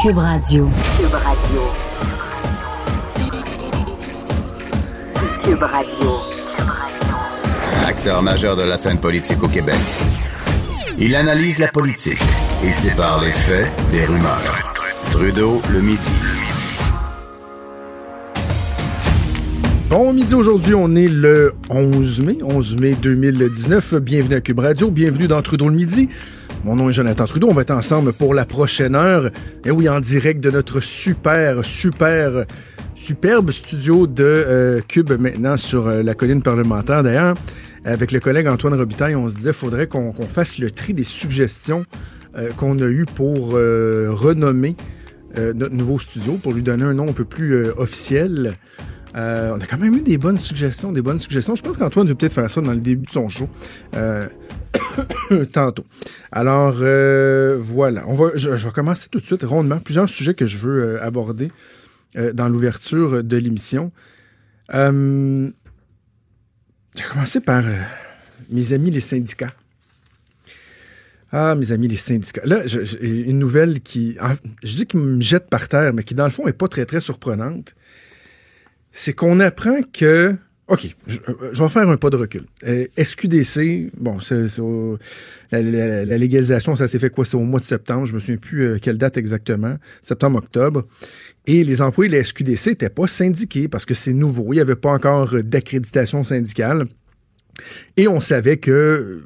Cube 0.00 0.16
Radio. 0.16 0.66
Cube 0.96 1.12
Radio. 1.12 1.60
Cube 5.44 5.62
Radio. 5.62 6.10
Acteur 7.86 8.22
majeur 8.22 8.56
de 8.56 8.62
la 8.62 8.78
scène 8.78 8.98
politique 8.98 9.42
au 9.42 9.48
Québec. 9.48 9.76
Il 10.98 11.14
analyse 11.14 11.58
la 11.58 11.68
politique 11.68 12.22
et 12.64 12.72
sépare 12.72 13.20
les 13.20 13.30
faits 13.30 13.70
des 13.90 14.06
rumeurs. 14.06 14.74
Trudeau 15.10 15.60
le 15.70 15.82
midi. 15.82 16.12
Bon 19.90 20.14
midi 20.14 20.34
aujourd'hui, 20.34 20.74
on 20.74 20.94
est 20.94 21.08
le 21.08 21.52
11 21.68 22.22
mai, 22.22 22.38
11 22.42 22.76
mai 22.76 22.94
2019. 22.94 23.96
Bienvenue 23.96 24.36
à 24.36 24.40
Cube 24.40 24.60
Radio, 24.60 24.90
bienvenue 24.90 25.28
dans 25.28 25.42
Trudeau 25.42 25.68
le 25.68 25.74
midi. 25.74 26.08
Mon 26.62 26.76
nom 26.76 26.90
est 26.90 26.92
Jonathan 26.92 27.24
Trudeau, 27.24 27.48
on 27.50 27.54
va 27.54 27.62
être 27.62 27.70
ensemble 27.70 28.12
pour 28.12 28.34
la 28.34 28.44
prochaine 28.44 28.94
heure. 28.94 29.30
Et 29.64 29.70
oui, 29.70 29.88
en 29.88 29.98
direct 29.98 30.42
de 30.42 30.50
notre 30.50 30.80
super, 30.80 31.64
super, 31.64 32.44
superbe 32.94 33.50
studio 33.50 34.06
de 34.06 34.24
euh, 34.24 34.80
Cube 34.86 35.10
maintenant 35.12 35.56
sur 35.56 35.86
euh, 35.86 36.02
la 36.02 36.14
colline 36.14 36.42
parlementaire. 36.42 37.02
D'ailleurs, 37.02 37.34
avec 37.86 38.12
le 38.12 38.20
collègue 38.20 38.46
Antoine 38.46 38.74
Robitaille, 38.74 39.16
on 39.16 39.26
se 39.30 39.36
disait 39.36 39.54
faudrait 39.54 39.86
qu'on 39.86 40.12
fasse 40.12 40.58
le 40.58 40.70
tri 40.70 40.92
des 40.92 41.02
suggestions 41.02 41.86
euh, 42.36 42.50
qu'on 42.52 42.78
a 42.78 42.86
eues 42.86 43.06
pour 43.06 43.52
renommer 43.52 44.76
notre 45.54 45.76
nouveau 45.76 45.98
studio, 45.98 46.34
pour 46.42 46.52
lui 46.52 46.62
donner 46.62 46.82
un 46.82 46.92
nom 46.92 47.08
un 47.08 47.12
peu 47.12 47.24
plus 47.24 47.70
officiel. 47.70 48.54
Euh, 49.16 49.52
on 49.54 49.60
a 49.60 49.66
quand 49.66 49.78
même 49.78 49.94
eu 49.96 50.02
des 50.02 50.18
bonnes 50.18 50.38
suggestions, 50.38 50.92
des 50.92 51.02
bonnes 51.02 51.18
suggestions. 51.18 51.56
Je 51.56 51.62
pense 51.62 51.76
qu'Antoine 51.76 52.06
veut 52.06 52.14
peut-être 52.14 52.34
faire 52.34 52.50
ça 52.50 52.60
dans 52.60 52.72
le 52.72 52.80
début 52.80 53.06
de 53.06 53.10
son 53.10 53.28
show. 53.28 53.48
Euh, 53.94 54.28
tantôt. 55.52 55.84
Alors, 56.30 56.76
euh, 56.80 57.56
voilà. 57.60 58.04
On 58.06 58.14
va, 58.14 58.30
je, 58.34 58.50
vais 58.50 58.70
commencer 58.70 59.08
tout 59.10 59.18
de 59.18 59.24
suite 59.24 59.42
rondement. 59.42 59.78
Plusieurs 59.78 60.08
sujets 60.08 60.34
que 60.34 60.46
je 60.46 60.58
veux 60.58 61.02
aborder 61.02 61.50
dans 62.34 62.48
l'ouverture 62.48 63.22
de 63.22 63.36
l'émission. 63.36 63.92
je 64.72 65.50
vais 66.96 67.08
commencer 67.12 67.40
par 67.40 67.64
mes 68.50 68.72
amis 68.72 68.90
les 68.90 69.00
syndicats. 69.00 69.54
Ah, 71.32 71.54
mes 71.54 71.70
amis 71.70 71.86
les 71.86 71.94
syndicats. 71.96 72.42
Là, 72.44 72.62
une 73.00 73.38
nouvelle 73.38 73.80
qui, 73.80 74.16
je 74.64 74.74
dis 74.74 74.86
qui 74.86 74.96
me 74.96 75.20
jette 75.20 75.48
par 75.48 75.68
terre, 75.68 75.94
mais 75.94 76.02
qui 76.02 76.14
dans 76.14 76.24
le 76.24 76.30
fond 76.30 76.48
est 76.48 76.52
pas 76.52 76.66
très 76.66 76.84
très 76.86 77.00
surprenante 77.00 77.74
c'est 78.92 79.12
qu'on 79.12 79.40
apprend 79.40 79.80
que 79.92 80.36
OK, 80.70 80.86
je, 81.08 81.18
vais 81.60 81.68
faire 81.68 81.88
un 81.88 81.96
pas 81.96 82.10
de 82.10 82.16
recul. 82.16 82.44
Euh, 82.64 82.86
SQDC, 82.96 83.90
bon, 83.96 84.20
c'est, 84.20 84.46
la, 85.50 86.04
légalisation, 86.16 86.76
ça 86.76 86.86
s'est 86.86 87.00
fait 87.00 87.10
quoi? 87.10 87.24
C'était 87.24 87.38
au 87.38 87.40
mois 87.40 87.58
de 87.58 87.64
septembre, 87.64 88.06
je 88.06 88.14
me 88.14 88.20
souviens 88.20 88.36
plus 88.36 88.62
euh, 88.62 88.78
quelle 88.80 88.96
date 88.96 89.16
exactement, 89.16 89.76
septembre-octobre. 90.00 90.86
Et 91.48 91.64
les 91.64 91.82
employés 91.82 92.08
de 92.08 92.16
la 92.16 92.22
SQDC 92.22 92.68
n'étaient 92.68 92.88
pas 92.88 93.08
syndiqués 93.08 93.66
parce 93.66 93.84
que 93.84 93.94
c'est 93.94 94.12
nouveau. 94.12 94.52
Il 94.52 94.56
n'y 94.56 94.60
avait 94.60 94.76
pas 94.76 94.92
encore 94.92 95.42
d'accréditation 95.42 96.22
syndicale. 96.22 96.84
Et 97.96 98.06
on 98.06 98.20
savait 98.20 98.58
que, 98.58 99.22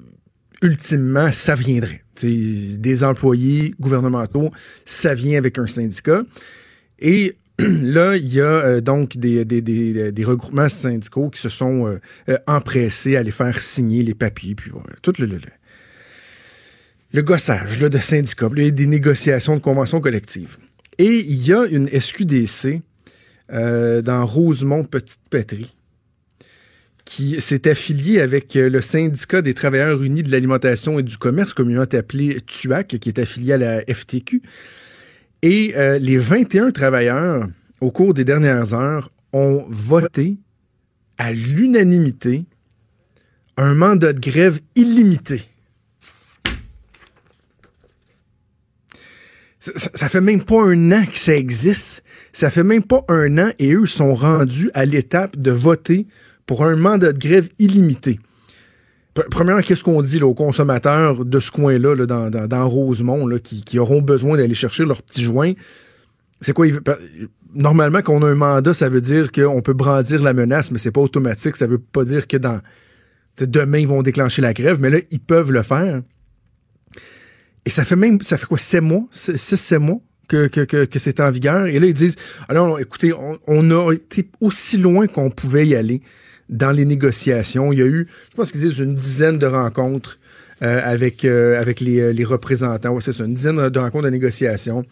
ultimement, 0.63 1.31
ça 1.31 1.55
viendrait. 1.55 2.05
des 2.23 3.05
employés 3.05 3.75
gouvernementaux, 3.79 4.51
ça 4.87 5.13
vient 5.15 5.37
avec 5.37 5.59
un 5.59 5.67
syndicat. 5.67 6.23
Et 7.01 7.37
là, 7.59 8.17
il 8.17 8.35
y 8.35 8.41
a 8.41 8.45
euh, 8.45 8.81
donc 8.81 9.17
des, 9.17 10.25
regroupements 10.25 10.69
syndicaux 10.69 11.31
qui 11.31 11.41
se 11.41 11.49
sont 11.49 11.87
euh, 11.87 12.01
euh, 12.29 12.39
empressés 12.49 13.17
à 13.17 13.21
aller 13.21 13.31
faire 13.31 13.61
signer 13.61 14.03
les 14.03 14.15
papiers, 14.15 14.57
puis 14.57 14.73
tout 15.03 15.13
le, 15.21 15.27
le, 15.27 15.39
le, 17.13 17.23
gossage 17.23 17.81
là, 17.81 17.89
de 17.89 17.99
syndicats, 17.99 18.49
des 18.49 18.87
négociations 18.87 19.55
de 19.55 19.61
conventions 19.61 20.01
collectives. 20.01 20.57
Et 20.99 21.21
il 21.21 21.47
y 21.47 21.53
a 21.53 21.65
une 21.67 21.89
SQDC 21.89 22.83
dans 23.51 24.27
Rosemont-Petite-Patrie 24.27 25.77
qui 27.05 27.41
s'est 27.41 27.69
affiliée 27.69 28.21
avec 28.21 28.55
le 28.55 28.81
syndicat 28.81 29.43
des 29.43 29.55
travailleurs 29.55 30.03
unis 30.03 30.23
de 30.23 30.31
l'alimentation 30.31 30.99
et 30.99 31.03
du 31.03 31.19
commerce, 31.19 31.53
communément 31.53 31.83
appelé 31.83 32.41
TUAC, 32.41 32.99
qui 32.99 33.09
est 33.09 33.19
affilié 33.19 33.53
à 33.53 33.59
la 33.59 33.83
FTQ. 33.83 34.41
Et 35.45 35.75
euh, 35.77 35.99
les 35.99 36.17
21 36.17 36.71
travailleurs, 36.71 37.47
au 37.83 37.91
cours 37.91 38.15
des 38.15 38.25
dernières 38.25 38.73
heures, 38.73 39.11
ont 39.35 39.67
voté 39.69 40.39
à 41.19 41.35
l'unanimité 41.35 42.47
un 43.59 43.75
mandat 43.75 44.15
de 44.15 44.21
grève 44.21 44.61
illimité. 44.75 45.43
Ça, 49.61 50.09
fait 50.09 50.23
même 50.23 50.43
pas 50.43 50.63
un 50.63 50.93
an 50.93 51.05
que 51.05 51.19
ça 51.19 51.37
existe. 51.37 52.03
Ça 52.33 52.51
fait 52.51 52.65
même 52.65 52.83
pas 52.83 53.05
un 53.09 53.37
an 53.37 53.51
et 53.59 53.75
eux 53.75 53.85
sont 53.85 54.15
rendus 54.15 54.71
à 54.73 54.87
l'étape 54.87 55.37
de 55.37 55.51
voter 55.51 56.07
pour 56.47 56.65
un 56.65 56.77
mandat 56.77 57.13
de 57.13 57.19
grève 57.19 57.51
illimité. 57.59 58.19
Premièrement, 59.15 59.63
qu'est-ce 59.63 59.85
qu'on 59.85 60.03
dit 60.03 60.21
aux 60.23 60.35
consommateurs 60.35 61.25
de 61.25 61.41
ce 61.41 61.51
coin-là, 61.53 62.07
dans, 62.07 62.69
Rosemont, 62.69 63.29
qui, 63.39 63.79
auront 63.79 64.03
besoin 64.03 64.37
d'aller 64.37 64.55
chercher 64.55 64.85
leurs 64.85 65.03
petits 65.03 65.23
joints? 65.23 65.53
C'est 66.41 66.53
quoi? 66.53 66.67
Normalement, 67.55 68.03
quand 68.03 68.15
on 68.15 68.23
a 68.23 68.29
un 68.29 68.35
mandat, 68.35 68.75
ça 68.75 68.89
veut 68.89 69.01
dire 69.01 69.31
qu'on 69.31 69.63
peut 69.63 69.73
brandir 69.73 70.21
la 70.21 70.33
menace, 70.33 70.73
mais 70.73 70.79
c'est 70.79 70.91
pas 70.91 71.01
automatique. 71.01 71.55
Ça 71.55 71.69
veut 71.69 71.79
pas 71.79 72.05
dire 72.05 72.27
que 72.27 72.37
dans 72.37 72.61
demain, 73.39 73.79
ils 73.79 73.87
vont 73.87 74.03
déclencher 74.03 74.43
la 74.43 74.53
grève, 74.53 74.81
mais 74.81 74.91
là, 74.91 74.99
ils 75.13 75.21
peuvent 75.21 75.53
le 75.53 75.63
faire. 75.63 76.03
Et 77.65 77.71
ça 77.71 77.85
fait 77.85 77.97
même, 77.97 78.21
ça 78.21 78.37
fait 78.37 78.47
quoi, 78.47 78.59
sept 78.59 78.83
mois? 78.83 79.07
Six, 79.13 79.39
sept 79.39 79.79
mois 79.79 80.01
que, 80.27 80.49
que, 80.49 80.99
c'est 80.99 81.21
en 81.21 81.31
vigueur? 81.31 81.67
Et 81.67 81.79
là, 81.79 81.87
ils 81.87 81.95
disent, 81.95 82.17
alors, 82.49 82.81
écoutez, 82.81 83.13
on 83.47 83.71
a 83.71 83.93
été 83.93 84.29
aussi 84.41 84.77
loin 84.77 85.07
qu'on 85.07 85.31
pouvait 85.31 85.69
y 85.69 85.77
aller 85.77 86.03
dans 86.49 86.71
les 86.71 86.85
négociations. 86.85 87.73
Il 87.73 87.79
y 87.79 87.83
a 87.83 87.87
eu, 87.87 88.07
je 88.31 88.37
pense 88.37 88.53
qu'ils 88.53 88.61
disent, 88.61 88.79
une 88.79 88.95
dizaine 88.95 89.39
de 89.39 89.47
rencontres 89.47 90.19
euh, 90.63 90.81
avec, 90.85 91.25
euh, 91.25 91.61
avec 91.61 91.81
les, 91.81 92.01
euh, 92.01 92.13
les 92.13 92.25
représentants. 92.25 92.91
Ouais, 92.91 93.01
c'est 93.01 93.13
ça, 93.13 93.25
une 93.25 93.35
dizaine 93.35 93.69
de 93.69 93.79
rencontres 93.79 94.05
de 94.05 94.11
négociations. 94.11 94.85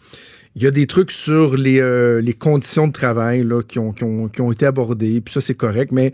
Il 0.55 0.63
y 0.63 0.67
a 0.67 0.71
des 0.71 0.85
trucs 0.85 1.09
sur 1.09 1.57
les, 1.57 1.81
les 2.21 2.33
conditions 2.33 2.87
de 2.87 2.91
travail 2.91 3.43
là, 3.43 3.63
qui, 3.63 3.79
ont, 3.79 3.91
qui, 3.91 4.03
ont, 4.03 4.27
qui 4.27 4.39
ont 4.39 4.51
été 4.51 4.67
abordés, 4.67 5.19
puis 5.19 5.33
ça, 5.33 5.41
c'est 5.41 5.55
correct, 5.55 5.91
mais 5.91 6.13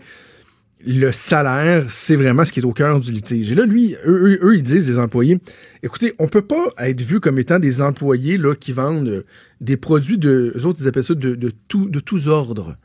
le 0.86 1.12
salaire, 1.12 1.84
c'est 1.90 2.16
vraiment 2.16 2.44
ce 2.46 2.52
qui 2.52 2.60
est 2.60 2.64
au 2.64 2.72
cœur 2.72 3.00
du 3.00 3.12
litige. 3.12 3.52
Et 3.52 3.54
là, 3.54 3.66
lui, 3.66 3.96
eux, 4.06 4.54
ils 4.54 4.62
disent, 4.62 4.88
les 4.88 4.98
employés, 4.98 5.38
écoutez, 5.82 6.14
on 6.18 6.26
peut 6.26 6.42
pas 6.42 6.72
être 6.78 7.02
vu 7.02 7.20
comme 7.20 7.38
étant 7.38 7.58
des 7.58 7.82
employés 7.82 8.38
là, 8.38 8.54
qui 8.54 8.72
vendent 8.72 9.24
des 9.60 9.76
produits 9.76 10.16
de, 10.16 10.54
eux 10.56 10.64
autres, 10.64 10.78
ils 10.80 10.88
appellent 10.88 11.02
ça 11.02 11.14
de, 11.14 11.52
tout, 11.68 11.90
de 11.90 12.00
tous 12.00 12.28
ordres. 12.28 12.76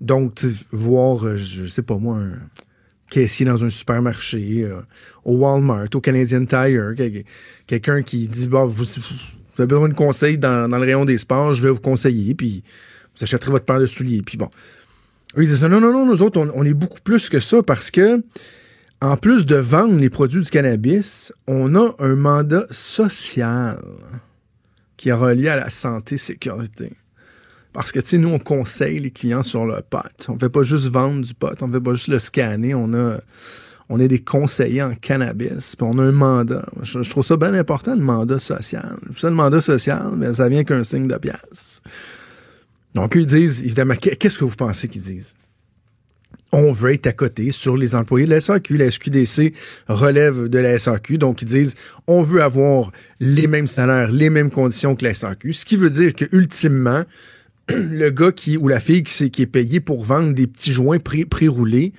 Donc, 0.00 0.44
voir, 0.72 1.24
euh, 1.24 1.36
je 1.36 1.66
sais 1.66 1.82
pas 1.82 1.96
moi, 1.96 2.18
un 2.18 2.32
caissier 3.10 3.46
dans 3.46 3.64
un 3.64 3.70
supermarché, 3.70 4.62
euh, 4.62 4.80
au 5.24 5.36
Walmart, 5.36 5.86
au 5.94 6.00
Canadian 6.00 6.44
Tire, 6.44 6.94
quelqu'un 7.66 8.02
qui 8.02 8.28
dit, 8.28 8.48
bah, 8.48 8.64
vous, 8.64 8.84
avez 9.58 9.66
besoin 9.66 9.88
de 9.88 9.94
conseils 9.94 10.38
dans, 10.38 10.68
le 10.68 10.76
rayon 10.76 11.04
des 11.04 11.18
sports, 11.18 11.54
je 11.54 11.62
vais 11.62 11.70
vous 11.70 11.80
conseiller, 11.80 12.34
puis 12.34 12.62
vous 13.16 13.24
achèterez 13.24 13.50
votre 13.50 13.64
paire 13.64 13.80
de 13.80 13.86
souliers, 13.86 14.22
puis 14.22 14.36
bon. 14.36 14.50
Eux, 15.36 15.42
ils 15.42 15.48
disent, 15.48 15.62
non, 15.62 15.68
non, 15.68 15.80
non, 15.80 16.06
nous 16.06 16.22
autres, 16.22 16.40
on, 16.40 16.64
est 16.64 16.74
beaucoup 16.74 17.00
plus 17.02 17.28
que 17.28 17.40
ça 17.40 17.62
parce 17.62 17.90
que, 17.90 18.22
en 19.00 19.16
plus 19.16 19.44
de 19.44 19.56
vendre 19.56 19.96
les 19.98 20.08
produits 20.10 20.42
du 20.42 20.50
cannabis, 20.50 21.32
on 21.46 21.74
a 21.74 21.94
un 21.98 22.16
mandat 22.16 22.66
social 22.70 23.78
qui 24.96 25.10
est 25.10 25.12
relié 25.12 25.48
à 25.48 25.56
la 25.56 25.70
santé 25.70 26.16
sécurité. 26.16 26.92
Parce 27.76 27.92
que, 27.92 28.00
tu 28.00 28.06
sais, 28.06 28.18
nous, 28.18 28.30
on 28.30 28.38
conseille 28.38 28.98
les 29.00 29.10
clients 29.10 29.42
sur 29.42 29.66
le 29.66 29.82
pot. 29.82 29.98
On 30.28 30.32
ne 30.32 30.38
fait 30.38 30.48
pas 30.48 30.62
juste 30.62 30.88
vendre 30.88 31.20
du 31.20 31.34
pot, 31.34 31.52
on 31.60 31.68
ne 31.68 31.74
fait 31.74 31.80
pas 31.80 31.92
juste 31.92 32.08
le 32.08 32.18
scanner. 32.18 32.74
On 32.74 32.94
a, 32.94 33.18
on 33.90 34.00
est 34.00 34.08
des 34.08 34.20
conseillers 34.20 34.82
en 34.82 34.94
cannabis, 34.94 35.76
puis 35.76 35.86
on 35.86 35.98
a 35.98 36.02
un 36.02 36.12
mandat. 36.12 36.64
Je, 36.80 37.00
trouve 37.10 37.22
ça 37.22 37.36
bien 37.36 37.52
important, 37.52 37.94
le 37.94 38.00
mandat 38.00 38.38
social. 38.38 38.96
Ça, 39.14 39.28
le 39.28 39.36
mandat 39.36 39.60
social, 39.60 40.14
mais 40.16 40.32
ça 40.32 40.48
vient 40.48 40.64
qu'un 40.64 40.84
signe 40.84 41.06
de 41.06 41.18
pièce. 41.18 41.82
Donc, 42.94 43.14
ils 43.14 43.26
disent, 43.26 43.62
évidemment, 43.62 43.96
qu'est-ce 43.96 44.38
que 44.38 44.46
vous 44.46 44.56
pensez 44.56 44.88
qu'ils 44.88 45.02
disent? 45.02 45.34
on 46.52 46.72
veut 46.72 46.94
être 46.94 47.08
à 47.08 47.12
côté 47.12 47.50
sur 47.50 47.76
les 47.76 47.94
employés 47.94 48.24
de 48.24 48.30
la 48.30 48.40
SAQ. 48.40 48.78
La 48.78 48.90
SQDC 48.90 49.52
relève 49.88 50.48
de 50.48 50.58
la 50.58 50.78
SAQ, 50.78 51.18
donc 51.18 51.42
ils 51.42 51.46
disent 51.48 51.74
on 52.06 52.22
veut 52.22 52.40
avoir 52.40 52.92
les 53.20 53.46
mêmes 53.46 53.66
salaires, 53.66 54.10
les 54.10 54.30
mêmes 54.30 54.50
conditions 54.50 54.94
que 54.94 55.04
la 55.04 55.12
SAQ, 55.12 55.52
ce 55.52 55.66
qui 55.66 55.76
veut 55.76 55.90
dire 55.90 56.14
que 56.14 56.24
ultimement, 56.32 57.02
le 57.74 58.10
gars 58.10 58.32
qui 58.32 58.56
ou 58.56 58.68
la 58.68 58.80
fille 58.80 59.02
qui, 59.02 59.42
est 59.42 59.46
payé 59.46 59.80
pour 59.80 60.04
vendre 60.04 60.32
des 60.32 60.46
petits 60.46 60.72
joints 60.72 60.98
pré-roulés 60.98 61.92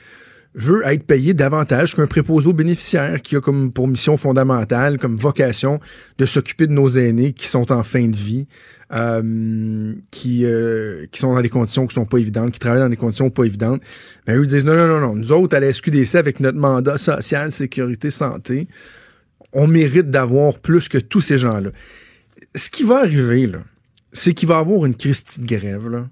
veut 0.58 0.81
être 0.86 1.04
payé 1.04 1.36
davantage 1.36 1.96
qu'un 1.96 2.08
préposé 2.08 2.52
bénéficiaire 2.52 3.22
qui 3.22 3.36
a 3.36 3.42
comme 3.42 3.72
pour 3.72 3.88
mission 3.88 4.18
fondamentale, 4.18 4.98
comme 4.98 5.16
vocation 5.16 5.80
de 6.18 6.25
s'occuper 6.25 6.66
de 6.66 6.72
nos 6.72 6.88
aînés 6.88 7.34
qui 7.34 7.48
sont 7.48 7.72
en 7.72 7.84
fin 7.84 8.08
de 8.08 8.16
vie, 8.16 8.48
euh, 8.92 9.94
qui, 10.10 10.46
euh, 10.46 11.06
qui 11.12 11.19
sont 11.19 11.36
dans 11.36 11.42
des 11.42 11.50
conditions 11.50 11.86
qui 11.86 11.94
sont 11.94 12.06
pas 12.06 12.18
évidentes, 12.18 12.52
qui 12.52 12.60
travaillent 12.60 12.81
dans 12.81 12.90
des 12.90 12.98
conditions 12.98 13.30
pas 13.30 13.44
évidentes. 13.44 13.84
Ben, 14.25 14.36
eux 14.36 14.48
disent 14.48 14.66
non, 14.66 14.75
non, 14.75 14.88
non, 14.88 15.00
non. 15.00 15.16
Nous 15.16 15.31
autres, 15.31 15.56
à 15.56 15.60
la 15.60 15.72
SQDC, 15.72 16.16
avec 16.16 16.40
notre 16.40 16.58
mandat 16.58 16.98
social, 16.98 17.52
sécurité, 17.52 18.10
santé, 18.10 18.68
on 19.54 19.68
mérite 19.68 20.10
d'avoir 20.10 20.58
plus 20.58 20.90
que 20.90 20.98
tous 20.98 21.22
ces 21.22 21.38
gens-là. 21.38 21.69
Ce 22.56 22.72
qui 22.72 22.81
va 22.81 23.00
arriver, 23.00 23.46
là, 23.46 23.60
c'est 24.18 24.34
qu'il 24.34 24.48
va 24.48 24.56
y 24.56 24.60
avoir 24.60 24.86
une 24.86 24.96
Christie 24.96 25.40
de 25.40 25.46
grève, 25.46 25.90
là. 25.90 26.08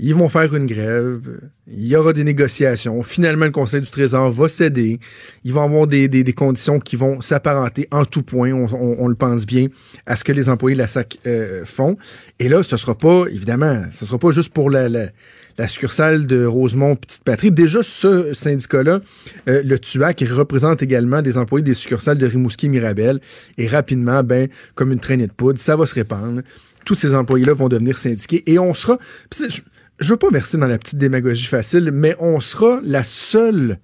Ils 0.00 0.14
vont 0.14 0.28
faire 0.28 0.54
une 0.54 0.66
grève. 0.66 1.20
Il 1.66 1.84
y 1.84 1.96
aura 1.96 2.12
des 2.12 2.22
négociations. 2.22 3.02
Finalement, 3.02 3.46
le 3.46 3.50
Conseil 3.50 3.80
du 3.80 3.90
Trésor 3.90 4.30
va 4.30 4.48
céder. 4.48 5.00
Ils 5.42 5.52
vont 5.52 5.64
avoir 5.64 5.88
des, 5.88 6.06
des, 6.06 6.32
conditions 6.32 6.78
qui 6.78 6.94
vont 6.94 7.20
s'apparenter 7.20 7.88
en 7.90 8.04
tout 8.04 8.22
point, 8.22 8.52
on, 8.52 9.08
le 9.08 9.16
pense 9.16 9.44
bien, 9.44 9.66
à 10.06 10.14
ce 10.14 10.22
que 10.22 10.30
les 10.30 10.48
employés 10.48 10.76
de 10.76 10.82
la 10.82 10.86
SAC 10.86 11.18
euh, 11.26 11.64
font. 11.64 11.96
Et 12.38 12.48
là, 12.48 12.62
ce 12.62 12.76
sera 12.76 12.96
pas, 12.96 13.24
évidemment, 13.26 13.82
ce 13.90 14.06
sera 14.06 14.18
pas 14.18 14.30
juste 14.30 14.52
pour 14.52 14.70
la, 14.70 14.88
la, 14.88 15.66
succursale 15.66 16.28
de 16.28 16.44
Rosemont 16.44 16.94
Petite 16.94 17.24
Patrie. 17.24 17.50
Déjà, 17.50 17.82
ce 17.82 18.32
syndicat-là, 18.32 19.00
euh, 19.48 19.62
le 19.64 19.78
TUAC, 19.80 20.24
représente 20.30 20.80
également 20.80 21.22
des 21.22 21.36
employés 21.36 21.64
des 21.64 21.74
succursales 21.74 22.18
de 22.18 22.26
Rimouski 22.26 22.68
Mirabel. 22.68 23.18
Et 23.56 23.66
rapidement, 23.66 24.22
ben, 24.22 24.46
comme 24.76 24.92
une 24.92 25.00
traînée 25.00 25.26
de 25.26 25.32
poudre, 25.32 25.58
ça 25.58 25.74
va 25.74 25.86
se 25.86 25.94
répandre. 25.94 26.42
Tous 26.88 26.94
ces 26.94 27.14
employés-là 27.14 27.52
vont 27.52 27.68
devenir 27.68 27.98
syndiqués 27.98 28.50
et 28.50 28.58
on 28.58 28.72
sera 28.72 28.98
je 29.30 30.10
veux 30.10 30.16
pas 30.16 30.30
verser 30.30 30.56
dans 30.56 30.66
la 30.66 30.78
petite 30.78 30.96
démagogie 30.96 31.44
facile, 31.44 31.90
mais 31.92 32.16
on 32.18 32.40
sera 32.40 32.80
la 32.82 33.04
seule 33.04 33.78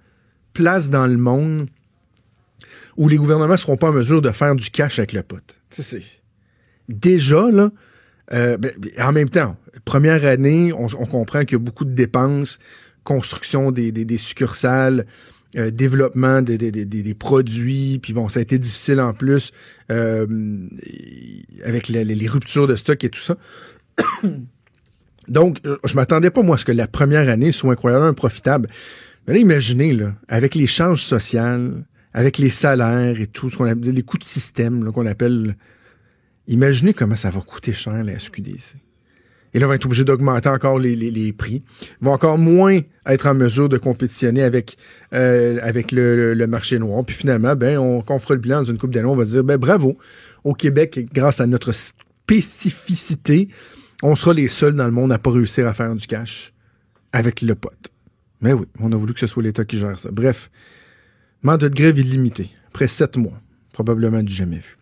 place 0.55 0.89
dans 0.89 1.07
le 1.07 1.19
monde 1.19 1.69
où 2.97 3.07
les 3.07 3.19
gouvernements 3.19 3.59
seront 3.59 3.77
pas 3.77 3.91
en 3.91 3.93
mesure 3.93 4.23
de 4.23 4.31
faire 4.31 4.55
du 4.55 4.71
cash 4.71 4.99
avec 4.99 5.13
le 5.13 5.23
pote. 5.23 5.61
Déjà, 6.89 7.51
là, 7.51 7.73
euh, 8.33 8.57
ben, 8.57 8.73
en 8.99 9.13
même 9.13 9.29
temps, 9.29 9.59
première 9.85 10.25
année, 10.25 10.73
on, 10.73 10.87
comprend 10.87 11.41
qu'il 11.41 11.59
y 11.59 11.61
a 11.61 11.63
beaucoup 11.63 11.85
de 11.85 11.93
dépenses, 11.93 12.59
construction 13.03 13.71
des, 13.71 13.93
des 13.93 14.17
succursales, 14.17 15.05
euh, 15.57 15.71
développement 15.71 16.43
des, 16.43 16.59
des, 16.59 16.73
des, 16.73 16.85
des, 16.85 17.15
produits, 17.15 18.01
puis 18.03 18.13
bon, 18.13 18.29
ça 18.29 18.41
a 18.41 18.43
été 18.43 18.59
difficile 18.59 19.01
en 19.01 19.15
plus 19.15 19.53
euh, 19.93 20.27
avec 21.65 21.89
les, 21.89 22.05
les, 22.05 22.27
ruptures 22.27 22.67
de 22.67 22.75
stock 22.75 23.03
et 23.05 23.09
tout 23.09 23.21
ça. 23.21 23.37
Donc, 25.29 25.61
euh, 25.65 25.79
je 25.85 25.95
m'attendais 25.95 26.31
pas, 26.31 26.43
moi, 26.43 26.55
à 26.55 26.59
ce 26.59 26.65
que 26.65 26.73
la 26.73 26.89
première 26.89 27.29
année 27.29 27.53
soit 27.53 27.73
incroyablement 27.73 28.15
profitable. 28.15 28.69
Mais 29.27 29.35
là, 29.35 29.41
imaginez, 29.41 29.93
là, 29.93 30.15
avec 30.29 30.55
les 30.55 30.67
charges 30.67 31.03
sociales, 31.03 31.85
avec 32.13 32.39
les 32.39 32.49
salaires 32.49 33.21
et 33.21 33.27
tout, 33.27 33.49
ce 33.49 33.57
qu'on 33.57 33.67
appelle 33.67 33.95
les 33.95 34.03
coûts 34.03 34.19
de 34.19 34.25
système 34.25 34.93
qu'on 34.93 35.07
appelle. 35.07 35.57
Imaginez 36.47 36.95
comment 36.95 37.17
ça 37.17 37.31
va 37.31 37.41
coûter 37.41 37.73
cher 37.73 38.05
la 38.05 38.19
SQDC. 38.19 38.84
Et 39.55 39.61
là, 39.61 39.67
on 39.67 39.69
va 39.69 39.77
être 39.77 39.87
obligé 39.87 40.03
d'augmenter 40.03 40.49
encore 40.49 40.81
les, 40.81 41.33
prix. 41.33 41.63
Ils 42.01 42.05
vont 42.05 42.13
encore 42.13 42.39
moins 42.39 42.81
être 43.07 43.27
en 43.29 43.35
mesure 43.35 43.69
de 43.69 43.79
compétitionner 43.79 44.43
avec, 44.43 44.77
euh, 45.15 45.59
avec 45.63 45.93
le, 45.93 46.47
marché 46.47 46.79
noir. 46.81 47.05
Puis 47.05 47.15
finalement, 47.15 47.55
ben, 47.55 47.79
on, 47.79 48.05
on 48.07 48.19
fera 48.19 48.35
le 48.35 48.41
bilan 48.41 48.59
dans 48.59 48.65
une 48.65 48.79
coupe 48.79 48.93
d'années, 48.93 49.07
on 49.07 49.15
va 49.15 49.25
se 49.25 49.31
dire, 49.31 49.45
ben, 49.45 49.57
bravo. 49.57 49.97
Au 50.43 50.55
Québec, 50.55 51.07
grâce 51.13 51.41
à 51.41 51.47
notre 51.47 51.73
spécificité, 51.73 53.49
on 54.03 54.17
sera 54.17 54.35
les 54.35 54.49
seuls 54.49 54.75
dans 54.75 54.87
le 54.87 54.91
monde 54.91 55.13
à 55.13 55.19
pas 55.19 55.31
réussir 55.31 55.69
à 55.69 55.73
faire 55.73 55.95
du 55.95 56.07
cash 56.07 56.53
avec 57.13 57.41
le 57.41 57.55
pote. 57.55 57.93
Mais 58.41 58.53
oui, 58.53 58.67
on 58.81 58.93
a 58.93 58.97
voulu 58.97 59.15
que 59.15 59.21
ce 59.21 59.27
soit 59.27 59.43
l'État 59.43 59.65
qui 59.65 59.79
gère 59.79 59.99
ça. 59.99 60.11
Bref, 60.11 60.51
mandat 61.43 61.69
de 61.69 61.75
grève 61.75 61.99
illimité, 61.99 62.51
après 62.69 62.89
sept 62.89 63.17
mois, 63.17 63.41
probablement 63.73 64.23
du 64.23 64.35
jamais 64.35 64.59
vu. 64.59 64.77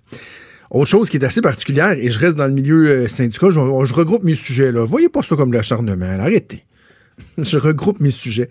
Autre 0.73 0.89
chose 0.89 1.11
qui 1.11 1.19
est 1.19 1.25
assez 1.25 1.43
particulière, 1.43 1.93
et 1.93 2.09
je 2.09 2.19
reste 2.19 2.37
dans 2.37 2.47
le 2.47 2.53
milieu 2.53 2.89
euh, 2.89 3.09
syndical, 3.09 3.51
je, 3.51 3.61
regroupe 3.93 4.25
mes 4.25 4.35
sujets. 4.35 4.73
Là. 4.73 4.87
Voyez 4.87 5.11
pas 5.11 5.23
ça 5.23 5.37
comme 5.37 5.53
l'acharnement, 5.53 6.07
arrêtez. 6.19 6.65
je 7.39 7.59
regroupe 7.59 8.01
mes 8.01 8.11
sujets. 8.11 8.49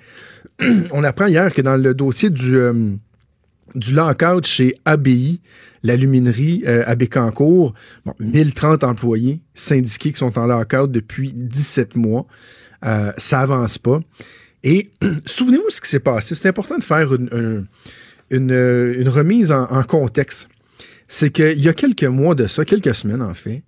on 0.92 1.04
apprend 1.04 1.26
hier 1.26 1.52
que 1.52 1.64
dans 1.64 1.78
le 1.78 1.96
dossier 1.96 2.30
du, 2.30 2.58
euh, 2.58 2.74
du 3.74 3.96
lockout 3.96 4.46
chez 4.46 4.76
ABI, 4.86 5.42
l'aluminerie 5.82 6.62
euh, 6.68 6.84
à 6.86 6.96
Bécancourt, 6.96 7.74
bon, 8.06 8.14
1030 8.20 8.84
employés 8.84 9.42
syndiqués 9.56 10.12
qui 10.12 10.20
sont 10.20 10.38
en 10.38 10.46
lockout 10.46 10.92
depuis 10.92 11.34
17 11.34 11.96
mois. 11.96 12.28
Euh, 12.86 13.12
ça 13.18 13.40
avance 13.40 13.80
pas. 13.80 14.00
Et 14.64 14.92
souvenez-vous 15.26 15.70
ce 15.70 15.82
qui 15.82 15.90
s'est 15.90 16.00
passé. 16.00 16.36
C'est 16.36 16.50
important 16.50 16.78
de 16.78 16.84
faire 16.84 17.16
une, 17.16 17.66
une, 18.30 19.10
remise 19.10 19.52
en 19.52 19.84
contexte. 19.84 20.50
C'est 21.14 21.30
qu'il 21.30 21.60
y 21.60 21.68
a 21.68 21.74
quelques 21.74 22.06
mois 22.06 22.36
de 22.36 22.48
ça, 22.48 22.64
quelques 22.64 22.96
semaines 22.96 23.22
en 23.22 23.34
fait, 23.34 23.64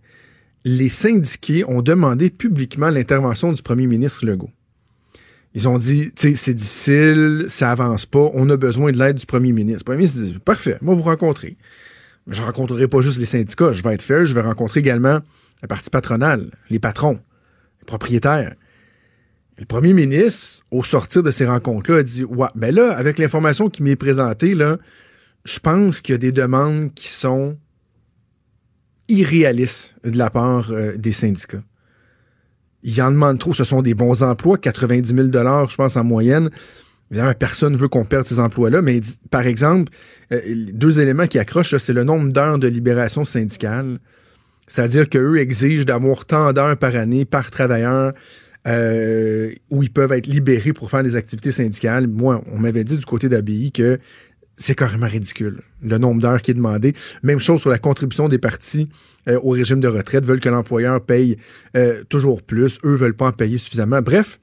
les 0.63 0.87
syndiqués 0.87 1.65
ont 1.65 1.81
demandé 1.81 2.29
publiquement 2.29 2.89
l'intervention 2.89 3.51
du 3.51 3.61
premier 3.61 3.85
ministre 3.85 4.25
Legault. 4.25 4.49
Ils 5.53 5.67
ont 5.67 5.77
dit, 5.77 6.13
c'est 6.15 6.53
difficile, 6.53 7.43
ça 7.49 7.69
avance 7.69 8.05
pas, 8.05 8.31
on 8.33 8.49
a 8.49 8.55
besoin 8.55 8.93
de 8.93 8.97
l'aide 8.97 9.17
du 9.17 9.25
premier 9.25 9.51
ministre. 9.51 9.81
Le 9.81 9.83
premier 9.83 9.97
ministre 9.97 10.21
dit, 10.21 10.39
parfait, 10.39 10.77
moi 10.81 10.95
vous 10.95 11.01
rencontrer. 11.01 11.57
Mais 12.27 12.33
je 12.33 12.41
rencontrerai 12.41 12.87
pas 12.87 13.01
juste 13.01 13.19
les 13.19 13.25
syndicats, 13.25 13.73
je 13.73 13.83
vais 13.83 13.93
être 13.93 14.03
fait, 14.03 14.25
je 14.25 14.33
vais 14.33 14.41
rencontrer 14.41 14.79
également 14.79 15.19
la 15.61 15.67
partie 15.67 15.89
patronale, 15.89 16.49
les 16.69 16.79
patrons, 16.79 17.19
les 17.81 17.85
propriétaires. 17.85 18.55
le 19.57 19.65
premier 19.65 19.91
ministre, 19.91 20.63
au 20.71 20.81
sortir 20.81 21.21
de 21.23 21.29
ces 21.29 21.45
rencontres-là, 21.45 21.97
a 21.97 22.03
dit, 22.03 22.23
ouais, 22.23 22.47
ben 22.55 22.73
là, 22.73 22.95
avec 22.95 23.19
l'information 23.19 23.69
qui 23.69 23.83
m'est 23.83 23.97
présentée, 23.97 24.53
là, 24.53 24.77
je 25.45 25.59
pense 25.59 26.01
qu'il 26.01 26.13
y 26.13 26.15
a 26.15 26.19
des 26.19 26.31
demandes 26.31 26.93
qui 26.93 27.09
sont 27.09 27.57
irréalistes 29.07 29.95
de 30.03 30.17
la 30.17 30.29
part 30.29 30.71
euh, 30.71 30.97
des 30.97 31.11
syndicats 31.11 31.63
il 32.83 33.01
en 33.01 33.11
demande 33.11 33.39
trop. 33.39 33.53
Ce 33.53 33.63
sont 33.63 33.81
des 33.81 33.93
bons 33.93 34.23
emplois, 34.23 34.57
90 34.57 35.15
000 35.15 35.27
je 35.31 35.75
pense, 35.75 35.95
en 35.95 36.03
moyenne. 36.03 36.49
Évidemment, 37.11 37.33
personne 37.37 37.73
ne 37.73 37.77
veut 37.77 37.87
qu'on 37.87 38.05
perde 38.05 38.25
ces 38.25 38.39
emplois-là, 38.39 38.81
mais 38.81 38.99
par 39.29 39.45
exemple, 39.45 39.91
euh, 40.31 40.39
deux 40.73 40.99
éléments 40.99 41.27
qui 41.27 41.39
accrochent, 41.39 41.77
c'est 41.77 41.93
le 41.93 42.03
nombre 42.03 42.31
d'heures 42.31 42.57
de 42.57 42.67
libération 42.67 43.23
syndicale. 43.23 43.99
C'est-à-dire 44.67 45.09
qu'eux 45.09 45.37
exigent 45.37 45.83
d'avoir 45.83 46.25
tant 46.25 46.53
d'heures 46.53 46.77
par 46.77 46.95
année 46.95 47.25
par 47.25 47.51
travailleur 47.51 48.13
euh, 48.65 49.51
où 49.69 49.83
ils 49.83 49.91
peuvent 49.91 50.13
être 50.13 50.27
libérés 50.27 50.73
pour 50.73 50.89
faire 50.89 51.03
des 51.03 51.15
activités 51.15 51.51
syndicales. 51.51 52.07
Moi, 52.07 52.41
on 52.51 52.57
m'avait 52.57 52.83
dit 52.83 52.97
du 52.97 53.05
côté 53.05 53.29
d'ABI 53.29 53.71
que 53.71 53.99
c'est 54.57 54.75
carrément 54.75 55.07
ridicule, 55.07 55.61
le 55.81 55.97
nombre 55.97 56.21
d'heures 56.21 56.41
qui 56.41 56.51
est 56.51 56.55
demandé. 56.55 56.93
Même 57.23 57.39
chose 57.39 57.61
sur 57.61 57.69
la 57.69 57.79
contribution 57.79 58.27
des 58.27 58.37
partis 58.37 58.87
euh, 59.27 59.39
au 59.41 59.51
régime 59.51 59.79
de 59.79 59.87
retraite, 59.87 60.25
veulent 60.25 60.39
que 60.39 60.49
l'employeur 60.49 61.03
paye 61.03 61.37
euh, 61.75 62.03
toujours 62.09 62.43
plus, 62.43 62.77
eux 62.83 62.93
veulent 62.93 63.15
pas 63.15 63.27
en 63.27 63.31
payer 63.31 63.57
suffisamment. 63.57 64.01
Bref, 64.01 64.39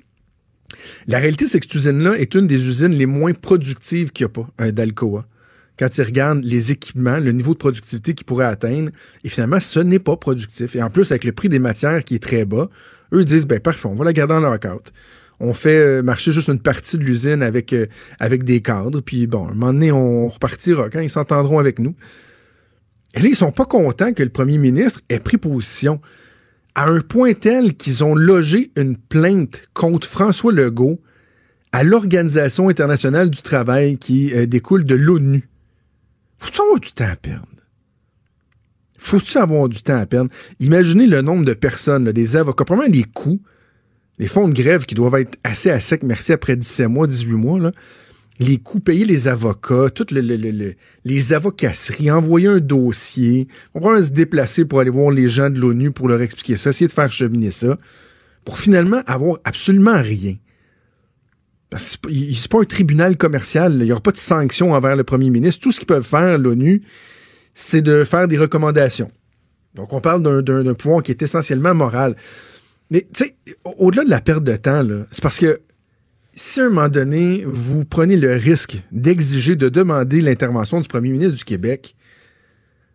la 1.06 1.18
réalité, 1.18 1.46
c'est 1.46 1.60
que 1.60 1.66
cette 1.66 1.74
usine-là 1.74 2.18
est 2.18 2.34
une 2.34 2.46
des 2.46 2.68
usines 2.68 2.94
les 2.94 3.06
moins 3.06 3.32
productives 3.32 4.10
qu'il 4.10 4.26
n'y 4.26 4.30
a 4.30 4.32
pas 4.32 4.64
euh, 4.64 4.72
d'Alcoa. 4.72 5.26
Quand 5.78 5.96
ils 5.96 6.02
regardent 6.02 6.44
les 6.44 6.72
équipements, 6.72 7.18
le 7.18 7.32
niveau 7.32 7.54
de 7.54 7.58
productivité 7.58 8.14
qu'ils 8.14 8.26
pourraient 8.26 8.44
atteindre, 8.44 8.90
et 9.24 9.28
finalement, 9.28 9.60
ce 9.60 9.80
n'est 9.80 9.98
pas 9.98 10.16
productif. 10.16 10.76
Et 10.76 10.82
en 10.82 10.90
plus, 10.90 11.10
avec 11.10 11.24
le 11.24 11.32
prix 11.32 11.48
des 11.48 11.58
matières 11.58 12.04
qui 12.04 12.16
est 12.16 12.22
très 12.22 12.44
bas, 12.44 12.68
eux 13.12 13.24
disent, 13.24 13.46
ben 13.46 13.60
parfait, 13.60 13.86
on 13.86 13.94
va 13.94 14.04
la 14.04 14.12
garder 14.12 14.34
en 14.34 14.40
lockout 14.40 14.92
on 15.40 15.54
fait 15.54 15.78
euh, 15.78 16.02
marcher 16.02 16.32
juste 16.32 16.48
une 16.48 16.60
partie 16.60 16.98
de 16.98 17.04
l'usine 17.04 17.42
avec, 17.42 17.72
euh, 17.72 17.86
avec 18.18 18.44
des 18.44 18.60
cadres, 18.60 19.00
puis 19.00 19.26
bon, 19.26 19.46
un 19.46 19.54
moment 19.54 19.72
donné, 19.72 19.90
on 19.90 20.28
repartira 20.28 20.90
quand 20.90 21.00
ils 21.00 21.10
s'entendront 21.10 21.58
avec 21.58 21.78
nous. 21.78 21.94
Et 23.14 23.20
là, 23.20 23.28
ils 23.28 23.34
sont 23.34 23.50
pas 23.50 23.64
contents 23.64 24.12
que 24.12 24.22
le 24.22 24.28
premier 24.28 24.58
ministre 24.58 25.00
ait 25.08 25.18
pris 25.18 25.38
position 25.38 26.00
à 26.74 26.88
un 26.88 27.00
point 27.00 27.32
tel 27.32 27.74
qu'ils 27.74 28.04
ont 28.04 28.14
logé 28.14 28.70
une 28.76 28.96
plainte 28.96 29.64
contre 29.74 30.06
François 30.06 30.52
Legault 30.52 31.00
à 31.72 31.84
l'Organisation 31.84 32.68
internationale 32.68 33.30
du 33.30 33.42
travail 33.42 33.96
qui 33.96 34.32
euh, 34.34 34.46
découle 34.46 34.84
de 34.84 34.94
l'ONU. 34.94 35.48
Faut-tu 36.38 36.60
avoir 36.60 36.80
du 36.80 36.92
temps 36.92 37.10
à 37.10 37.16
perdre? 37.16 37.46
Faut-tu 38.98 39.38
avoir 39.38 39.68
du 39.68 39.82
temps 39.82 39.96
à 39.96 40.06
perdre? 40.06 40.30
Imaginez 40.60 41.06
le 41.06 41.22
nombre 41.22 41.44
de 41.44 41.54
personnes, 41.54 42.12
des 42.12 42.36
avocats, 42.36 42.64
probablement 42.64 42.94
les 42.94 43.04
coûts 43.04 43.40
les 44.20 44.26
fonds 44.26 44.48
de 44.48 44.52
grève 44.52 44.84
qui 44.84 44.94
doivent 44.94 45.18
être 45.18 45.38
assez 45.44 45.70
à 45.70 45.80
sec, 45.80 46.02
merci, 46.02 46.32
après 46.32 46.54
17 46.54 46.88
mois, 46.88 47.06
18 47.06 47.32
mois, 47.32 47.72
les 48.38 48.58
coûts 48.58 48.78
payés 48.78 49.06
les 49.06 49.28
avocats, 49.28 49.88
toutes 49.88 50.12
les 50.12 51.32
avocasseries, 51.32 52.10
envoyer 52.10 52.48
un 52.48 52.60
dossier, 52.60 53.48
on 53.74 53.80
va 53.80 54.02
se 54.02 54.10
déplacer 54.10 54.66
pour 54.66 54.80
aller 54.80 54.90
voir 54.90 55.10
les 55.10 55.26
gens 55.26 55.48
de 55.48 55.58
l'ONU 55.58 55.90
pour 55.90 56.06
leur 56.06 56.20
expliquer 56.20 56.56
ça, 56.56 56.68
essayer 56.68 56.86
de 56.86 56.92
faire 56.92 57.10
cheminer 57.10 57.50
ça, 57.50 57.78
pour 58.44 58.58
finalement 58.58 59.00
avoir 59.06 59.38
absolument 59.44 60.02
rien. 60.02 60.36
Parce 61.70 61.96
que 61.96 62.10
c'est 62.10 62.50
pas 62.50 62.60
un 62.60 62.64
tribunal 62.64 63.16
commercial, 63.16 63.72
il 63.72 63.84
n'y 63.84 63.92
aura 63.92 64.02
pas 64.02 64.12
de 64.12 64.18
sanctions 64.18 64.74
envers 64.74 64.96
le 64.96 65.04
premier 65.04 65.30
ministre. 65.30 65.62
Tout 65.62 65.72
ce 65.72 65.78
qu'ils 65.78 65.86
peuvent 65.86 66.06
faire, 66.06 66.36
l'ONU, 66.36 66.82
c'est 67.54 67.80
de 67.80 68.04
faire 68.04 68.28
des 68.28 68.36
recommandations. 68.36 69.10
Donc 69.74 69.94
on 69.94 70.02
parle 70.02 70.42
d'un 70.42 70.74
pouvoir 70.74 71.02
qui 71.02 71.10
est 71.10 71.22
essentiellement 71.22 71.74
moral. 71.74 72.16
Mais 72.90 73.06
tu 73.14 73.24
sais, 73.24 73.36
au-delà 73.78 74.04
de 74.04 74.10
la 74.10 74.20
perte 74.20 74.44
de 74.44 74.56
temps, 74.56 74.86
c'est 75.10 75.22
parce 75.22 75.38
que 75.38 75.60
si 76.32 76.60
à 76.60 76.66
un 76.66 76.68
moment 76.68 76.88
donné, 76.88 77.44
vous 77.46 77.84
prenez 77.84 78.16
le 78.16 78.32
risque 78.32 78.82
d'exiger, 78.92 79.56
de 79.56 79.68
demander 79.68 80.20
l'intervention 80.20 80.80
du 80.80 80.88
premier 80.88 81.10
ministre 81.10 81.36
du 81.36 81.44
Québec, 81.44 81.94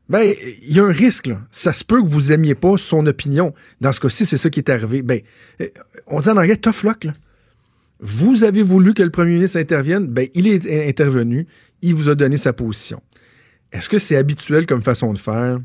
ben, 0.07 0.33
il 0.61 0.73
y 0.73 0.79
a 0.79 0.83
un 0.83 0.91
risque, 0.91 1.27
là. 1.27 1.41
Ça 1.49 1.73
se 1.73 1.83
peut 1.83 2.01
que 2.03 2.07
vous 2.07 2.31
aimiez 2.31 2.53
pas 2.53 2.77
son 2.77 3.05
opinion. 3.07 3.53
Dans 3.81 3.91
ce 3.91 3.99
cas-ci, 3.99 4.25
c'est 4.25 4.37
ça 4.37 4.49
qui 4.49 4.59
est 4.59 4.69
arrivé. 4.69 5.01
Ben, 5.01 5.21
euh, 5.61 5.67
on 6.05 6.19
dit 6.19 6.29
en 6.29 6.37
anglais 6.37 6.57
tough 6.57 6.83
luck, 6.83 7.05
là. 7.05 7.13
Vous 7.99 8.43
avez 8.43 8.61
voulu 8.61 8.93
que 8.93 9.01
le 9.01 9.09
premier 9.09 9.35
ministre 9.35 9.57
intervienne, 9.57 10.07
ben, 10.07 10.27
il 10.35 10.47
est 10.47 10.89
intervenu, 10.89 11.47
il 11.81 11.95
vous 11.95 12.09
a 12.09 12.15
donné 12.15 12.37
sa 12.37 12.53
position. 12.53 13.01
Est-ce 13.71 13.89
que 13.89 13.99
c'est 13.99 14.15
habituel 14.15 14.67
comme 14.67 14.83
façon 14.83 15.11
de 15.13 15.17
faire? 15.17 15.59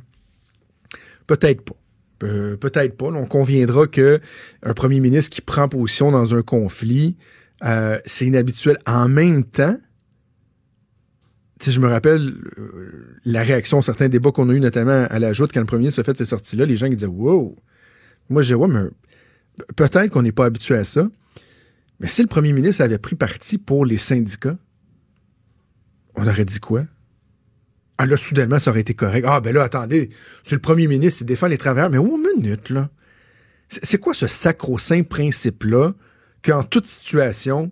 Peut-être 1.27 1.63
pas. 1.63 1.80
Euh, 2.23 2.57
peut-être 2.57 2.97
pas. 2.97 3.07
On 3.07 3.27
conviendra 3.27 3.87
que 3.87 4.21
un 4.63 4.75
premier 4.75 5.01
ministre 5.01 5.31
qui 5.31 5.41
prend 5.41 5.69
position 5.69 6.11
dans 6.11 6.35
un 6.35 6.43
conflit, 6.43 7.17
euh, 7.65 7.99
c'est 8.05 8.27
inhabituel. 8.27 8.79
En 8.87 9.09
même 9.09 9.45
temps, 9.45 9.77
je 11.67 11.81
me 11.81 11.89
rappelle 11.89 12.35
euh, 12.59 13.17
la 13.25 13.43
réaction, 13.43 13.83
certains 13.83 14.09
débats 14.09 14.33
qu'on 14.33 14.49
a 14.51 14.55
eu 14.55 14.61
notamment 14.61 15.07
à 15.11 15.19
la 15.19 15.33
joute 15.33 15.51
quand 15.53 15.61
le 15.61 15.67
premier 15.67 15.81
ministre 15.81 16.01
a 16.01 16.05
fait 16.05 16.17
ces 16.17 16.25
sorties-là, 16.25 16.65
les 16.67 16.77
gens 16.77 16.89
qui 16.89 16.97
disaient 16.97 17.07
Wow! 17.07 17.57
Moi, 18.29 18.43
je 18.43 18.49
disais, 18.49 18.55
ouais, 18.55 18.69
mais 18.69 18.89
peut-être 19.77 20.11
qu'on 20.11 20.23
n'est 20.23 20.33
pas 20.33 20.47
habitué 20.47 20.77
à 20.77 20.85
ça. 20.85 21.09
Mais 21.99 22.07
si 22.07 22.23
le 22.23 22.29
premier 22.29 22.53
ministre 22.53 22.83
avait 22.83 22.99
pris 22.99 23.17
parti 23.17 23.59
pour 23.59 23.85
les 23.85 23.99
syndicats, 23.99 24.57
on 26.15 26.27
aurait 26.27 26.45
dit 26.45 26.61
quoi? 26.61 26.85
Ah 28.03 28.07
là, 28.07 28.17
soudainement, 28.17 28.59
ça 28.59 28.71
aurait 28.71 28.81
été 28.81 28.95
correct. 28.95 29.27
Ah 29.29 29.43
ben 29.43 29.55
là, 29.55 29.63
attendez, 29.63 30.09
c'est 30.43 30.55
le 30.55 30.61
premier 30.63 30.87
ministre, 30.87 31.21
il 31.21 31.27
défend 31.27 31.49
les 31.49 31.59
travailleurs. 31.59 31.91
Mais 31.91 31.99
oh, 31.99 32.19
minute, 32.35 32.71
là. 32.71 32.89
C'est 33.69 33.99
quoi 33.99 34.15
ce 34.15 34.27
sacro-saint 34.27 35.03
principe-là 35.03 35.93
qu'en 36.43 36.63
toute 36.63 36.87
situation, 36.87 37.71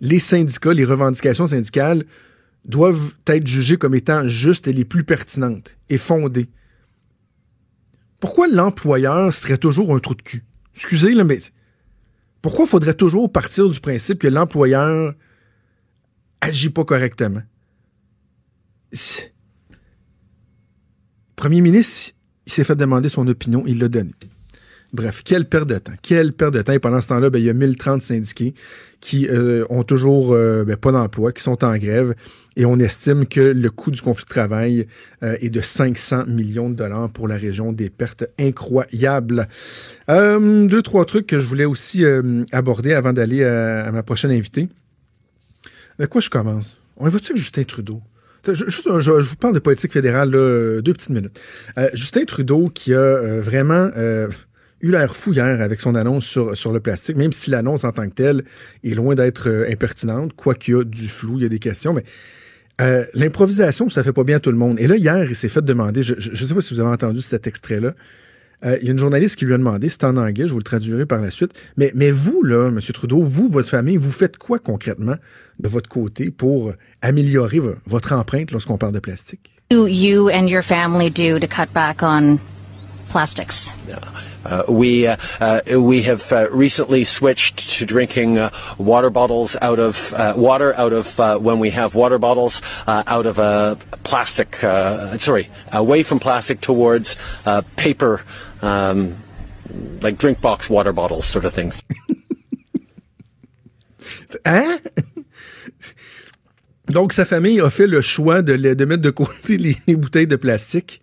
les 0.00 0.18
syndicats, 0.18 0.72
les 0.72 0.84
revendications 0.84 1.46
syndicales 1.46 2.04
doivent 2.64 3.14
être 3.28 3.46
jugées 3.46 3.76
comme 3.76 3.94
étant 3.94 4.28
justes 4.28 4.66
et 4.66 4.72
les 4.72 4.84
plus 4.84 5.04
pertinentes 5.04 5.78
et 5.90 5.96
fondées? 5.96 6.50
Pourquoi 8.18 8.48
l'employeur 8.48 9.32
serait 9.32 9.58
toujours 9.58 9.94
un 9.94 10.00
trou 10.00 10.16
de 10.16 10.22
cul? 10.22 10.44
Excusez, 10.74 11.14
là, 11.14 11.22
mais 11.22 11.38
pourquoi 12.42 12.66
faudrait 12.66 12.94
toujours 12.94 13.30
partir 13.30 13.68
du 13.68 13.78
principe 13.78 14.18
que 14.18 14.26
l'employeur 14.26 15.14
agit 16.40 16.70
pas 16.70 16.84
correctement? 16.84 17.42
Premier 21.38 21.60
ministre, 21.60 22.16
il 22.48 22.52
s'est 22.52 22.64
fait 22.64 22.74
demander 22.74 23.08
son 23.08 23.24
opinion, 23.28 23.62
il 23.64 23.78
l'a 23.78 23.86
donné. 23.86 24.10
Bref, 24.92 25.22
quelle 25.24 25.44
perte 25.44 25.68
de 25.68 25.78
temps. 25.78 25.92
Quelle 26.02 26.32
perte 26.32 26.52
de 26.52 26.62
temps. 26.62 26.72
Et 26.72 26.80
pendant 26.80 27.00
ce 27.00 27.06
temps-là, 27.06 27.30
ben, 27.30 27.38
il 27.38 27.44
y 27.44 27.48
a 27.48 27.52
1030 27.52 28.02
syndiqués 28.02 28.54
qui 29.00 29.28
euh, 29.28 29.64
ont 29.70 29.84
toujours 29.84 30.32
euh, 30.32 30.64
ben, 30.64 30.76
pas 30.76 30.90
d'emploi, 30.90 31.30
qui 31.30 31.44
sont 31.44 31.64
en 31.64 31.78
grève. 31.78 32.16
Et 32.56 32.64
on 32.64 32.76
estime 32.80 33.24
que 33.24 33.38
le 33.38 33.70
coût 33.70 33.92
du 33.92 34.02
conflit 34.02 34.24
de 34.24 34.30
travail 34.30 34.88
euh, 35.22 35.36
est 35.40 35.50
de 35.50 35.60
500 35.60 36.24
millions 36.26 36.70
de 36.70 36.74
dollars 36.74 37.08
pour 37.08 37.28
la 37.28 37.36
région. 37.36 37.72
Des 37.72 37.88
pertes 37.88 38.24
incroyables. 38.40 39.46
deux, 40.08 40.82
trois 40.82 41.04
trucs 41.04 41.28
que 41.28 41.38
je 41.38 41.46
voulais 41.46 41.66
aussi 41.66 42.04
aborder 42.50 42.94
avant 42.94 43.12
d'aller 43.12 43.44
à, 43.44 43.92
ma 43.92 44.02
prochaine 44.02 44.32
invitée. 44.32 44.68
Avec 46.00 46.10
quoi 46.10 46.20
je 46.20 46.30
commence? 46.30 46.76
On 46.96 47.06
évoque 47.06 47.22
Justin 47.36 47.62
Trudeau? 47.62 48.02
Je, 48.46 49.10
vous 49.20 49.36
parle 49.36 49.54
de 49.54 49.58
politique 49.58 49.92
fédérale, 49.92 50.30
deux 50.30 50.92
petites 50.92 51.10
minutes. 51.10 51.40
Justin 51.94 52.24
Trudeau 52.24 52.68
qui 52.68 52.94
a 52.94 53.40
vraiment 53.40 53.90
eu 54.80 54.90
l'air 54.90 55.14
fou 55.14 55.32
hier 55.32 55.60
avec 55.60 55.80
son 55.80 55.94
annonce 55.94 56.24
sur, 56.26 56.72
le 56.72 56.80
plastique, 56.80 57.16
même 57.16 57.32
si 57.32 57.50
l'annonce 57.50 57.84
en 57.84 57.92
tant 57.92 58.08
que 58.08 58.14
telle 58.14 58.44
est 58.84 58.94
loin 58.94 59.14
d'être 59.14 59.48
euh, 59.48 59.70
impertinente, 59.70 60.34
quoi 60.34 60.54
qu'il 60.54 60.74
y 60.74 60.76
a 60.76 60.84
du 60.84 61.08
flou, 61.08 61.34
il 61.38 61.42
y 61.42 61.46
a 61.46 61.48
des 61.48 61.58
questions, 61.58 61.92
mais 61.92 62.04
euh, 62.80 63.04
l'improvisation, 63.14 63.88
ça 63.88 64.02
fait 64.02 64.12
pas 64.12 64.24
bien 64.24 64.36
à 64.36 64.40
tout 64.40 64.52
le 64.52 64.56
monde. 64.56 64.78
Et 64.78 64.86
là, 64.86 64.96
hier, 64.96 65.24
il 65.24 65.34
s'est 65.34 65.48
fait 65.48 65.64
demander, 65.64 66.02
je 66.02 66.14
ne 66.14 66.36
sais 66.36 66.54
pas 66.54 66.60
si 66.60 66.74
vous 66.74 66.80
avez 66.80 66.90
entendu 66.90 67.20
cet 67.20 67.46
extrait-là, 67.46 67.94
euh, 68.64 68.76
il 68.80 68.86
y 68.86 68.88
a 68.88 68.92
une 68.92 68.98
journaliste 68.98 69.36
qui 69.36 69.44
lui 69.44 69.54
a 69.54 69.58
demandé, 69.58 69.88
c'est 69.88 70.04
en 70.04 70.16
anglais, 70.16 70.46
je 70.46 70.52
vous 70.52 70.58
le 70.58 70.64
traduirai 70.64 71.06
par 71.06 71.20
la 71.20 71.30
suite, 71.30 71.52
mais, 71.76 71.92
mais 71.94 72.10
vous, 72.10 72.42
là, 72.42 72.68
M. 72.68 72.80
Trudeau, 72.80 73.22
vous, 73.22 73.48
votre 73.48 73.68
famille, 73.68 73.96
vous 73.96 74.10
faites 74.10 74.36
quoi 74.36 74.58
concrètement 74.58 75.16
de 75.60 75.68
votre 75.68 75.88
côté 75.88 76.30
pour 76.30 76.72
améliorer 77.02 77.60
votre 77.86 78.12
empreinte 78.12 78.50
lorsqu'on 78.50 78.78
parle 78.78 78.92
de 78.92 79.00
plastique? 79.00 79.52
You 79.70 80.30
and 80.30 80.48
your 80.48 80.62
family 80.62 81.10
do 81.10 81.38
to 81.38 81.46
cut 81.46 81.72
back 81.74 82.02
on 82.02 82.38
plastics? 83.08 83.70
Uh, 84.44 84.62
we 84.68 85.06
uh, 85.06 85.16
uh, 85.40 85.60
we 85.80 86.02
have 86.02 86.32
uh, 86.32 86.48
recently 86.50 87.04
switched 87.04 87.70
to 87.70 87.84
drinking 87.84 88.38
uh, 88.38 88.50
water 88.78 89.10
bottles 89.10 89.56
out 89.60 89.78
of 89.78 90.12
uh, 90.14 90.34
water 90.36 90.74
out 90.74 90.92
of 90.92 91.18
when 91.42 91.58
we 91.58 91.70
have 91.70 91.94
water 91.94 92.18
bottles 92.18 92.62
out 92.86 93.26
of 93.26 93.38
a 93.38 93.76
plastic. 94.04 94.56
sorry, 95.18 95.50
away 95.72 96.02
from 96.02 96.18
plastic 96.18 96.60
towards 96.60 97.16
paper, 97.76 98.22
um, 98.62 99.16
like 100.00 100.18
drink 100.18 100.40
box 100.40 100.70
water 100.70 100.92
bottles, 100.92 101.26
sort 101.26 101.44
of 101.44 101.52
things. 101.52 101.84
hein? 104.46 104.78
Donc, 106.88 107.12
sa 107.12 107.26
famille 107.26 107.60
a 107.60 107.68
fait 107.68 107.86
le 107.86 108.00
choix 108.00 108.40
de, 108.40 108.56
de 108.56 108.84
mettre 108.86 109.02
de 109.02 109.10
côté 109.10 109.58
les, 109.58 109.76
les 109.86 109.94
bouteilles 109.94 110.26
de 110.26 110.36
plastique 110.36 111.02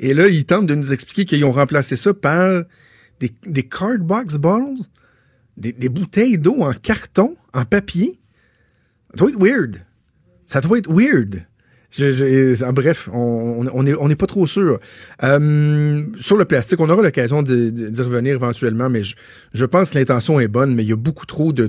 Et 0.00 0.14
là, 0.14 0.28
ils 0.28 0.46
tentent 0.46 0.66
de 0.66 0.74
nous 0.74 0.92
expliquer 0.92 1.26
qu'ils 1.26 1.44
ont 1.44 1.52
remplacé 1.52 1.94
ça 1.94 2.14
par 2.14 2.64
des, 3.20 3.30
des 3.46 3.62
cardbox 3.62 4.36
bottles, 4.36 4.82
des, 5.58 5.88
bouteilles 5.90 6.38
d'eau 6.38 6.62
en 6.62 6.72
carton, 6.72 7.36
en 7.52 7.66
papier. 7.66 8.18
Ça 9.14 9.18
doit 9.18 9.28
être 9.28 9.40
weird. 9.40 9.76
Ça 10.46 10.60
doit 10.62 10.78
être 10.78 10.90
weird. 10.90 11.44
Je, 11.90 12.70
bref, 12.70 13.08
on 13.12 13.82
n'est 13.82 14.16
pas 14.16 14.26
trop 14.26 14.46
sûr. 14.46 14.78
Euh, 15.22 16.04
sur 16.20 16.36
le 16.36 16.44
plastique, 16.44 16.80
on 16.80 16.88
aura 16.88 17.02
l'occasion 17.02 17.42
d'y 17.42 18.02
revenir 18.02 18.36
éventuellement, 18.36 18.88
mais 18.88 19.02
je, 19.52 19.64
pense 19.64 19.90
que 19.90 19.98
l'intention 19.98 20.38
est 20.40 20.48
bonne, 20.48 20.74
mais 20.74 20.84
il 20.84 20.88
y 20.88 20.92
a 20.92 20.96
beaucoup 20.96 21.26
trop 21.26 21.52
de, 21.52 21.66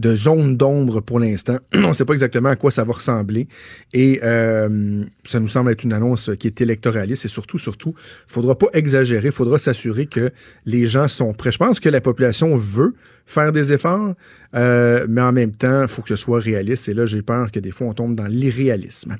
de 0.00 0.16
zones 0.16 0.56
d'ombre 0.56 1.00
pour 1.00 1.20
l'instant. 1.20 1.58
on 1.74 1.88
ne 1.88 1.92
sait 1.92 2.04
pas 2.04 2.14
exactement 2.14 2.48
à 2.48 2.56
quoi 2.56 2.70
ça 2.70 2.84
va 2.84 2.92
ressembler. 2.92 3.46
Et 3.92 4.20
euh, 4.22 5.04
ça 5.24 5.38
nous 5.38 5.48
semble 5.48 5.70
être 5.70 5.84
une 5.84 5.92
annonce 5.92 6.30
qui 6.38 6.46
est 6.46 6.60
électoraliste. 6.60 7.26
Et 7.26 7.28
surtout, 7.28 7.58
surtout, 7.58 7.94
il 8.28 8.32
faudra 8.32 8.56
pas 8.56 8.68
exagérer, 8.72 9.26
il 9.26 9.32
faudra 9.32 9.58
s'assurer 9.58 10.06
que 10.06 10.30
les 10.64 10.86
gens 10.86 11.06
sont 11.06 11.32
prêts. 11.34 11.52
Je 11.52 11.58
pense 11.58 11.80
que 11.80 11.88
la 11.88 12.00
population 12.00 12.56
veut 12.56 12.94
faire 13.26 13.52
des 13.52 13.72
efforts, 13.72 14.14
euh, 14.56 15.06
mais 15.08 15.20
en 15.20 15.32
même 15.32 15.52
temps, 15.52 15.82
il 15.82 15.88
faut 15.88 16.02
que 16.02 16.08
ce 16.08 16.16
soit 16.16 16.40
réaliste. 16.40 16.88
Et 16.88 16.94
là, 16.94 17.06
j'ai 17.06 17.22
peur 17.22 17.52
que 17.52 17.60
des 17.60 17.70
fois, 17.70 17.86
on 17.88 17.94
tombe 17.94 18.14
dans 18.14 18.26
l'irréalisme. 18.26 19.16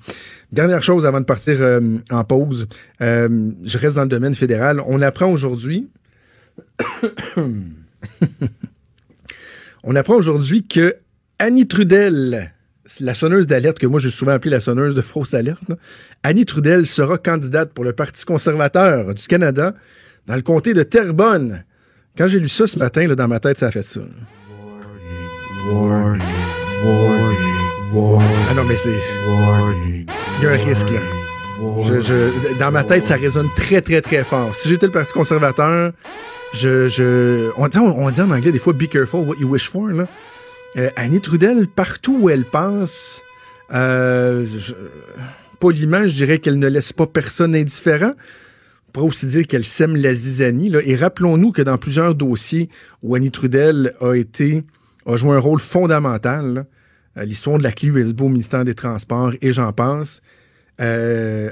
Dernière 0.51 0.83
chose 0.83 1.07
avant 1.07 1.21
de 1.21 1.27
partir 1.27 1.57
euh, 1.61 1.99
en 2.11 2.25
pause, 2.25 2.67
euh, 3.03 3.51
je 3.63 3.79
reste 3.79 3.97
dans 3.97 4.03
le 4.03 4.09
domaine 4.09 4.35
fédéral. 4.35 4.81
On 4.87 5.01
apprend 5.03 5.31
aujourd'hui... 5.31 5.89
on 9.85 9.97
apprend 9.97 10.15
aujourd'hui 10.15 10.67
que 10.67 10.97
Annie 11.39 11.67
Trudel, 11.67 12.53
la 13.01 13.15
sonneuse 13.15 13.47
d'alerte 13.47 13.79
que 13.79 13.87
moi 13.87 14.01
j'ai 14.01 14.11
souvent 14.11 14.33
appelée 14.33 14.51
la 14.51 14.61
sonneuse 14.61 14.95
de 14.95 15.03
fausse 15.03 15.35
alerte, 15.35 15.73
Annie 16.23 16.45
Trudel 16.45 16.87
sera 16.87 17.19
candidate 17.19 17.73
pour 17.73 17.85
le 17.85 17.93
Parti 17.93 18.25
conservateur 18.25 19.15
du 19.15 19.27
Canada 19.27 19.75
dans 20.27 20.37
le 20.37 20.43
comté 20.43 20.75
de 20.75 20.83
Terrebonne. 20.83 21.65
Quand 22.17 22.27
j'ai 22.27 22.41
lu 22.41 22.49
ça 22.49 22.67
ce 22.67 22.79
matin, 22.79 23.07
là, 23.07 23.15
dans 23.15 23.29
ma 23.29 23.41
tête, 23.41 23.57
ça 23.59 23.69
a 23.69 23.71
fait 23.71 23.85
ça. 23.85 24.01
Ah 25.69 26.17
non, 28.55 28.65
mais 28.65 28.77
c'est. 28.77 28.91
Il 28.91 30.07
y 30.43 30.47
a 30.47 30.51
un 30.51 30.57
risque, 30.57 30.91
là. 30.91 31.01
Dans 32.59 32.71
ma 32.71 32.85
tête, 32.85 33.05
ça 33.05 33.17
résonne 33.17 33.49
très, 33.57 33.81
très, 33.81 34.01
très 34.01 34.25
fort. 34.25 34.55
Si 34.55 34.69
j'étais 34.69 34.87
le 34.87 34.93
Parti 34.93 35.13
conservateur, 35.13 35.93
je, 36.53 36.89
je, 36.89 37.51
on, 37.57 37.69
dit, 37.69 37.79
en 38.21 38.31
anglais 38.31 38.53
des 38.53 38.59
fois 38.59 38.73
be 38.73 38.87
careful 38.87 39.21
what 39.21 39.37
you 39.39 39.49
wish 39.49 39.69
for. 39.69 39.89
Là. 39.89 40.09
Euh, 40.77 40.91
Annie 40.97 41.21
Trudel, 41.21 41.67
partout 41.69 42.19
où 42.23 42.31
elle 42.31 42.45
passe, 42.45 43.21
euh, 43.73 44.47
je, 44.47 44.73
poliment, 45.59 46.07
je 46.07 46.15
dirais 46.15 46.39
qu'elle 46.39 46.59
ne 46.59 46.69
laisse 46.69 46.93
pas 46.93 47.07
personne 47.07 47.55
indifférent. 47.55 48.13
On 48.89 48.93
pourrait 48.93 49.07
aussi 49.07 49.27
dire 49.27 49.47
qu'elle 49.47 49.65
sème 49.65 49.97
la 49.97 50.13
zizanie. 50.13 50.71
Là. 50.71 50.81
Et 50.85 50.97
rappelons-nous 50.97 51.53
que 51.53 51.63
dans 51.63 51.79
plusieurs 51.79 52.15
dossiers 52.15 52.69
où 53.03 53.15
Annie 53.15 53.31
Trudel 53.31 53.95
a 54.01 54.15
été 54.15 54.65
a 55.07 55.17
joué 55.17 55.37
un 55.37 55.41
rôle 55.41 55.61
fondamental, 55.61 56.67
euh, 57.17 57.25
l'histoire 57.25 57.59
de 57.59 57.63
la 57.63 57.73
clé 57.73 57.89
USB 57.89 58.23
au 58.23 58.29
ministère 58.29 58.65
des 58.65 58.75
Transports 58.75 59.33
et 59.41 59.53
j'en 59.53 59.73
pense, 59.73 60.21
euh, 60.81 61.51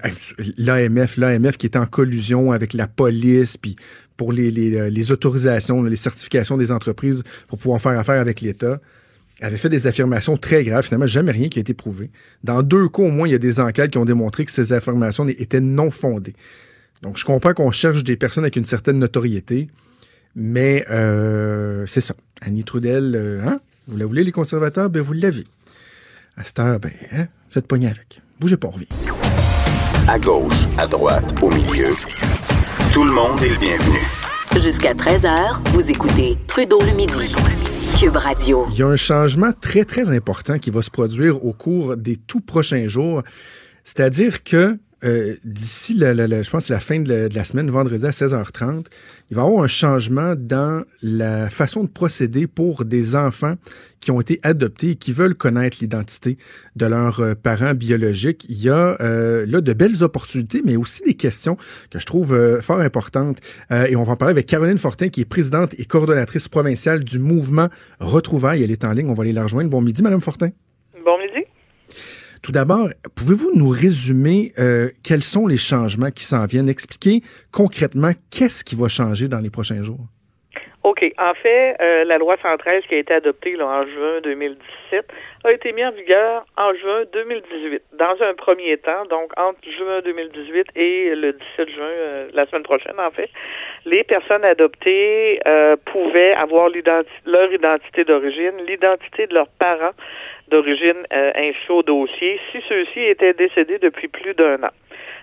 l'AMF, 0.56 1.16
l'AMF 1.16 1.56
qui 1.56 1.66
était 1.66 1.78
en 1.78 1.86
collusion 1.86 2.52
avec 2.52 2.72
la 2.72 2.86
police, 2.86 3.56
puis 3.56 3.76
pour 4.16 4.32
euh, 4.32 4.88
les, 4.90 5.12
autorisations, 5.12 5.82
les 5.82 5.96
certifications 5.96 6.56
des 6.56 6.72
entreprises 6.72 7.22
pour 7.46 7.58
pouvoir 7.58 7.80
faire 7.80 7.98
affaire 7.98 8.20
avec 8.20 8.40
l'État, 8.40 8.80
avait 9.40 9.56
fait 9.56 9.68
des 9.68 9.86
affirmations 9.86 10.36
très 10.36 10.64
graves. 10.64 10.84
Finalement, 10.84 11.06
jamais 11.06 11.32
rien 11.32 11.48
qui 11.48 11.58
a 11.58 11.62
été 11.62 11.74
prouvé. 11.74 12.10
Dans 12.42 12.62
deux 12.62 12.88
cas, 12.88 13.02
au 13.02 13.10
moins, 13.10 13.28
il 13.28 13.32
y 13.32 13.34
a 13.34 13.38
des 13.38 13.60
enquêtes 13.60 13.92
qui 13.92 13.98
ont 13.98 14.04
démontré 14.04 14.44
que 14.44 14.50
ces 14.50 14.72
affirmations 14.72 15.28
étaient 15.28 15.60
non 15.60 15.90
fondées. 15.90 16.34
Donc, 17.02 17.16
je 17.16 17.24
comprends 17.24 17.54
qu'on 17.54 17.70
cherche 17.70 18.02
des 18.02 18.16
personnes 18.16 18.44
avec 18.44 18.56
une 18.56 18.64
certaine 18.64 18.98
notoriété, 18.98 19.68
mais 20.34 20.84
euh, 20.90 21.86
c'est 21.86 22.00
ça. 22.00 22.14
Annie 22.40 22.64
Trudel, 22.64 23.40
hein? 23.44 23.60
Vous 23.86 23.96
la 23.96 24.06
voulez, 24.06 24.24
les 24.24 24.32
conservateurs? 24.32 24.90
Ben, 24.90 25.00
vous 25.00 25.12
l'avez. 25.12 25.44
À 26.36 26.44
cette 26.44 26.58
heure, 26.58 26.80
ben, 26.80 26.90
hein? 27.12 27.26
Vous 27.50 27.58
êtes 27.58 27.72
avec. 27.72 28.20
Bougez 28.40 28.56
pas, 28.56 28.70
on 28.72 29.07
À 30.10 30.18
gauche, 30.18 30.64
à 30.78 30.86
droite, 30.86 31.34
au 31.42 31.50
milieu. 31.50 31.94
Tout 32.94 33.04
le 33.04 33.12
monde 33.12 33.42
est 33.42 33.50
le 33.50 33.56
bienvenu. 33.56 33.98
Jusqu'à 34.58 34.94
13h, 34.94 35.60
vous 35.72 35.90
écoutez 35.90 36.38
Trudeau 36.46 36.80
le 36.80 36.92
midi. 36.92 37.34
Cube 38.00 38.16
Radio. 38.16 38.64
Il 38.70 38.78
y 38.78 38.82
a 38.82 38.86
un 38.86 38.96
changement 38.96 39.50
très, 39.52 39.84
très 39.84 40.08
important 40.08 40.58
qui 40.58 40.70
va 40.70 40.80
se 40.80 40.90
produire 40.90 41.44
au 41.44 41.52
cours 41.52 41.98
des 41.98 42.16
tout 42.16 42.40
prochains 42.40 42.88
jours. 42.88 43.22
C'est-à-dire 43.84 44.42
que 44.42 44.78
euh, 45.04 45.34
d'ici, 45.44 45.94
la, 45.94 46.14
je 46.14 46.50
pense, 46.50 46.68
la 46.68 46.80
fin 46.80 47.00
de 47.00 47.28
la, 47.32 47.44
semaine, 47.44 47.70
vendredi 47.70 48.04
à 48.04 48.10
16h30, 48.10 48.86
il 49.30 49.36
va 49.36 49.42
y 49.42 49.46
avoir 49.46 49.62
un 49.62 49.68
changement 49.68 50.34
dans 50.36 50.84
la 51.02 51.50
façon 51.50 51.84
de 51.84 51.88
procéder 51.88 52.46
pour 52.46 52.84
des 52.84 53.14
enfants 53.14 53.54
qui 54.00 54.10
ont 54.10 54.20
été 54.20 54.40
adoptés 54.42 54.90
et 54.90 54.94
qui 54.96 55.12
veulent 55.12 55.34
connaître 55.34 55.78
l'identité 55.80 56.36
de 56.76 56.86
leurs 56.86 57.20
euh, 57.20 57.34
parents 57.34 57.74
biologiques. 57.74 58.46
Il 58.48 58.62
y 58.62 58.70
a 58.70 58.96
euh, 59.00 59.44
là 59.46 59.60
de 59.60 59.72
belles 59.72 60.02
opportunités, 60.02 60.62
mais 60.64 60.76
aussi 60.76 61.02
des 61.04 61.14
questions 61.14 61.56
que 61.90 61.98
je 61.98 62.06
trouve 62.06 62.60
fort 62.60 62.80
importantes. 62.80 63.38
Et 63.70 63.96
on 63.96 64.02
va 64.02 64.12
en 64.12 64.16
parler 64.16 64.32
avec 64.32 64.46
Caroline 64.46 64.78
Fortin, 64.78 65.08
qui 65.08 65.20
est 65.20 65.24
présidente 65.24 65.74
et 65.78 65.84
coordonnatrice 65.84 66.48
provinciale 66.48 67.04
du 67.04 67.18
mouvement 67.18 67.68
Retrouvailles. 68.00 68.62
Elle 68.62 68.70
est 68.70 68.84
en 68.84 68.92
ligne, 68.92 69.08
on 69.08 69.14
va 69.14 69.22
aller 69.22 69.32
la 69.32 69.44
rejoindre. 69.44 69.70
Bon 69.70 69.80
midi, 69.80 70.02
Madame 70.02 70.20
Fortin. 70.20 70.50
Bon 71.04 71.18
midi. 71.18 71.47
Tout 72.42 72.52
d'abord, 72.52 72.88
pouvez-vous 73.16 73.52
nous 73.54 73.68
résumer 73.68 74.52
euh, 74.58 74.88
quels 75.02 75.22
sont 75.22 75.46
les 75.46 75.56
changements 75.56 76.10
qui 76.10 76.24
s'en 76.24 76.46
viennent, 76.46 76.68
expliquer 76.68 77.20
concrètement 77.52 78.12
qu'est-ce 78.30 78.64
qui 78.64 78.76
va 78.76 78.88
changer 78.88 79.28
dans 79.28 79.40
les 79.40 79.50
prochains 79.50 79.82
jours? 79.82 80.00
OK. 80.84 81.04
En 81.18 81.34
fait, 81.34 81.76
euh, 81.80 82.04
la 82.04 82.18
loi 82.18 82.36
113 82.40 82.84
qui 82.88 82.94
a 82.94 82.98
été 82.98 83.12
adoptée 83.12 83.60
en 83.60 83.84
juin 83.84 84.20
2017 84.22 85.06
a 85.44 85.52
été 85.52 85.72
mise 85.72 85.86
en 85.86 85.90
vigueur 85.90 86.46
en 86.56 86.72
juin 86.72 87.02
2018. 87.12 87.82
Dans 87.94 88.16
un 88.22 88.32
premier 88.34 88.78
temps, 88.78 89.04
donc 89.10 89.32
entre 89.36 89.58
juin 89.76 90.00
2018 90.04 90.68
et 90.76 91.14
le 91.14 91.32
17 91.32 91.68
juin, 91.68 91.84
euh, 91.84 92.28
la 92.32 92.46
semaine 92.46 92.62
prochaine 92.62 92.98
en 92.98 93.10
fait, 93.10 93.28
les 93.84 94.04
personnes 94.04 94.44
adoptées 94.44 95.40
pouvaient 95.86 96.32
avoir 96.34 96.70
leur 97.26 97.52
identité 97.52 98.04
d'origine, 98.04 98.52
l'identité 98.66 99.26
de 99.26 99.34
leurs 99.34 99.48
parents 99.58 99.94
d'origine 100.50 101.06
euh, 101.12 101.32
dossier 101.86 102.40
si 102.50 102.58
ceux-ci 102.68 103.00
étaient 103.00 103.34
décédés 103.34 103.78
depuis 103.78 104.08
plus 104.08 104.34
d'un 104.34 104.62
an. 104.62 104.70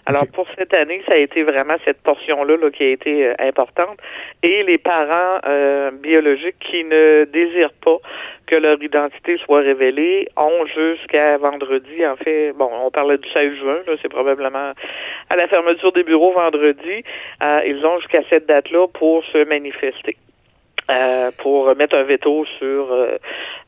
Alors 0.07 0.27
pour 0.31 0.45
cette 0.55 0.73
année, 0.73 1.01
ça 1.07 1.13
a 1.13 1.17
été 1.17 1.41
vraiment 1.41 1.75
cette 1.83 2.01
portion-là 2.03 2.57
là, 2.57 2.69
qui 2.69 2.83
a 2.83 2.89
été 2.89 3.25
euh, 3.25 3.33
importante. 3.39 3.97
Et 4.43 4.61
les 4.61 4.77
parents 4.77 5.39
euh, 5.47 5.89
biologiques 5.91 6.59
qui 6.59 6.83
ne 6.83 7.25
désirent 7.25 7.73
pas 7.83 7.97
que 8.45 8.55
leur 8.55 8.81
identité 8.83 9.37
soit 9.39 9.61
révélée 9.61 10.27
ont 10.37 10.65
jusqu'à 10.67 11.37
vendredi. 11.37 12.05
En 12.05 12.15
fait, 12.17 12.53
bon, 12.53 12.69
on 12.83 12.91
parlait 12.91 13.17
du 13.17 13.27
16 13.31 13.55
juin, 13.55 13.79
là, 13.87 13.93
c'est 13.99 14.09
probablement 14.09 14.73
à 15.29 15.35
la 15.35 15.47
fermeture 15.47 15.91
des 15.91 16.03
bureaux 16.03 16.33
vendredi. 16.33 17.03
Euh, 17.41 17.61
ils 17.65 17.83
ont 17.83 17.99
jusqu'à 17.99 18.21
cette 18.29 18.45
date-là 18.45 18.87
pour 18.87 19.23
se 19.25 19.43
manifester. 19.45 20.17
euh, 20.91 21.31
pour 21.39 21.75
mettre 21.75 21.95
un 21.95 22.03
veto 22.03 22.45
sur 22.59 22.91
euh, 22.91 23.17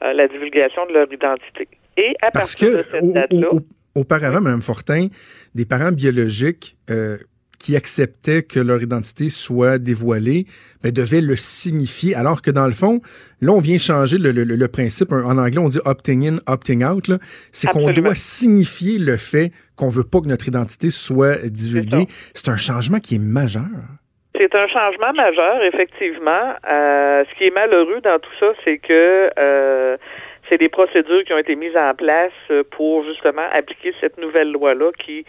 la 0.02 0.28
divulgation 0.28 0.86
de 0.88 0.94
leur 0.94 1.12
identité. 1.12 1.68
Et 1.98 2.14
à 2.22 2.32
Parce 2.32 2.56
partir 2.56 2.78
de 2.78 2.84
cette 2.84 3.14
date-là, 3.14 3.48
au- 3.54 3.58
au- 3.58 3.66
auparavant, 4.02 4.42
Mme 4.42 4.62
Fortin, 4.62 5.08
des 5.56 5.66
parents 5.66 5.92
biologiques 5.92 6.78
euh, 6.90 7.18
qui 7.60 7.76
acceptaient 7.76 8.44
que 8.44 8.60
leur 8.60 8.84
identité 8.84 9.30
soit 9.30 9.80
dévoilée 9.80 10.46
ben, 10.84 10.92
devaient 10.92 11.22
le 11.22 11.36
signifier, 11.36 12.14
alors 12.14 12.44
que 12.44 12.52
dans 12.52 12.68
le 12.68 12.74
fond, 12.74 13.02
là, 13.42 13.52
on 13.52 13.60
vient 13.60 13.80
changer 13.80 14.20
le, 14.20 14.32
le- 14.32 14.44
le 14.44 14.68
principe. 14.68 15.12
En 15.12 15.38
anglais, 15.40 15.58
on 15.58 15.68
dit 15.68 15.80
opting 15.84 16.28
in, 16.28 16.40
opting 16.46 16.84
out. 16.86 17.10
C'est 17.52 17.68
qu'on 17.72 17.90
doit 17.92 18.14
signifier 18.14 19.00
le 19.00 19.18
fait 19.18 19.52
qu'on 19.76 19.90
veut 19.90 20.04
pas 20.04 20.22
que 20.22 20.28
notre 20.28 20.48
identité 20.48 20.92
soit 20.92 21.50
divulguée. 21.50 22.06
C'est 22.36 22.50
un 22.50 22.58
changement 22.58 23.00
qui 23.00 23.16
est 23.16 23.20
majeur. 23.20 23.66
C'est 24.38 24.54
un 24.54 24.68
changement 24.68 25.14
majeur, 25.14 25.64
effectivement. 25.64 26.54
Euh, 26.70 27.24
ce 27.30 27.36
qui 27.38 27.48
est 27.48 27.54
malheureux 27.54 28.02
dans 28.02 28.20
tout 28.20 28.32
ça, 28.40 28.54
c'est 28.64 28.78
que 28.78 29.32
euh, 29.40 29.98
c'est 30.48 30.60
des 30.60 30.70
procédures 30.70 31.24
qui 31.24 31.34
ont 31.34 31.40
été 31.40 31.56
mises 31.56 31.76
en 31.76 31.96
place 31.96 32.32
pour 32.72 33.04
justement 33.04 33.46
appliquer 33.52 33.94
cette 34.00 34.18
nouvelle 34.18 34.52
loi-là 34.52 34.92
qui 35.00 35.26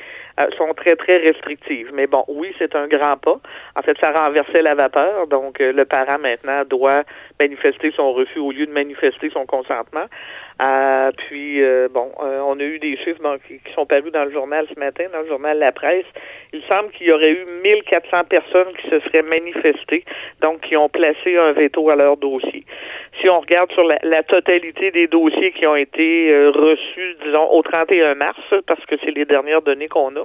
sont 0.56 0.72
très, 0.74 0.96
très 0.96 1.18
restrictives. 1.18 1.90
Mais 1.94 2.06
bon, 2.06 2.24
oui, 2.28 2.52
c'est 2.58 2.74
un 2.74 2.86
grand 2.86 3.16
pas. 3.16 3.38
En 3.76 3.82
fait, 3.82 3.96
ça 3.98 4.12
renversait 4.12 4.62
la 4.62 4.74
vapeur. 4.74 5.26
Donc, 5.26 5.60
euh, 5.60 5.72
le 5.72 5.84
parent 5.84 6.18
maintenant 6.18 6.64
doit 6.64 7.02
manifester 7.40 7.92
son 7.96 8.12
refus 8.12 8.38
au 8.38 8.52
lieu 8.52 8.66
de 8.66 8.72
manifester 8.72 9.30
son 9.30 9.46
consentement. 9.46 10.06
Euh, 10.60 11.12
puis, 11.16 11.62
euh, 11.62 11.88
bon, 11.88 12.10
euh, 12.20 12.40
on 12.40 12.58
a 12.58 12.62
eu 12.64 12.80
des 12.80 12.96
chiffres 12.96 13.20
qui 13.46 13.72
sont 13.74 13.86
parus 13.86 14.10
dans 14.10 14.24
le 14.24 14.32
journal 14.32 14.66
ce 14.72 14.78
matin, 14.78 15.04
dans 15.12 15.20
le 15.20 15.28
journal 15.28 15.56
La 15.58 15.70
Presse. 15.70 16.06
Il 16.52 16.62
semble 16.68 16.90
qu'il 16.90 17.06
y 17.06 17.12
aurait 17.12 17.32
eu 17.32 17.44
1400 17.62 18.24
personnes 18.24 18.72
qui 18.76 18.90
se 18.90 18.98
seraient 19.00 19.22
manifestées, 19.22 20.04
donc 20.40 20.62
qui 20.62 20.76
ont 20.76 20.88
placé 20.88 21.36
un 21.36 21.52
veto 21.52 21.90
à 21.90 21.96
leur 21.96 22.16
dossier. 22.16 22.64
Si 23.20 23.28
on 23.28 23.38
regarde 23.40 23.70
sur 23.72 23.84
la, 23.84 23.98
la 24.02 24.24
totalité 24.24 24.90
des 24.90 25.06
dossiers 25.06 25.52
qui 25.52 25.66
ont 25.66 25.76
été 25.76 26.32
euh, 26.32 26.50
reçus, 26.50 27.16
disons, 27.24 27.48
au 27.52 27.62
31 27.62 28.16
mars, 28.16 28.40
parce 28.66 28.84
que 28.86 28.96
c'est 29.04 29.12
les 29.12 29.26
dernières 29.26 29.62
données 29.62 29.88
qu'on 29.88 30.16
a, 30.16 30.24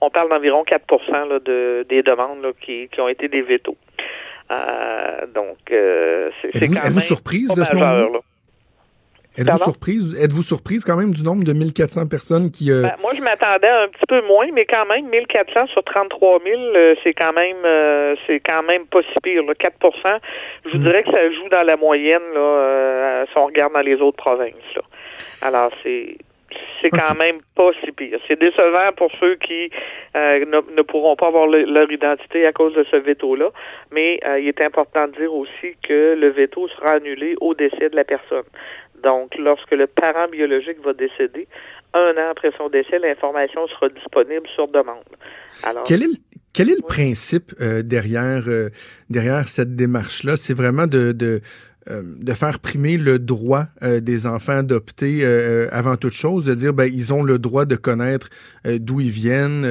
on 0.00 0.10
parle 0.10 0.28
d'environ 0.30 0.64
4 0.64 0.84
là, 1.28 1.38
de, 1.40 1.86
des 1.88 2.02
demandes 2.02 2.42
là, 2.42 2.50
qui, 2.60 2.88
qui 2.88 3.00
ont 3.00 3.08
été 3.08 3.28
des 3.28 3.42
vétos. 3.42 3.76
Euh, 4.50 5.26
donc, 5.34 5.56
euh, 5.70 6.30
c'est 6.40 6.56
Êtes-vous 6.56 6.74
quand 6.74 6.80
êtes-vous 6.80 6.94
même 6.96 7.00
surprise 7.00 7.54
de 7.54 7.64
ce 7.64 7.74
là. 7.74 8.08
Êtes-vous 9.36 9.58
surprise, 9.58 10.22
êtes-vous 10.22 10.42
surprise 10.42 10.84
quand 10.84 10.96
même 10.96 11.12
du 11.12 11.24
nombre 11.24 11.42
de 11.42 11.52
1400 11.52 12.06
personnes 12.06 12.52
qui... 12.52 12.70
euh, 12.70 12.82
Ben, 12.82 12.94
moi, 13.02 13.12
je 13.16 13.20
m'attendais 13.20 13.66
à 13.66 13.82
un 13.82 13.88
petit 13.88 14.06
peu 14.06 14.22
moins, 14.28 14.46
mais 14.52 14.64
quand 14.64 14.86
même, 14.86 15.08
1400 15.08 15.66
sur 15.72 15.82
33 15.82 16.38
000, 16.44 16.60
euh, 16.60 16.94
c'est 17.02 17.14
quand 17.14 17.32
même, 17.32 17.56
euh, 17.64 18.14
c'est 18.28 18.38
quand 18.38 18.62
même 18.62 18.86
pas 18.86 19.00
si 19.02 19.18
pire. 19.24 19.42
Là. 19.42 19.54
4 19.58 19.74
Je 20.66 20.70
vous 20.70 20.78
dirais 20.78 21.02
que 21.02 21.10
ça 21.10 21.30
joue 21.32 21.48
dans 21.50 21.64
la 21.64 21.76
moyenne, 21.76 22.22
là, 22.32 23.24
si 23.26 23.36
on 23.36 23.46
regarde 23.46 23.72
dans 23.72 23.80
les 23.80 23.96
autres 23.96 24.18
provinces. 24.18 24.52
Là. 24.76 24.82
Alors, 25.42 25.72
c'est 25.82 26.16
c'est 26.80 26.90
quand 26.90 27.14
même 27.18 27.36
pas 27.54 27.70
si 27.84 27.90
pire. 27.92 28.18
C'est 28.28 28.38
décevant 28.38 28.90
pour 28.96 29.10
ceux 29.20 29.36
qui 29.36 29.70
euh, 30.16 30.44
ne, 30.44 30.76
ne 30.76 30.82
pourront 30.82 31.16
pas 31.16 31.28
avoir 31.28 31.46
le- 31.46 31.64
leur 31.64 31.90
identité 31.90 32.46
à 32.46 32.52
cause 32.52 32.74
de 32.74 32.84
ce 32.90 32.96
veto-là, 32.96 33.50
mais 33.92 34.20
euh, 34.26 34.38
il 34.40 34.48
est 34.48 34.60
important 34.60 35.08
de 35.08 35.12
dire 35.16 35.32
aussi 35.34 35.74
que 35.86 36.14
le 36.14 36.28
veto 36.28 36.68
sera 36.68 36.92
annulé 36.92 37.34
au 37.40 37.54
décès 37.54 37.88
de 37.90 37.96
la 37.96 38.04
personne. 38.04 38.44
Donc, 39.02 39.36
lorsque 39.36 39.72
le 39.72 39.86
parent 39.86 40.28
biologique 40.28 40.78
va 40.82 40.92
décéder, 40.94 41.46
un 41.92 42.12
an 42.16 42.30
après 42.30 42.50
son 42.56 42.68
décès, 42.68 42.98
l'information 42.98 43.66
sera 43.68 43.88
disponible 43.88 44.46
sur 44.54 44.66
demande. 44.68 45.04
Alors, 45.62 45.84
Quel 45.84 46.02
est 46.02 46.06
le, 46.06 46.14
quel 46.54 46.70
est 46.70 46.76
le 46.76 46.86
principe 46.86 47.52
euh, 47.60 47.82
derrière, 47.82 48.42
derrière 49.10 49.46
cette 49.46 49.76
démarche-là? 49.76 50.36
C'est 50.36 50.54
vraiment 50.56 50.86
de, 50.86 51.12
de, 51.12 51.40
euh, 51.90 52.02
de 52.20 52.32
faire 52.32 52.58
primer 52.60 52.96
le 52.98 53.18
droit 53.18 53.66
euh, 53.82 54.00
des 54.00 54.26
enfants 54.26 54.58
adoptés 54.58 55.20
euh, 55.22 55.68
avant 55.70 55.96
toute 55.96 56.14
chose, 56.14 56.44
de 56.46 56.54
dire 56.54 56.72
ben 56.72 56.90
ils 56.92 57.12
ont 57.12 57.22
le 57.22 57.38
droit 57.38 57.64
de 57.66 57.76
connaître 57.76 58.28
d'où 58.64 59.00
ils 59.00 59.10
viennent, 59.10 59.66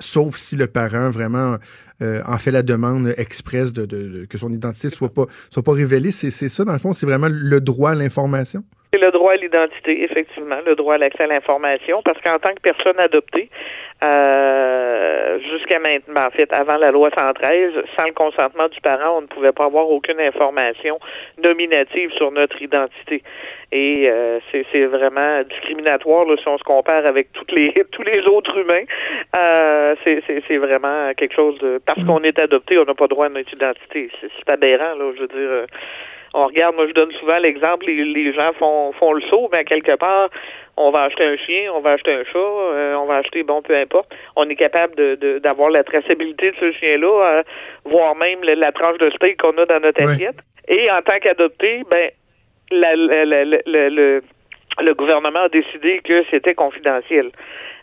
sauf 0.00 0.36
si 0.36 0.56
le 0.56 0.66
parent 0.66 1.10
vraiment 1.10 1.56
en 2.02 2.38
fait 2.38 2.50
la 2.50 2.62
demande 2.62 3.14
express 3.16 3.72
de, 3.72 3.86
de- 3.86 4.08
de- 4.08 4.24
que 4.26 4.36
son 4.38 4.52
identité 4.52 4.88
soit 4.90 5.12
pas 5.14 5.26
soit 5.50 5.62
pas 5.62 5.72
révélée. 5.72 6.10
C'est 6.10 6.30
ça 6.30 6.64
dans 6.64 6.72
le 6.72 6.78
fond, 6.78 6.92
c'est 6.92 7.06
vraiment 7.06 7.28
le 7.30 7.60
droit 7.60 7.92
à 7.92 7.94
l'information. 7.94 8.64
C'est 8.92 9.00
le 9.00 9.10
droit 9.10 9.32
à 9.32 9.36
l'identité, 9.36 10.04
effectivement, 10.04 10.58
le 10.64 10.74
droit 10.76 10.94
à 10.94 10.98
l'accès 10.98 11.24
à 11.24 11.26
l'information, 11.26 12.02
parce 12.04 12.20
qu'en 12.20 12.38
tant 12.38 12.54
que 12.54 12.60
personne 12.60 12.98
adoptée, 12.98 13.50
euh, 14.02 15.38
jusqu'à 15.50 15.78
maintenant, 15.78 16.26
en 16.26 16.30
fait, 16.30 16.52
avant 16.52 16.76
la 16.76 16.90
loi 16.90 17.10
113, 17.14 17.72
sans 17.96 18.06
le 18.06 18.12
consentement 18.12 18.68
du 18.68 18.80
parent, 18.80 19.18
on 19.18 19.22
ne 19.22 19.26
pouvait 19.26 19.52
pas 19.52 19.64
avoir 19.64 19.90
aucune 19.90 20.20
information 20.20 20.98
nominative 21.42 22.12
sur 22.12 22.30
notre 22.30 22.60
identité. 22.62 23.22
Et 23.72 24.08
euh, 24.08 24.38
c'est 24.52 24.84
vraiment 24.86 25.42
discriminatoire 25.42 26.24
là, 26.24 26.36
si 26.36 26.46
on 26.48 26.56
se 26.58 26.62
compare 26.64 27.04
avec 27.06 27.32
toutes 27.32 27.52
les 27.52 27.72
tous 27.92 28.02
les 28.02 28.20
autres 28.26 28.56
humains. 28.58 28.84
Euh, 29.34 29.96
c'est 30.04 30.22
c'est- 30.26 30.42
c'est 30.46 30.56
vraiment 30.58 31.12
quelque 31.16 31.34
chose 31.34 31.58
de 31.58 31.80
parce 31.84 32.02
qu'on 32.06 32.22
est 32.22 32.38
adopté, 32.38 32.78
on 32.78 32.84
n'a 32.84 32.94
pas 32.94 33.08
droit 33.08 33.26
à 33.26 33.28
notre 33.30 33.52
identité. 33.52 34.10
C'est 34.20 34.28
c'est 34.36 34.48
aberrant, 34.50 34.94
là, 34.96 35.12
je 35.16 35.20
veux 35.22 35.28
dire. 35.28 35.66
On 36.38 36.46
regarde, 36.46 36.74
moi 36.76 36.86
je 36.86 36.92
donne 36.92 37.12
souvent 37.20 37.38
l'exemple, 37.38 37.86
les, 37.86 38.04
les 38.04 38.32
gens 38.32 38.52
font 38.58 38.92
font 38.98 39.12
le 39.18 39.22
saut, 39.30 39.48
mais 39.52 39.64
quelque 39.64 39.96
part, 39.96 40.28
on 40.76 40.90
va 40.90 41.00
acheter 41.04 41.24
un 41.24 41.36
chien, 41.44 41.62
on 41.74 41.80
va 41.80 41.92
acheter 41.92 42.12
un 42.12 42.24
chat, 42.24 42.38
euh, 42.38 42.94
on 43.02 43.06
va 43.06 43.16
acheter, 43.22 43.42
bon, 43.42 43.62
peu 43.62 43.74
importe. 43.74 44.08
On 44.36 44.48
est 44.50 44.56
capable 44.66 44.94
de 44.96 45.08
de- 45.24 45.38
d'avoir 45.38 45.70
la 45.70 45.82
traçabilité 45.90 46.50
de 46.52 46.56
ce 46.60 46.72
chien-là, 46.78 47.14
euh, 47.38 47.42
voire 47.92 48.14
même 48.16 48.40
la, 48.42 48.54
la 48.54 48.72
tranche 48.72 48.98
de 48.98 49.08
steak 49.16 49.40
qu'on 49.40 49.56
a 49.62 49.64
dans 49.66 49.80
notre 49.80 50.02
assiette. 50.12 50.36
Et 50.68 50.90
en 50.90 51.00
tant 51.02 51.18
qu'adopté, 51.22 51.82
ben 51.90 52.10
la- 52.70 52.96
la- 52.96 53.24
la- 53.24 53.44
la- 53.44 53.62
la- 53.74 53.88
le, 53.98 54.22
le 54.82 54.94
gouvernement 54.94 55.44
a 55.44 55.48
décidé 55.48 56.00
que 56.04 56.24
c'était 56.30 56.54
confidentiel. 56.54 57.30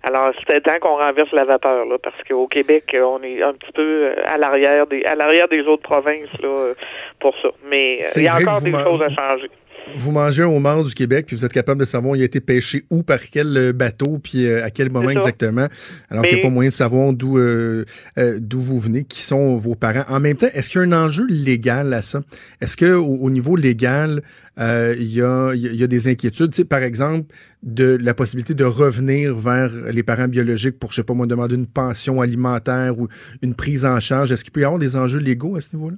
Alors, 0.04 0.34
c'était 0.38 0.60
temps 0.60 0.80
qu'on 0.82 0.98
renverse 0.98 1.32
la 1.32 1.46
vapeur, 1.46 1.86
là, 1.86 1.98
parce 1.98 2.22
qu'au 2.28 2.48
Québec, 2.48 2.94
on 2.94 3.24
est 3.24 3.42
un 3.42 3.54
petit 3.54 3.72
peu 3.72 3.82
euh, 3.82 4.16
à 4.26 4.38
l'arrière 4.38 4.86
des 4.86 5.04
à 5.06 5.16
l'arrière 5.16 5.48
des 5.48 5.62
autres 5.62 5.84
provinces 5.84 6.34
là, 6.42 6.50
euh, 6.50 6.74
pour 7.20 7.34
ça. 7.42 7.50
Mais 7.70 8.00
euh, 8.02 8.08
il 8.18 8.24
y 8.24 8.28
a 8.28 8.36
encore 8.36 8.62
des 8.62 8.74
choses 8.74 9.02
à 9.02 9.10
changer. 9.10 9.50
Vous 9.96 10.12
mangez 10.12 10.42
un 10.44 10.48
homard 10.48 10.84
du 10.84 10.94
Québec, 10.94 11.26
puis 11.28 11.36
vous 11.36 11.46
êtes 11.46 11.54
capable 11.54 11.80
de 11.80 11.86
savoir 11.86 12.16
il 12.16 12.22
a 12.22 12.26
été 12.26 12.40
pêché 12.40 12.86
où, 12.90 13.04
par 13.04 13.20
quel 13.32 13.56
euh, 13.58 13.74
bateau, 13.74 14.18
puis 14.18 14.46
euh, 14.48 14.64
à 14.66 14.72
quel 14.72 14.90
moment 14.92 15.10
exactement, 15.10 15.68
alors 16.10 16.24
qu'il 16.24 16.34
n'y 16.36 16.40
a 16.40 16.44
pas 16.44 16.50
moyen 16.50 16.70
de 16.70 16.74
savoir 16.74 17.14
d'où 17.14 17.38
euh, 17.38 17.86
euh, 18.18 18.40
d'où 18.42 18.60
vous 18.62 18.80
venez, 18.80 19.04
qui 19.04 19.22
sont 19.22 19.56
vos 19.56 19.76
parents. 19.76 20.06
En 20.08 20.20
même 20.20 20.36
temps, 20.36 20.48
est-ce 20.54 20.70
qu'il 20.70 20.82
y 20.82 20.84
a 20.84 20.88
un 20.88 21.06
enjeu 21.06 21.26
légal 21.30 21.94
à 21.94 22.02
ça? 22.02 22.22
Est-ce 22.62 22.76
que 22.78 22.94
au, 22.94 23.06
au 23.18 23.30
niveau 23.30 23.56
légal, 23.56 24.24
euh, 24.60 24.96
il 24.98 25.12
y, 25.14 25.22
a, 25.22 25.54
y 25.54 25.68
a- 25.68 25.72
il 25.72 25.80
y 25.80 25.84
a 25.84 25.88
des 25.88 26.08
inquiétudes, 26.08 26.52
tu 26.52 26.58
sais, 26.58 26.66
par 26.66 26.82
exemple, 26.82 27.34
de 27.62 27.98
la 28.02 28.14
possibilité 28.14 28.54
de 28.54 28.64
revenir 28.66 29.36
vers 29.36 29.72
les 29.92 30.04
parents 30.04 30.28
biologiques 30.28 30.80
pour, 30.80 30.92
je 30.92 30.98
sais 30.98 31.04
pas 31.04 31.14
moi, 31.14 31.28
demander 31.28 31.56
une 31.56 31.68
pension 31.68 32.22
alimentaire 32.22 32.98
ou 33.00 33.08
une 33.42 33.54
prise 33.56 33.86
en 33.86 34.00
charge? 34.00 34.32
Est-ce 34.32 34.44
qu'il 34.44 34.54
peut 34.54 34.62
y 34.62 34.66
avoir 34.66 34.80
des 34.80 34.96
enjeux 34.96 35.20
légaux 35.20 35.56
à 35.56 35.62
ce 35.62 35.76
niveau-là? 35.76 35.98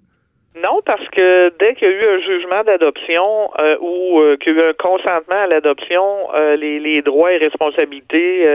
Non, 0.55 0.81
parce 0.85 1.05
que 1.09 1.51
dès 1.59 1.75
qu'il 1.75 1.89
y 1.89 1.91
a 1.91 1.93
eu 1.95 2.15
un 2.15 2.19
jugement 2.19 2.63
d'adoption 2.63 3.51
euh, 3.59 3.75
ou 3.81 4.21
euh, 4.21 4.37
qu'il 4.37 4.55
y 4.55 4.59
a 4.59 4.63
eu 4.63 4.69
un 4.69 4.73
consentement 4.73 5.41
à 5.43 5.47
l'adoption, 5.47 6.33
euh, 6.33 6.55
les, 6.55 6.79
les 6.79 7.01
droits 7.01 7.33
et 7.33 7.37
responsabilités 7.37 8.45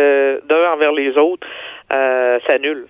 d'un 0.48 0.72
envers 0.72 0.92
les 0.92 1.16
autres 1.18 1.46
s'annulent. 2.46 2.86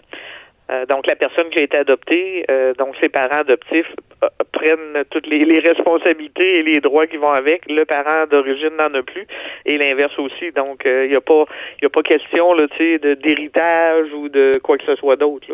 Euh, 0.70 0.86
donc 0.86 1.06
la 1.06 1.16
personne 1.16 1.48
qui 1.50 1.58
a 1.58 1.62
été 1.62 1.76
adoptée, 1.76 2.44
euh, 2.50 2.74
donc 2.74 2.94
ses 3.00 3.08
parents 3.08 3.40
adoptifs 3.40 3.92
euh, 4.22 4.28
prennent 4.52 5.04
toutes 5.10 5.26
les, 5.26 5.44
les 5.44 5.58
responsabilités 5.60 6.58
et 6.58 6.62
les 6.62 6.80
droits 6.80 7.06
qui 7.06 7.16
vont 7.16 7.30
avec. 7.30 7.62
Le 7.68 7.84
parent 7.84 8.26
d'origine 8.30 8.76
n'en 8.78 8.92
a 8.94 9.02
plus 9.02 9.26
et 9.66 9.78
l'inverse 9.78 10.18
aussi. 10.18 10.52
Donc 10.52 10.82
il 10.84 11.08
n'y 11.08 11.16
a 11.16 11.20
pas 11.20 11.44
y 11.82 11.86
a 11.86 11.90
pas 11.90 12.02
question 12.02 12.54
là, 12.54 12.66
d'héritage 12.78 14.12
ou 14.12 14.28
de 14.28 14.52
quoi 14.62 14.78
que 14.78 14.84
ce 14.84 14.96
soit 14.96 15.16
d'autre. 15.16 15.46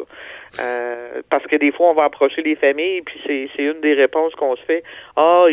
Euh, 0.60 1.22
parce 1.28 1.44
que 1.46 1.56
des 1.56 1.72
fois, 1.72 1.90
on 1.90 1.94
va 1.94 2.04
approcher 2.04 2.42
les 2.42 2.56
familles, 2.56 3.02
puis 3.02 3.20
c'est, 3.26 3.62
une 3.62 3.80
des 3.80 3.94
réponses 3.94 4.34
qu'on 4.34 4.56
se 4.56 4.62
fait. 4.62 4.82
Ah, 5.16 5.46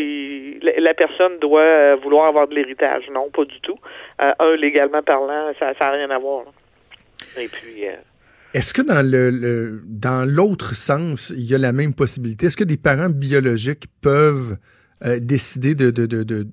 la, 0.62 0.94
personne 0.94 1.38
doit 1.40 1.60
euh, 1.60 1.96
vouloir 1.96 2.26
avoir 2.26 2.48
de 2.48 2.54
l'héritage. 2.54 3.08
Non, 3.10 3.28
pas 3.30 3.44
du 3.44 3.60
tout. 3.60 3.78
Euh, 4.22 4.32
un, 4.38 4.56
légalement 4.56 5.02
parlant, 5.02 5.52
ça 5.58 5.72
n'a 5.78 5.90
rien 5.90 6.10
à 6.10 6.18
voir. 6.18 6.44
Et 7.38 7.48
puis, 7.48 7.86
euh, 7.86 7.92
Est-ce 8.54 8.72
que 8.72 8.82
dans 8.82 9.02
le, 9.04 9.30
le- 9.30 9.82
dans 9.86 10.24
l'autre 10.28 10.74
sens, 10.74 11.32
il 11.36 11.44
y 11.50 11.54
a 11.54 11.58
la 11.58 11.72
même 11.72 11.92
possibilité? 11.92 12.46
Est-ce 12.46 12.56
que 12.56 12.64
des 12.64 12.76
parents 12.76 13.10
biologiques 13.10 13.84
peuvent 14.00 14.56
euh, 15.04 15.18
décider 15.20 15.74
de, 15.74 15.90
de, 15.90 16.06
de, 16.06 16.22
de, 16.22 16.46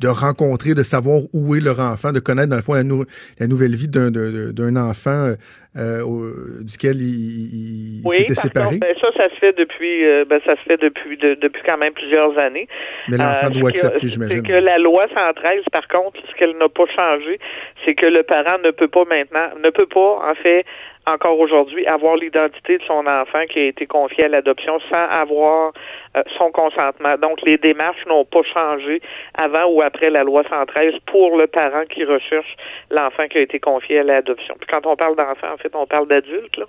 de 0.00 0.08
rencontrer, 0.08 0.74
de 0.74 0.82
savoir 0.82 1.20
où 1.32 1.54
est 1.54 1.60
leur 1.60 1.80
enfant, 1.80 2.12
de 2.12 2.20
connaître 2.20 2.48
dans 2.50 2.56
le 2.56 2.62
fond 2.62 2.74
la, 2.74 2.82
nou- 2.84 3.04
la 3.38 3.46
nouvelle 3.46 3.74
vie 3.74 3.88
d'un, 3.88 4.76
enfant 4.76 5.34
euh, 5.76 6.02
au- 6.02 6.62
duquel 6.62 6.96
il, 7.00 8.00
il- 8.00 8.02
oui, 8.04 8.16
s'était 8.16 8.34
par 8.34 8.42
séparé? 8.42 8.66
contre, 8.66 8.80
ben, 8.80 8.94
ça, 9.00 9.08
ça 9.16 9.30
se 9.30 9.38
fait 9.40 9.52
depuis, 9.56 10.04
euh, 10.04 10.24
ben, 10.28 10.40
ça 10.44 10.54
se 10.56 10.62
fait 10.68 10.76
depuis, 10.76 11.16
de- 11.16 11.34
depuis 11.40 11.62
quand 11.64 11.78
même 11.78 11.94
plusieurs 11.94 12.36
années. 12.38 12.68
Mais 13.08 13.16
l'enfant 13.16 13.46
Euh, 13.46 13.50
doit 13.50 13.70
accepter, 13.70 14.08
j'imagine. 14.08 14.42
C'est 14.44 14.46
que 14.46 14.52
la 14.58 14.78
loi 14.78 15.06
113, 15.14 15.62
par 15.72 15.88
contre, 15.88 16.20
ce 16.30 16.34
qu'elle 16.38 16.56
n'a 16.58 16.68
pas 16.68 16.84
changé, 16.94 17.38
c'est 17.84 17.94
que 17.94 18.06
le 18.06 18.22
parent 18.22 18.58
ne 18.62 18.70
peut 18.70 18.88
pas 18.88 19.04
maintenant, 19.08 19.48
ne 19.64 19.70
peut 19.70 19.86
pas, 19.86 20.18
en 20.30 20.34
fait, 20.42 20.64
encore 21.06 21.38
aujourd'hui, 21.40 21.86
avoir 21.86 22.16
l'identité 22.16 22.78
de 22.78 22.82
son 22.84 23.06
enfant 23.06 23.44
qui 23.48 23.58
a 23.58 23.64
été 23.64 23.86
confié 23.86 24.24
à 24.24 24.28
l'adoption 24.28 24.78
sans 24.88 25.04
avoir 25.08 25.72
euh, 26.16 26.22
son 26.38 26.50
consentement. 26.52 27.16
Donc, 27.18 27.42
les 27.42 27.56
démarches 27.58 28.04
n'ont 28.06 28.24
pas 28.24 28.42
changé 28.54 29.00
avant 29.34 29.64
ou 29.66 29.82
après 29.82 30.10
la 30.10 30.22
loi 30.24 30.42
113 30.48 30.94
pour 31.06 31.36
le 31.36 31.46
parent 31.46 31.84
qui 31.90 32.04
recherche 32.04 32.54
l'enfant 32.90 33.26
qui 33.28 33.38
a 33.38 33.40
été 33.40 33.58
confié 33.58 33.98
à 34.00 34.02
l'adoption. 34.04 34.54
Puis 34.60 34.68
quand 34.70 34.86
on 34.86 34.94
parle 34.96 35.16
d'enfant, 35.16 35.52
en 35.52 35.56
fait, 35.56 35.74
on 35.74 35.86
parle 35.86 36.06
d'adultes, 36.06 36.56
là, 36.56 36.66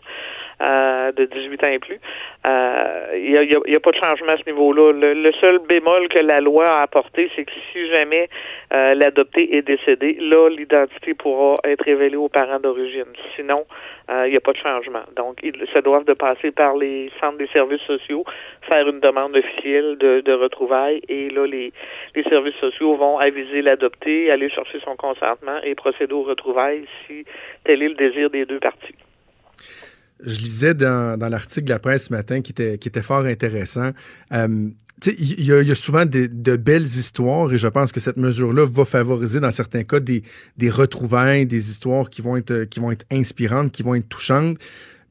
euh, 0.61 1.11
de 1.11 1.25
18 1.25 1.63
ans 1.63 1.67
et 1.67 1.79
plus. 1.79 1.99
Euh, 2.45 3.07
Il 3.15 3.31
n'y 3.31 3.37
a, 3.37 3.43
y 3.43 3.55
a- 3.55 3.77
a 3.77 3.79
pas 3.79 3.91
de 3.91 3.97
changement 3.97 4.31
à 4.33 4.37
ce 4.37 4.45
niveau-là. 4.49 4.91
Le, 4.93 5.13
le 5.13 5.31
seul 5.33 5.59
bémol 5.59 6.07
que 6.09 6.19
la 6.19 6.41
loi 6.41 6.67
a 6.79 6.81
apporté, 6.83 7.29
c'est 7.35 7.43
que 7.45 7.51
si 7.71 7.87
jamais 7.89 8.29
euh, 8.73 8.93
l'adopté 8.95 9.55
est 9.55 9.61
décédé, 9.61 10.17
là, 10.19 10.49
l'identité 10.49 11.13
pourra 11.13 11.55
être 11.63 11.83
révélée 11.83 12.15
aux 12.17 12.29
parents 12.29 12.59
d'origine. 12.59 13.05
Sinon, 13.35 13.65
euh, 14.09 14.22
il 14.27 14.31
n'y 14.31 14.37
a 14.37 14.41
pas 14.41 14.53
de 14.53 14.57
changement. 14.57 15.03
Donc, 15.15 15.39
ils 15.43 15.53
se 15.73 15.79
doivent 15.79 16.05
de 16.05 16.13
passer 16.13 16.51
par 16.51 16.75
les 16.75 17.11
centres 17.19 17.37
des 17.37 17.47
services 17.47 17.81
sociaux, 17.81 18.23
faire 18.67 18.87
une 18.87 18.99
demande 18.99 19.35
officielle 19.35 19.97
de, 19.97 20.33
retrouvailles, 20.33 21.01
et 21.07 21.29
là, 21.29 21.45
les, 21.45 21.71
les 22.15 22.23
services 22.23 22.55
sociaux 22.55 22.95
vont 22.95 23.17
aviser 23.17 23.61
l'adopté, 23.61 24.31
aller 24.31 24.49
chercher 24.49 24.79
son 24.83 24.95
consentement 24.95 25.59
et 25.63 25.75
procéder 25.75 26.13
aux 26.13 26.23
retrouvailles 26.23 26.85
si 27.05 27.25
tel 27.63 27.81
est 27.83 27.89
le 27.89 27.95
désir 27.95 28.29
des 28.29 28.45
deux 28.45 28.59
parties. 28.59 28.95
Je 30.25 30.39
lisais 30.39 30.73
dans, 30.73 31.17
l'article 31.29 31.65
de 31.65 31.73
la 31.73 31.79
presse 31.79 32.05
ce 32.05 32.13
matin 32.13 32.41
qui 32.41 32.51
était, 32.51 33.01
fort 33.01 33.25
intéressant. 33.25 33.91
Euh, 34.33 34.69
il 35.05 35.43
y, 35.43 35.51
a- 35.51 35.75
souvent 35.75 36.05
de 36.05 36.55
belles 36.55 36.83
histoires 36.83 37.51
et 37.51 37.57
je 37.57 37.67
pense 37.67 37.91
que 37.91 37.99
cette 37.99 38.17
mesure-là 38.17 38.65
va 38.65 38.85
favoriser 38.85 39.41
dans 39.41 39.51
certains 39.51 39.83
cas 39.83 39.99
des, 39.99 40.23
des 40.57 40.69
retrouvailles, 40.69 41.45
des 41.45 41.69
histoires 41.69 42.09
qui 42.09 42.21
vont 42.21 42.37
être 42.37 42.63
qui 42.65 42.79
vont 42.79 42.91
être 42.91 43.05
inspirantes, 43.11 43.71
qui 43.71 43.83
vont 43.83 43.95
être 43.95 44.07
touchantes. 44.07 44.57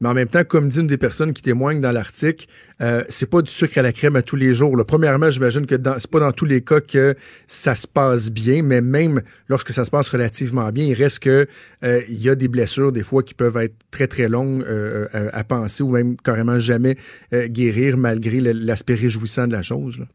Mais 0.01 0.09
en 0.09 0.13
même 0.13 0.27
temps, 0.27 0.43
comme 0.43 0.67
dit 0.67 0.79
une 0.79 0.87
des 0.87 0.97
personnes 0.97 1.33
qui 1.33 1.41
témoignent 1.41 1.81
dans 1.81 1.91
l'article, 1.91 2.47
euh, 2.81 3.03
c'est 3.09 3.29
pas 3.29 3.41
du 3.41 3.51
sucre 3.51 3.77
à 3.77 3.81
la 3.81 3.91
crème 3.91 4.15
à 4.15 4.21
tous 4.21 4.35
les 4.35 4.53
jours. 4.53 4.75
Premièrement, 4.85 5.29
j'imagine 5.29 5.65
que 5.65 5.75
c'est 5.75 6.11
pas 6.11 6.19
dans 6.19 6.31
tous 6.31 6.45
les 6.45 6.61
cas 6.61 6.81
que 6.81 7.15
ça 7.47 7.75
se 7.75 7.87
passe 7.87 8.31
bien, 8.31 8.63
mais 8.63 8.81
même 8.81 9.21
lorsque 9.47 9.69
ça 9.69 9.85
se 9.85 9.91
passe 9.91 10.09
relativement 10.09 10.69
bien, 10.71 10.85
il 10.85 10.93
reste 10.93 11.19
que 11.19 11.47
euh, 11.83 12.01
il 12.09 12.21
y 12.21 12.29
a 12.29 12.35
des 12.35 12.47
blessures 12.47 12.91
des 12.91 13.03
fois 13.03 13.23
qui 13.23 13.33
peuvent 13.33 13.57
être 13.57 13.75
très 13.91 14.07
très 14.07 14.27
longues 14.27 14.63
euh, 14.63 15.07
euh, 15.15 15.29
à 15.31 15.43
penser 15.43 15.83
ou 15.83 15.91
même 15.91 16.17
carrément 16.17 16.59
jamais 16.59 16.95
guérir 17.31 17.97
malgré 17.97 18.39
l'aspect 18.39 18.95
réjouissant 18.95 19.47
de 19.47 19.53
la 19.53 19.61
chose. 19.61 20.05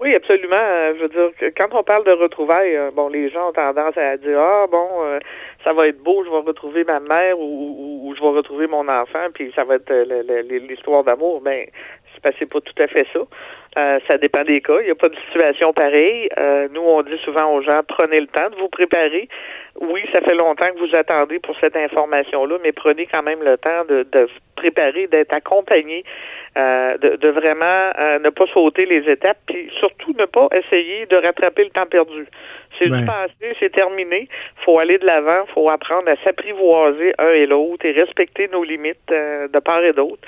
Oui, 0.00 0.14
absolument. 0.14 0.35
Euh, 0.52 0.94
Je 0.96 1.02
veux 1.02 1.08
dire 1.08 1.30
que 1.38 1.46
quand 1.56 1.68
on 1.78 1.82
parle 1.82 2.04
de 2.04 2.12
retrouvailles, 2.12 2.76
euh, 2.76 2.90
bon, 2.92 3.08
les 3.08 3.28
gens 3.30 3.48
ont 3.48 3.52
tendance 3.52 3.96
à 3.96 4.16
dire 4.16 4.38
ah 4.38 4.66
bon, 4.70 4.88
euh, 5.04 5.18
ça 5.64 5.72
va 5.72 5.88
être 5.88 6.02
beau, 6.02 6.24
je 6.24 6.30
vais 6.30 6.36
retrouver 6.38 6.84
ma 6.84 7.00
mère 7.00 7.38
ou, 7.38 7.42
ou- 8.04 8.14
je 8.14 8.20
vais 8.20 8.28
retrouver 8.28 8.66
mon 8.66 8.88
enfant, 8.88 9.26
puis 9.34 9.52
ça 9.54 9.64
va 9.64 9.74
être 9.76 9.92
l'histoire 10.68 11.04
d'amour. 11.04 11.40
Ben, 11.42 11.66
c'est 12.24 12.34
c'est 12.38 12.52
pas 12.52 12.60
tout 12.60 12.82
à 12.82 12.86
fait 12.86 13.06
ça. 13.12 13.20
Euh, 13.78 13.98
ça 14.08 14.16
dépend 14.16 14.42
des 14.42 14.60
cas. 14.62 14.78
Il 14.80 14.86
n'y 14.86 14.90
a 14.90 14.94
pas 14.94 15.08
de 15.10 15.16
situation 15.26 15.72
pareille. 15.74 16.30
Euh, 16.38 16.66
nous, 16.72 16.80
on 16.80 17.02
dit 17.02 17.18
souvent 17.24 17.52
aux 17.52 17.60
gens 17.60 17.82
prenez 17.86 18.20
le 18.20 18.26
temps 18.26 18.48
de 18.50 18.56
vous 18.56 18.68
préparer. 18.68 19.28
Oui, 19.80 20.02
ça 20.12 20.22
fait 20.22 20.34
longtemps 20.34 20.68
que 20.72 20.78
vous 20.78 20.94
attendez 20.96 21.38
pour 21.38 21.54
cette 21.60 21.76
information-là, 21.76 22.56
mais 22.62 22.72
prenez 22.72 23.06
quand 23.06 23.22
même 23.22 23.42
le 23.42 23.58
temps 23.58 23.84
de, 23.86 24.06
de 24.10 24.20
vous 24.20 24.40
préparer, 24.56 25.06
d'être 25.08 25.34
accompagné, 25.34 26.04
euh, 26.56 26.96
de, 26.96 27.16
de 27.16 27.28
vraiment 27.28 27.92
ne 28.24 28.30
pas 28.30 28.46
sauter 28.54 28.86
les 28.86 29.06
étapes, 29.10 29.36
puis 29.46 29.70
surtout 29.78 30.14
ne 30.18 30.24
pas 30.24 30.48
essayer 30.54 31.04
de 31.04 31.16
rattraper 31.16 31.64
le 31.64 31.70
temps 31.70 31.84
perdu. 31.84 32.26
C'est 32.78 32.90
Ouais. 32.90 33.00
du 33.00 33.06
passé, 33.06 33.56
c'est 33.60 33.72
terminé. 33.72 34.28
faut 34.64 34.78
aller 34.78 34.96
de 34.98 35.04
l'avant, 35.06 35.44
faut 35.54 35.68
apprendre 35.68 36.08
à 36.08 36.16
s'apprivoiser 36.24 37.12
un 37.18 37.30
et 37.30 37.46
l'autre 37.46 37.84
et 37.84 37.92
respecter 37.92 38.48
nos 38.48 38.64
limites 38.64 39.08
de 39.08 39.58
part 39.60 39.82
et 39.82 39.92
d'autre 39.92 40.20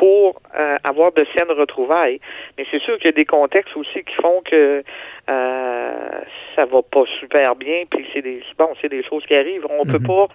pour 0.00 0.40
euh, 0.58 0.78
avoir 0.82 1.12
de 1.12 1.26
saines 1.36 1.54
retrouvailles. 1.54 2.20
Mais 2.56 2.64
c'est 2.70 2.80
sûr 2.80 2.96
qu'il 2.96 3.04
y 3.04 3.08
a 3.10 3.12
des 3.12 3.26
contextes 3.26 3.76
aussi 3.76 4.02
qui 4.02 4.14
font 4.14 4.40
que 4.50 4.82
euh, 5.28 6.20
ça 6.56 6.64
va 6.64 6.80
pas 6.80 7.04
super 7.18 7.54
bien, 7.54 7.84
puis 7.90 8.06
c'est 8.14 8.22
des 8.22 8.42
bon, 8.58 8.70
c'est 8.80 8.88
des 8.88 9.04
choses 9.04 9.26
qui 9.26 9.34
arrivent. 9.34 9.66
On 9.68 9.84
peut 9.84 10.00
pas, 10.00 10.26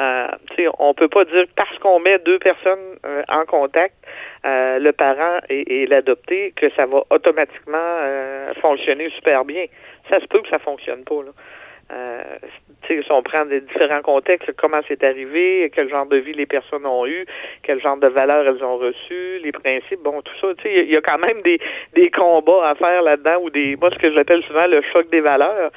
euh, 0.00 0.26
tu 0.50 0.64
sais, 0.64 0.68
on 0.80 0.92
peut 0.92 1.06
pas 1.06 1.24
dire 1.24 1.44
parce 1.54 1.78
qu'on 1.78 2.00
met 2.00 2.18
deux 2.18 2.40
personnes 2.40 2.98
euh, 3.06 3.22
en 3.28 3.44
contact, 3.44 3.94
euh, 4.44 4.80
le 4.80 4.92
parent 4.92 5.38
et, 5.48 5.82
et 5.82 5.86
l'adopté, 5.86 6.52
que 6.56 6.68
ça 6.70 6.86
va 6.86 7.04
automatiquement 7.10 7.78
euh, 7.78 8.52
fonctionner 8.54 9.08
super 9.10 9.44
bien. 9.44 9.66
Ça 10.10 10.18
se 10.18 10.26
peut 10.26 10.42
que 10.42 10.48
ça 10.48 10.58
fonctionne 10.58 11.04
pas 11.04 11.22
là. 11.22 11.30
Euh, 11.90 12.22
si 12.86 13.00
on 13.10 13.22
prend 13.22 13.44
des 13.44 13.60
différents 13.60 14.02
contextes, 14.02 14.50
comment 14.56 14.80
c'est 14.88 15.02
arrivé, 15.04 15.70
quel 15.74 15.88
genre 15.88 16.06
de 16.06 16.16
vie 16.16 16.32
les 16.32 16.46
personnes 16.46 16.86
ont 16.86 17.06
eu, 17.06 17.26
quel 17.62 17.80
genre 17.80 17.96
de 17.96 18.08
valeurs 18.08 18.46
elles 18.46 18.64
ont 18.64 18.76
reçues, 18.76 19.38
les 19.42 19.52
principes, 19.52 20.00
bon, 20.02 20.20
tout 20.22 20.32
ça, 20.40 20.48
tu 20.56 20.62
sais, 20.64 20.84
il 20.84 20.90
y 20.90 20.96
a 20.96 21.00
quand 21.00 21.18
même 21.18 21.42
des, 21.42 21.60
des 21.94 22.10
combats 22.10 22.70
à 22.70 22.74
faire 22.74 23.02
là-dedans 23.02 23.40
ou 23.42 23.50
des, 23.50 23.76
moi, 23.76 23.90
ce 23.90 23.98
que 23.98 24.12
j'appelle 24.12 24.42
souvent 24.44 24.66
le 24.66 24.82
choc 24.92 25.08
des 25.10 25.20
valeurs. 25.20 25.70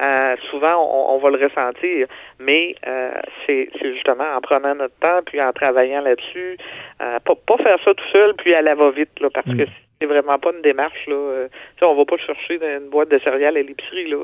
Euh, 0.00 0.36
souvent, 0.50 0.76
on, 0.76 1.14
on 1.14 1.18
va 1.18 1.30
le 1.30 1.44
ressentir, 1.44 2.06
mais 2.38 2.74
euh, 2.86 3.12
c'est 3.46 3.68
justement 3.82 4.24
en 4.36 4.40
prenant 4.40 4.74
notre 4.74 4.98
temps, 5.00 5.20
puis 5.26 5.40
en 5.40 5.52
travaillant 5.52 6.00
là-dessus, 6.00 6.56
euh, 7.02 7.18
pas, 7.20 7.34
pas 7.46 7.56
faire 7.58 7.78
ça 7.84 7.94
tout 7.94 8.08
seul, 8.10 8.34
puis 8.34 8.54
à 8.54 8.62
la 8.62 8.74
va-vite, 8.74 9.20
là, 9.20 9.28
parce 9.30 9.46
que 9.46 9.64
c'est 10.02 10.06
vraiment 10.06 10.38
pas 10.38 10.50
une 10.54 10.62
démarche, 10.62 11.06
là. 11.06 11.14
Euh, 11.14 11.48
tu 11.48 11.78
sais, 11.78 11.84
on 11.84 11.96
va 11.96 12.04
pas 12.04 12.16
chercher 12.18 12.58
dans 12.58 12.66
une 12.84 12.90
boîte 12.90 13.10
de 13.10 13.16
céréales 13.16 13.56
à 13.56 13.62
l'épicerie, 13.62 14.10
là. 14.10 14.18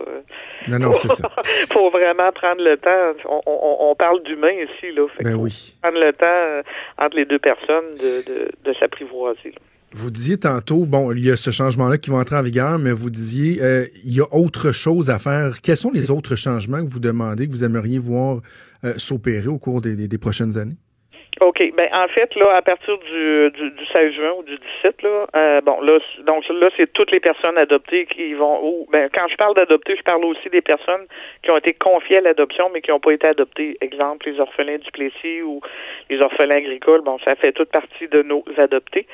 Non, 0.68 0.78
non, 0.78 0.92
c'est 0.94 1.08
ça. 1.08 1.30
faut 1.72 1.90
vraiment 1.90 2.30
prendre 2.32 2.62
le 2.62 2.76
temps. 2.76 3.14
On, 3.26 3.40
on, 3.46 3.90
on 3.90 3.94
parle 3.94 4.22
d'humain 4.24 4.50
ici, 4.52 4.92
là. 4.94 5.06
Fait 5.16 5.24
Ben 5.24 5.36
oui. 5.36 5.74
Prendre 5.82 5.98
le 6.00 6.12
temps 6.12 6.26
euh, 6.26 6.62
entre 6.98 7.16
les 7.16 7.24
deux 7.24 7.38
personnes 7.38 7.90
de, 8.00 8.30
de, 8.30 8.50
de 8.64 8.74
s'apprivoiser. 8.78 9.54
Vous 9.92 10.10
disiez 10.10 10.36
tantôt, 10.38 10.84
bon, 10.84 11.12
il 11.12 11.24
y 11.24 11.30
a 11.30 11.36
ce 11.36 11.50
changement-là 11.50 11.96
qui 11.96 12.10
va 12.10 12.16
entrer 12.16 12.36
en 12.36 12.42
vigueur, 12.42 12.78
mais 12.78 12.92
vous 12.92 13.08
disiez, 13.08 13.62
euh, 13.62 13.86
il 14.04 14.14
y 14.14 14.20
a 14.20 14.26
autre 14.32 14.70
chose 14.72 15.08
à 15.08 15.18
faire. 15.18 15.62
Quels 15.62 15.78
sont 15.78 15.90
les 15.90 16.10
autres 16.10 16.36
changements 16.36 16.84
que 16.84 16.92
vous 16.92 17.00
demandez, 17.00 17.46
que 17.46 17.52
vous 17.52 17.64
aimeriez 17.64 17.98
voir 17.98 18.40
euh, 18.84 18.92
s'opérer 18.98 19.46
au 19.48 19.56
cours 19.58 19.80
des, 19.80 19.96
des- 19.96 20.06
des 20.08 20.18
prochaines 20.18 20.58
années? 20.58 20.76
OK. 21.40 21.72
Ben 21.77 21.88
en 21.92 22.09
fait, 22.09 22.35
là, 22.35 22.57
à 22.57 22.62
partir 22.62 22.98
du, 22.98 23.51
du, 23.51 23.70
du 23.70 23.87
16 23.87 24.12
juin 24.14 24.33
ou 24.38 24.42
du 24.42 24.59
17, 24.83 25.03
là, 25.03 25.27
euh, 25.37 25.61
bon, 25.61 25.81
là, 25.81 25.98
donc 26.24 26.48
là, 26.48 26.68
c'est 26.77 26.92
toutes 26.92 27.11
les 27.11 27.20
personnes 27.20 27.57
adoptées 27.57 28.07
qui 28.07 28.35
vont. 28.35 28.61
Ou, 28.62 28.88
ben, 28.90 29.09
quand 29.12 29.27
je 29.29 29.37
parle 29.37 29.55
d'adopter, 29.55 29.96
je 29.96 30.03
parle 30.03 30.24
aussi 30.24 30.48
des 30.51 30.62
personnes 30.62 31.07
qui 31.42 31.51
ont 31.51 31.57
été 31.57 31.74
confiées 31.74 32.18
à 32.18 32.20
l'adoption, 32.22 32.70
mais 32.72 32.81
qui 32.81 32.90
n'ont 32.90 33.01
pas 33.01 33.12
été 33.12 33.27
adoptées. 33.27 33.77
Exemple, 33.81 34.29
les 34.29 34.40
orphelins 34.40 34.79
du 34.79 34.90
Plessis 34.90 35.42
ou 35.42 35.61
les 36.11 36.20
orphelins 36.20 36.57
agricoles. 36.57 37.03
Bon, 37.03 37.18
ça 37.24 37.37
fait 37.37 37.53
toute 37.53 37.70
partie 37.70 38.09
de 38.09 38.22
nos 38.22 38.44
adoptés. 38.57 39.07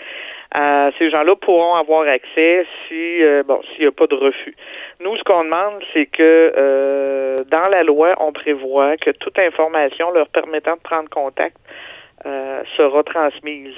Euh, 0.57 0.93
ces 0.99 1.11
gens-là 1.11 1.35
pourront 1.35 1.75
avoir 1.75 2.07
accès 2.07 2.65
si 2.87 3.23
euh, 3.25 3.43
bon 3.43 3.61
s'il 3.63 3.81
n'y 3.81 3.87
a 3.87 3.93
pas 3.93 4.07
de 4.07 4.15
refus. 4.15 4.55
Nous, 5.01 5.17
ce 5.17 5.25
qu'on 5.25 5.43
demande, 5.43 5.83
c'est 5.93 6.07
que 6.07 6.53
euh, 6.57 7.37
dans 7.51 7.67
la 7.67 7.83
loi, 7.83 8.15
on 8.21 8.33
prévoit 8.33 8.97
que 8.97 9.11
toute 9.11 9.37
information 9.39 10.13
leur 10.13 10.29
permettant 10.29 10.77
de 10.77 10.81
prendre 10.81 11.09
contact 11.11 11.57
sera 12.77 13.03
transmise. 13.03 13.75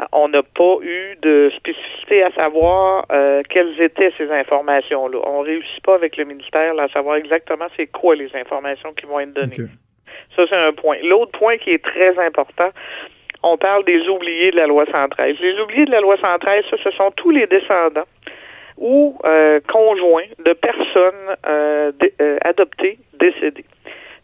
Euh, 0.00 0.04
On 0.12 0.28
n'a 0.28 0.42
pas 0.42 0.76
eu 0.82 1.16
de 1.22 1.50
spécificité 1.56 2.22
à 2.22 2.30
savoir 2.32 3.06
euh, 3.12 3.42
quelles 3.48 3.80
étaient 3.80 4.12
ces 4.18 4.30
informations-là. 4.30 5.18
On 5.26 5.40
réussit 5.40 5.82
pas 5.82 5.94
avec 5.94 6.16
le 6.16 6.24
ministère 6.24 6.74
là, 6.74 6.84
à 6.84 6.88
savoir 6.88 7.16
exactement 7.16 7.66
c'est 7.76 7.86
quoi 7.86 8.14
les 8.14 8.34
informations 8.34 8.92
qui 8.92 9.06
vont 9.06 9.20
être 9.20 9.32
données. 9.32 9.68
Ça, 10.36 10.44
c'est 10.48 10.56
un 10.56 10.72
point. 10.72 10.96
L'autre 11.02 11.32
point 11.32 11.56
qui 11.58 11.70
est 11.70 11.82
très 11.82 12.18
important, 12.18 12.70
on 13.42 13.56
parle 13.56 13.84
des 13.84 14.08
oubliés 14.08 14.50
de 14.50 14.56
la 14.56 14.66
loi 14.66 14.84
113. 14.90 15.36
Les 15.40 15.58
oubliés 15.60 15.86
de 15.86 15.90
la 15.90 16.00
loi 16.00 16.16
113, 16.20 16.64
ça, 16.70 16.76
ce 16.82 16.90
sont 16.92 17.10
tous 17.12 17.30
les 17.30 17.46
descendants 17.46 18.06
ou 18.76 19.18
euh, 19.24 19.60
conjoints 19.68 20.28
de 20.44 20.52
personnes 20.52 21.36
euh, 21.46 21.92
euh, 22.20 22.38
adoptées 22.42 22.98
décédées. 23.18 23.64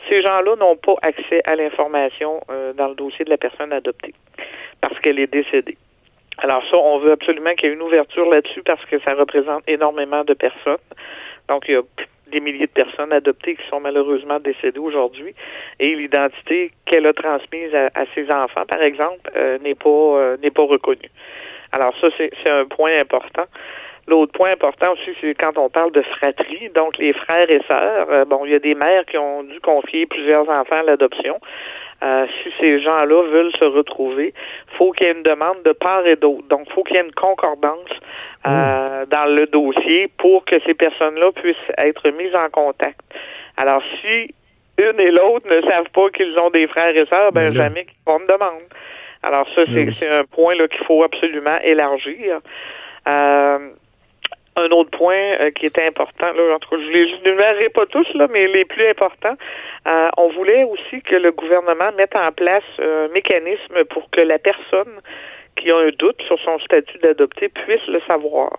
Ces 0.08 0.22
gens-là 0.22 0.56
n'ont 0.56 0.76
pas 0.76 0.94
accès 1.02 1.42
à 1.44 1.56
l'information 1.56 2.40
euh, 2.50 2.72
dans 2.72 2.88
le 2.88 2.94
dossier 2.94 3.24
de 3.24 3.30
la 3.30 3.38
personne 3.38 3.72
adoptée 3.72 4.14
parce 4.80 4.98
qu'elle 5.00 5.18
est 5.18 5.32
décédée. 5.32 5.76
Alors 6.38 6.62
ça, 6.70 6.76
on 6.76 6.98
veut 6.98 7.12
absolument 7.12 7.54
qu'il 7.54 7.68
y 7.68 7.72
ait 7.72 7.74
une 7.74 7.82
ouverture 7.82 8.28
là-dessus 8.28 8.62
parce 8.62 8.84
que 8.86 8.98
ça 9.00 9.14
représente 9.14 9.62
énormément 9.66 10.22
de 10.24 10.34
personnes. 10.34 10.76
Donc, 11.48 11.64
il 11.68 11.74
y 11.74 11.76
a 11.76 11.82
des 12.30 12.40
milliers 12.40 12.66
de 12.66 12.72
personnes 12.72 13.12
adoptées 13.12 13.54
qui 13.54 13.66
sont 13.68 13.80
malheureusement 13.80 14.40
décédées 14.40 14.78
aujourd'hui 14.78 15.34
et 15.78 15.94
l'identité 15.94 16.72
qu'elle 16.84 17.06
a 17.06 17.12
transmise 17.12 17.74
à, 17.74 18.04
ses 18.14 18.30
enfants, 18.30 18.66
par 18.66 18.82
exemple, 18.82 19.30
euh, 19.36 19.58
n'est 19.58 19.76
pas 19.76 19.88
euh, 19.88 20.36
n'est 20.42 20.50
pas 20.50 20.64
reconnue. 20.64 21.10
Alors 21.72 21.94
ça, 22.00 22.08
c'est 22.18 22.50
un 22.50 22.64
point 22.64 22.98
important. 23.00 23.44
L'autre 24.08 24.32
point 24.32 24.52
important 24.52 24.92
aussi, 24.92 25.10
c'est 25.20 25.34
quand 25.34 25.58
on 25.58 25.68
parle 25.68 25.90
de 25.92 26.02
fratrie, 26.02 26.70
donc 26.74 26.96
les 26.98 27.12
frères 27.12 27.50
et 27.50 27.60
sœurs. 27.66 28.06
euh, 28.10 28.24
bon, 28.24 28.44
il 28.44 28.52
y 28.52 28.54
a 28.54 28.60
des 28.60 28.74
mères 28.74 29.04
qui 29.06 29.18
ont 29.18 29.42
dû 29.42 29.58
confier 29.60 30.06
plusieurs 30.06 30.48
enfants 30.48 30.78
à 30.78 30.82
l'adoption. 30.84 31.38
Euh, 32.02 32.26
si 32.42 32.50
ces 32.60 32.80
gens-là 32.80 33.22
veulent 33.22 33.52
se 33.58 33.64
retrouver, 33.64 34.34
faut 34.76 34.92
qu'il 34.92 35.06
y 35.06 35.10
ait 35.10 35.14
une 35.14 35.22
demande 35.22 35.62
de 35.64 35.72
part 35.72 36.06
et 36.06 36.16
d'autre. 36.16 36.46
Donc, 36.48 36.70
faut 36.72 36.84
qu'il 36.84 36.96
y 36.96 36.98
ait 36.98 37.04
une 37.04 37.14
concordance 37.14 37.88
euh, 38.46 39.06
dans 39.06 39.24
le 39.24 39.46
dossier 39.46 40.08
pour 40.18 40.44
que 40.44 40.60
ces 40.66 40.74
personnes-là 40.74 41.32
puissent 41.32 41.56
être 41.78 42.08
mises 42.10 42.34
en 42.34 42.50
contact. 42.50 43.00
Alors, 43.56 43.82
si 44.02 44.34
une 44.78 45.00
et 45.00 45.10
l'autre 45.10 45.48
ne 45.48 45.62
savent 45.62 45.88
pas 45.94 46.10
qu'ils 46.10 46.38
ont 46.38 46.50
des 46.50 46.66
frères 46.66 46.94
et 46.94 47.06
sœurs, 47.06 47.32
ben 47.32 47.48
Ben 47.48 47.54
jamais 47.54 47.84
qu'ils 47.86 47.96
font 48.04 48.18
une 48.18 48.26
demande. 48.26 48.62
Alors 49.22 49.46
ça, 49.54 49.62
c'est 49.66 49.72
Ben 49.72 49.86
oui. 49.88 49.94
c'est 49.94 50.10
un 50.10 50.24
point 50.24 50.54
là 50.54 50.68
qu'il 50.68 50.84
faut 50.84 51.02
absolument 51.02 51.58
élargir. 51.64 52.40
Euh, 53.08 53.58
un 54.56 54.70
autre 54.70 54.90
point 54.90 55.36
euh, 55.40 55.50
qui 55.50 55.66
était 55.66 55.86
important, 55.86 56.32
là, 56.32 56.54
en 56.54 56.58
tout 56.58 56.70
cas, 56.70 56.76
je 56.80 56.90
les 56.90 57.08
énumérerai 57.24 57.68
pas 57.68 57.86
tous, 57.86 58.06
là, 58.14 58.26
mais 58.30 58.48
les 58.48 58.64
plus 58.64 58.86
importants, 58.88 59.36
euh, 59.86 60.08
on 60.16 60.28
voulait 60.30 60.64
aussi 60.64 61.02
que 61.02 61.16
le 61.16 61.32
gouvernement 61.32 61.92
mette 61.96 62.16
en 62.16 62.32
place 62.32 62.64
un 62.78 63.08
mécanisme 63.08 63.84
pour 63.90 64.10
que 64.10 64.20
la 64.20 64.38
personne 64.38 65.00
qui 65.56 65.70
a 65.70 65.76
un 65.76 65.90
doute 65.98 66.20
sur 66.26 66.38
son 66.40 66.58
statut 66.60 66.98
d'adopté 66.98 67.48
puisse 67.48 67.86
le 67.88 68.00
savoir. 68.06 68.58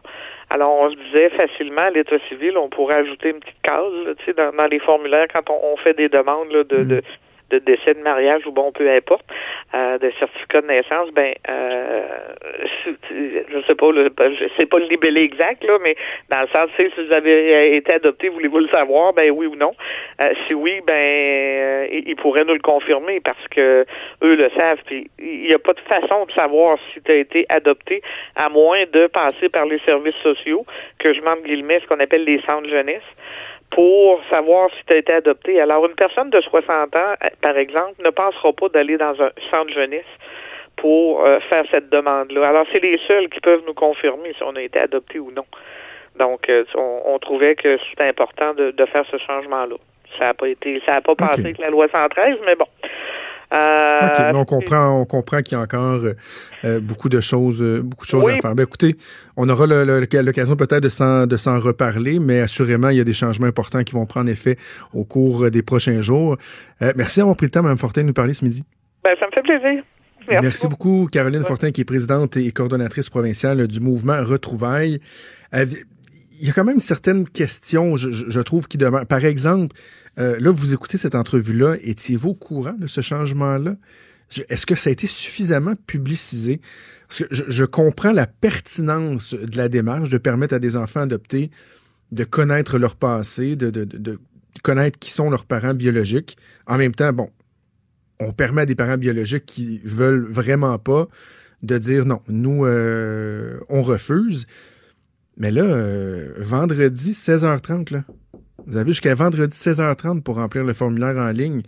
Alors, 0.49 0.71
on 0.79 0.89
se 0.89 0.95
disait 0.95 1.29
facilement 1.29 1.81
à 1.81 1.89
l'État 1.89 2.17
civil, 2.29 2.57
on 2.57 2.69
pourrait 2.69 2.95
ajouter 2.95 3.29
une 3.29 3.39
petite 3.39 3.61
case, 3.63 3.93
là, 4.05 4.13
tu 4.15 4.25
sais, 4.25 4.33
dans, 4.33 4.55
dans 4.55 4.67
les 4.67 4.79
formulaires 4.79 5.27
quand 5.31 5.49
on, 5.49 5.73
on 5.73 5.77
fait 5.77 5.93
des 5.93 6.09
demandes 6.09 6.51
là, 6.51 6.63
de, 6.63 6.83
de, 6.83 7.01
de 7.49 7.59
décès 7.59 7.93
de 7.93 8.01
mariage 8.01 8.45
ou 8.45 8.51
bon, 8.51 8.71
peu 8.71 8.89
importe, 8.89 9.25
euh, 9.73 9.97
de 9.97 10.11
certificat 10.19 10.61
de 10.61 10.67
naissance, 10.67 11.11
ben, 11.11 11.33
euh, 11.49 12.01
je 12.83 13.61
sais 13.65 13.75
pas, 13.75 13.91
le, 13.91 14.11
je 14.17 14.47
sais 14.57 14.65
pas 14.65 14.79
le 14.79 14.87
libellé 14.87 15.21
exact, 15.21 15.63
là, 15.63 15.77
mais 15.81 15.95
dans 16.29 16.41
le 16.41 16.47
sens, 16.47 16.69
si 16.75 16.87
vous 17.05 17.11
avez 17.11 17.75
été 17.75 17.93
adopté, 17.93 18.29
voulez-vous 18.29 18.59
le 18.59 18.69
savoir, 18.69 19.13
ben 19.13 19.31
oui 19.31 19.47
ou 19.47 19.55
non. 19.55 19.73
Euh, 20.21 20.33
si 20.47 20.53
oui, 20.53 20.81
ben, 20.85 20.93
euh, 20.93 21.87
ils 21.91 22.07
ils 22.07 22.15
pourraient 22.15 22.45
nous 22.45 22.53
le 22.53 22.59
confirmer 22.59 23.19
parce 23.19 23.47
que 23.49 23.85
eux 24.23 24.35
le 24.35 24.49
savent. 24.57 24.81
Puis 24.85 25.09
il 25.19 25.43
n'y 25.43 25.53
a 25.53 25.59
pas 25.59 25.73
de 25.73 25.79
façon 25.81 26.25
de 26.25 26.31
savoir 26.31 26.77
si 26.93 27.01
tu 27.01 27.11
as 27.11 27.15
été 27.15 27.45
adopté 27.49 28.01
à 28.35 28.49
moins 28.49 28.83
de 28.91 29.07
passer 29.07 29.49
par 29.49 29.65
les 29.65 29.79
services 29.79 30.15
sociaux, 30.23 30.65
que 30.99 31.13
je 31.13 31.21
m'en 31.21 31.35
guillemets, 31.37 31.79
ce 31.81 31.87
qu'on 31.87 31.99
appelle 31.99 32.23
les 32.23 32.41
centres 32.41 32.69
jeunesse 32.69 33.03
pour 33.71 34.21
savoir 34.29 34.69
si 34.71 34.85
tu 34.85 34.93
as 34.93 34.97
été 34.97 35.13
adopté. 35.13 35.59
Alors, 35.59 35.85
une 35.85 35.95
personne 35.95 36.29
de 36.29 36.41
60 36.41 36.95
ans, 36.95 36.99
euh, 37.23 37.27
par 37.41 37.57
exemple, 37.57 38.01
ne 38.03 38.09
pensera 38.09 38.53
pas 38.53 38.69
d'aller 38.69 38.97
dans 38.97 39.21
un 39.21 39.31
centre 39.51 39.71
jeunesse 39.73 40.05
pour 40.77 41.25
euh, 41.25 41.39
faire 41.49 41.65
cette 41.71 41.89
demande-là. 41.89 42.47
Alors, 42.47 42.65
c'est 42.71 42.81
les 42.81 42.99
seuls 43.07 43.29
qui 43.29 43.39
peuvent 43.39 43.63
nous 43.65 43.73
confirmer 43.73 44.33
si 44.33 44.43
on 44.43 44.55
a 44.55 44.61
été 44.61 44.79
adopté 44.79 45.19
ou 45.19 45.31
non. 45.31 45.45
Donc, 46.17 46.49
euh, 46.49 46.63
on, 46.75 47.01
on 47.05 47.19
trouvait 47.19 47.55
que 47.55 47.77
c'était 47.89 48.07
important 48.07 48.53
de, 48.53 48.71
de 48.71 48.85
faire 48.85 49.05
ce 49.11 49.17
changement-là. 49.17 49.75
Ça 50.17 50.25
n'a 50.25 50.33
pas 50.33 50.47
été, 50.47 50.81
ça 50.85 50.93
n'a 50.93 51.01
pas 51.01 51.15
passé 51.15 51.41
avec 51.41 51.57
la 51.57 51.69
loi 51.69 51.87
113, 51.89 52.37
mais 52.45 52.55
bon. 52.55 52.65
Euh, 53.53 53.99
OK, 54.07 54.19
mais 54.19 54.35
on 54.35 54.43
comprend, 54.45 54.99
on 55.01 55.05
comprend 55.05 55.39
qu'il 55.41 55.57
y 55.57 55.59
a 55.59 55.63
encore 55.63 56.03
euh, 56.03 56.13
euh, 56.65 56.79
beaucoup 56.81 57.07
de 57.07 57.21
choses, 57.21 57.61
euh, 57.61 57.81
beaucoup 57.81 58.05
de 58.05 58.09
choses 58.09 58.25
Oui. 58.25 58.33
à 58.33 58.41
faire. 58.41 58.55
Ben, 58.55 58.63
écoutez, 58.63 58.95
on 59.37 59.47
aura 59.47 59.65
l'occasion 59.67 60.55
peut-être 60.57 60.83
de 60.83 60.89
s'en, 60.89 61.25
de 61.25 61.37
s'en 61.37 61.57
reparler, 61.59 62.19
mais 62.19 62.41
assurément, 62.41 62.89
il 62.89 62.97
y 62.97 62.99
a 62.99 63.05
des 63.05 63.13
changements 63.13 63.47
importants 63.47 63.83
qui 63.83 63.93
vont 63.93 64.05
prendre 64.05 64.29
effet 64.29 64.57
au 64.93 65.05
cours 65.05 65.45
euh, 65.45 65.49
des 65.49 65.61
prochains 65.61 66.01
jours. 66.01 66.35
Euh, 66.81 66.91
merci 66.97 67.19
d'avoir 67.19 67.37
pris 67.37 67.45
le 67.45 67.51
temps, 67.51 67.63
Mme 67.63 67.77
Fortin, 67.77 68.01
de 68.01 68.07
nous 68.07 68.13
parler 68.13 68.33
ce 68.33 68.43
midi. 68.43 68.63
Ben, 69.03 69.15
ça 69.19 69.25
me 69.27 69.31
fait 69.31 69.41
plaisir. 69.43 69.83
Merci, 70.29 70.43
Merci 70.43 70.67
beaucoup, 70.67 71.07
Caroline 71.09 71.45
Fortin, 71.45 71.71
qui 71.71 71.81
est 71.81 71.85
présidente 71.85 72.35
et 72.35 72.51
coordonnatrice 72.51 73.09
provinciale 73.09 73.65
du 73.65 73.79
mouvement 73.79 74.21
Retrouvailles. 74.25 74.99
Il 76.39 76.47
y 76.47 76.49
a 76.49 76.53
quand 76.53 76.63
même 76.63 76.79
certaines 76.79 77.27
questions, 77.27 77.95
je, 77.95 78.11
je- 78.11 78.39
trouve, 78.41 78.67
qui 78.67 78.77
demeurent. 78.77 79.05
Par 79.05 79.25
exemple, 79.25 79.75
euh, 80.19 80.37
là, 80.39 80.51
vous 80.51 80.73
écoutez 80.73 80.97
cette 80.97 81.15
entrevue-là, 81.15 81.77
étiez-vous 81.81 82.29
au 82.29 82.35
courant 82.35 82.73
de 82.73 82.87
ce 82.87 83.01
changement-là? 83.01 83.75
Est-ce 84.49 84.65
que 84.65 84.75
ça 84.75 84.89
a 84.89 84.93
été 84.93 85.07
suffisamment 85.07 85.75
publicisé? 85.87 86.61
Parce 87.07 87.23
que 87.23 87.25
je, 87.31 87.63
comprends 87.63 88.11
la 88.11 88.27
pertinence 88.27 89.33
de 89.33 89.55
la 89.55 89.69
démarche 89.69 90.09
de 90.09 90.17
permettre 90.17 90.53
à 90.53 90.59
des 90.59 90.75
enfants 90.75 91.01
adoptés 91.01 91.49
de 92.11 92.23
connaître 92.23 92.77
leur 92.77 92.95
passé, 92.95 93.55
de 93.55 94.19
connaître 94.63 94.99
qui 94.99 95.11
sont 95.11 95.29
leurs 95.29 95.45
parents 95.45 95.73
biologiques. 95.73 96.37
En 96.65 96.77
même 96.77 96.93
temps, 96.93 97.13
bon, 97.13 97.29
on 98.19 98.31
permet 98.33 98.63
à 98.63 98.65
des 98.65 98.75
parents 98.75 98.97
biologiques 98.97 99.45
qui 99.45 99.79
veulent 99.83 100.25
vraiment 100.29 100.77
pas 100.79 101.07
de 101.63 101.77
dire 101.77 102.05
non, 102.05 102.21
nous, 102.27 102.65
euh, 102.65 103.59
on 103.69 103.81
refuse. 103.81 104.45
Mais 105.37 105.51
là, 105.51 105.61
euh, 105.63 106.33
vendredi 106.37 107.11
16h30, 107.13 107.93
là, 107.93 108.03
vous 108.65 108.77
avez 108.77 108.91
jusqu'à 108.91 109.13
vendredi 109.15 109.55
16h30 109.55 110.21
pour 110.21 110.35
remplir 110.35 110.63
le 110.63 110.73
formulaire 110.73 111.15
en 111.17 111.29
ligne. 111.29 111.61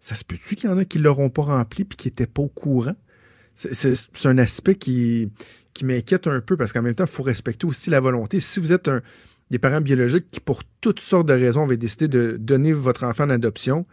Ça 0.00 0.14
se 0.14 0.24
peut-tu 0.24 0.54
qu'il 0.54 0.70
y 0.70 0.72
en 0.72 0.78
a 0.78 0.84
qui 0.84 0.98
l'auront 0.98 1.30
pas 1.30 1.42
rempli 1.42 1.84
puis 1.84 1.96
qui 1.96 2.08
n'étaient 2.08 2.26
pas 2.26 2.42
au 2.42 2.48
courant? 2.48 2.94
C'est- 3.54 4.26
un 4.26 4.38
aspect 4.38 4.74
qui, 4.74 5.30
qui 5.74 5.84
m'inquiète 5.84 6.26
un 6.26 6.40
peu 6.40 6.56
parce 6.56 6.72
qu'en 6.72 6.82
même 6.82 6.94
temps, 6.94 7.04
il 7.04 7.10
faut 7.10 7.22
respecter 7.22 7.66
aussi 7.66 7.90
la 7.90 8.00
volonté. 8.00 8.38
Si 8.38 8.60
vous 8.60 8.72
êtes 8.72 8.88
un, 8.88 9.00
des 9.50 9.58
parents 9.58 9.80
biologiques 9.80 10.30
qui, 10.30 10.40
pour 10.40 10.62
toutes 10.80 11.00
sortes 11.00 11.26
de 11.26 11.32
raisons, 11.32 11.64
avaient 11.64 11.76
décidé 11.76 12.08
de 12.08 12.36
donner 12.38 12.72
votre 12.72 13.04
enfant 13.04 13.24
en 13.24 13.30
adoption, 13.30 13.86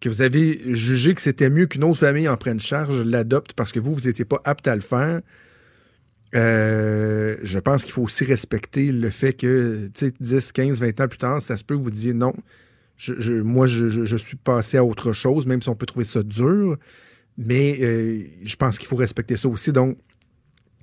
que 0.00 0.08
vous 0.08 0.20
avez 0.22 0.60
jugé 0.74 1.14
que 1.14 1.20
c'était 1.20 1.48
mieux 1.48 1.66
qu'une 1.66 1.84
autre 1.84 2.00
famille 2.00 2.28
en 2.28 2.36
prenne 2.36 2.60
charge, 2.60 3.00
l'adopte 3.00 3.52
parce 3.54 3.72
que 3.72 3.80
vous, 3.80 3.94
vous 3.94 4.06
n'étiez 4.08 4.24
pas 4.24 4.40
apte 4.44 4.66
à 4.68 4.74
le 4.74 4.82
faire. 4.82 5.20
Euh, 6.34 7.36
je 7.42 7.58
pense 7.58 7.84
qu'il 7.84 7.92
faut 7.92 8.02
aussi 8.02 8.24
respecter 8.24 8.90
le 8.90 9.10
fait 9.10 9.34
que, 9.34 9.90
tu 9.94 10.06
sais, 10.06 10.14
10, 10.18 10.52
15, 10.52 10.80
20 10.80 11.00
ans 11.00 11.08
plus 11.08 11.18
tard, 11.18 11.42
ça 11.42 11.56
se 11.56 11.64
peut 11.64 11.76
que 11.76 11.82
vous 11.82 11.90
disiez 11.90 12.14
non. 12.14 12.32
Je, 12.96 13.14
je- 13.18 13.32
moi, 13.42 13.66
je, 13.66 14.16
suis 14.16 14.36
passé 14.36 14.76
à 14.76 14.84
autre 14.84 15.12
chose, 15.12 15.46
même 15.46 15.60
si 15.60 15.68
on 15.68 15.74
peut 15.74 15.86
trouver 15.86 16.04
ça 16.04 16.22
dur. 16.22 16.76
Mais 17.36 17.78
euh, 17.80 18.24
je 18.42 18.56
pense 18.56 18.78
qu'il 18.78 18.88
faut 18.88 18.96
respecter 18.96 19.36
ça 19.36 19.48
aussi. 19.48 19.72
Donc, 19.72 19.98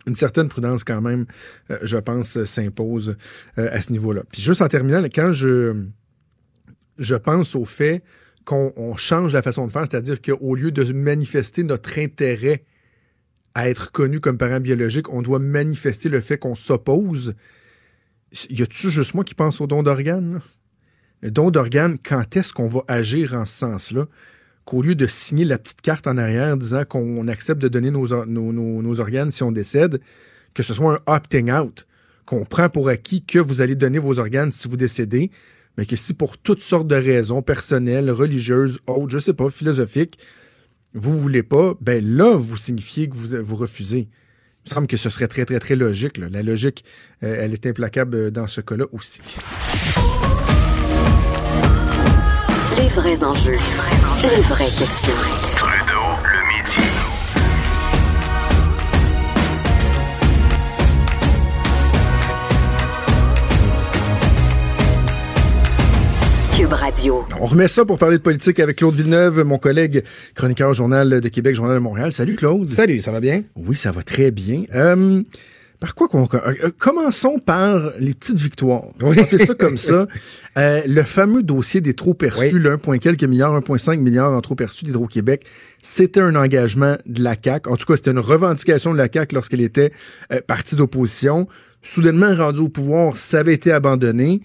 une 0.08 0.16
certaine 0.16 0.48
prudence 0.50 0.84
quand 0.84 1.02
même, 1.02 1.26
euh, 1.72 1.78
je 1.84 1.98
pense, 1.98 2.44
s'impose 2.46 3.18
à 3.58 3.82
ce 3.82 3.92
niveau-là. 3.92 4.24
Puis 4.32 4.42
juste 4.42 4.62
en 4.62 4.68
terminant, 4.68 5.04
quand 5.04 5.34
je, 5.34 5.86
je 6.98 7.16
pense 7.16 7.56
au 7.56 7.66
fait 7.66 8.04
qu'on 8.46 8.74
on 8.76 8.96
change 8.96 9.34
la 9.34 9.42
façon 9.42 9.68
de 9.68 9.72
faire, 9.72 9.86
c'est-à-dire 9.90 10.22
qu'au 10.22 10.56
lieu 10.56 10.72
de 10.72 10.92
manifester 10.94 11.64
notre 11.64 12.00
intérêt 12.00 12.64
à 13.56 13.70
être 13.70 13.92
connu 13.92 14.20
comme 14.20 14.38
parent 14.38 14.60
biologique, 14.60 15.10
on 15.10 15.22
doit 15.22 15.40
manifester 15.40 16.10
le 16.10 16.22
fait 16.22 16.38
qu'on 16.38 16.56
s'oppose. 16.56 17.36
Y 18.50 18.62
a-tu 18.62 18.90
juste 18.90 19.14
moi 19.14 19.24
qui 19.24 19.36
pense 19.36 19.60
au 19.60 19.68
don 19.68 19.84
d'organes? 19.84 20.40
Le 21.22 21.32
don 21.32 21.52
d'organes, 21.52 21.98
quand 22.04 22.38
est-ce 22.38 22.54
qu'on 22.54 22.68
va 22.68 22.84
agir 22.88 23.34
en 23.34 23.46
ce 23.46 23.58
sens-là? 23.58 24.08
qu'au 24.70 24.84
lieu 24.84 24.94
de 24.94 25.08
signer 25.08 25.46
la 25.46 25.58
petite 25.58 25.82
carte 25.82 26.06
en 26.06 26.16
arrière 26.20 26.56
disant 26.56 26.86
qu'on 26.86 27.28
accepte 27.28 27.60
de 27.60 27.68
donner 27.68 27.90
nos 27.90 29.00
organes 29.00 29.32
si 29.32 29.42
on 29.42 29.52
décède, 29.52 30.00
que 30.54 30.62
ce 30.62 30.76
soit 30.76 30.94
un 30.94 31.00
opting 31.12 31.52
out, 31.52 31.88
qu'on 32.26 32.46
prend 32.46 32.70
pour 32.70 32.88
acquis 32.88 33.24
que 33.24 33.40
vous 33.40 33.62
allez 33.62 33.74
donner 33.74 33.98
vos 33.98 34.20
organes 34.20 34.52
si 34.52 34.68
vous 34.68 34.78
décédez, 34.78 35.32
mais 35.76 35.88
que 35.88 35.96
si 35.96 36.14
pour 36.14 36.38
toutes 36.38 36.62
sortes 36.62 36.88
de 36.88 36.94
raisons 36.94 37.42
personnelles, 37.42 38.12
religieuses, 38.12 38.80
autres, 38.86 39.10
je 39.10 39.18
sais 39.18 39.34
pas, 39.34 39.50
philosophiques, 39.50 40.20
vous 40.94 41.20
voulez 41.20 41.44
pas, 41.44 41.74
ben 41.82 42.04
là, 42.04 42.36
vous 42.36 42.58
signifiez 42.58 43.08
que 43.10 43.16
vous, 43.16 43.44
vous 43.44 43.56
refusez. 43.56 44.10
Il 44.66 44.70
me 44.70 44.76
semble 44.76 44.88
que 44.88 44.98
ce 44.98 45.10
serait 45.10 45.28
très, 45.28 45.46
très, 45.46 45.60
très 45.60 45.76
logique. 45.76 46.18
La 46.18 46.44
logique, 46.44 46.84
euh, 47.24 47.36
elle 47.40 47.54
est 47.54 47.66
implacable 47.66 48.16
euh, 48.16 48.32
dans 48.32 48.48
ce 48.48 48.62
cas-là 48.62 48.86
aussi. 48.92 49.22
Les 52.78 52.88
vrais 52.90 53.24
enjeux. 53.24 53.58
Les 54.24 54.42
vraies 54.42 54.66
questions. 54.66 55.39
Cube 66.70 66.78
Radio. 66.78 67.26
On 67.42 67.46
remet 67.48 67.68
ça 67.68 67.84
pour 67.84 67.98
parler 67.98 68.18
de 68.18 68.22
politique 68.22 68.60
avec 68.60 68.78
Claude 68.78 68.94
Villeneuve, 68.94 69.44
mon 69.44 69.58
collègue 69.58 70.04
chroniqueur 70.36 70.70
au 70.70 70.74
Journal 70.74 71.20
de 71.20 71.28
Québec, 71.30 71.56
Journal 71.56 71.74
de 71.74 71.80
Montréal. 71.80 72.12
Salut 72.12 72.36
Claude. 72.36 72.68
Salut, 72.68 73.02
ça 73.02 73.12
va 73.12 73.20
bien? 73.20 73.42
Oui, 73.56 73.76
ça 73.76 73.92
va 73.92 74.04
très 74.04 74.30
bien. 74.30 74.66
Euh, 74.76 75.24
par 75.80 75.96
quoi 75.96 76.08
qu'on... 76.08 76.26
euh, 76.26 76.54
euh, 76.64 76.70
commençons 76.78 77.40
par 77.40 77.94
les 78.00 78.14
petites 78.14 78.38
victoires. 78.38 78.84
On 79.02 79.10
va 79.10 79.22
appeler 79.22 79.46
ça 79.46 79.56
comme 79.56 79.78
ça. 79.78 80.06
Euh, 80.58 80.82
le 80.88 81.04
fameux 81.04 81.42
dossier 81.44 81.80
des 81.80 81.94
trop 81.94 82.14
perçus, 82.14 82.56
Oui. 82.56 82.60
le 82.60 82.78
1, 82.86 82.98
quelques 82.98 83.24
milliards, 83.24 83.58
1,5 83.62 83.98
milliards 84.00 84.34
en 84.34 84.42
trop 84.42 84.56
perçus 84.56 84.84
d'Hydro-Québec, 84.84 85.46
c'était 85.82 86.20
un 86.20 86.36
engagement 86.36 86.98
de 87.06 87.24
la 87.24 87.36
CAQ. 87.42 87.70
En 87.70 87.78
tout 87.78 87.86
cas, 87.86 87.96
c'était 87.96 88.12
une 88.12 88.20
revendication 88.20 88.92
de 88.92 88.98
la 88.98 89.08
CAQ 89.12 89.36
lorsqu'elle 89.36 89.62
était 89.62 89.94
euh, 90.34 90.42
partie 90.46 90.76
d'opposition. 90.76 91.48
Soudainement 91.82 92.34
rendue 92.36 92.62
au 92.62 92.68
pouvoir, 92.68 93.16
ça 93.16 93.40
avait 93.40 93.54
été 93.54 93.72
abandonné. 93.72 94.42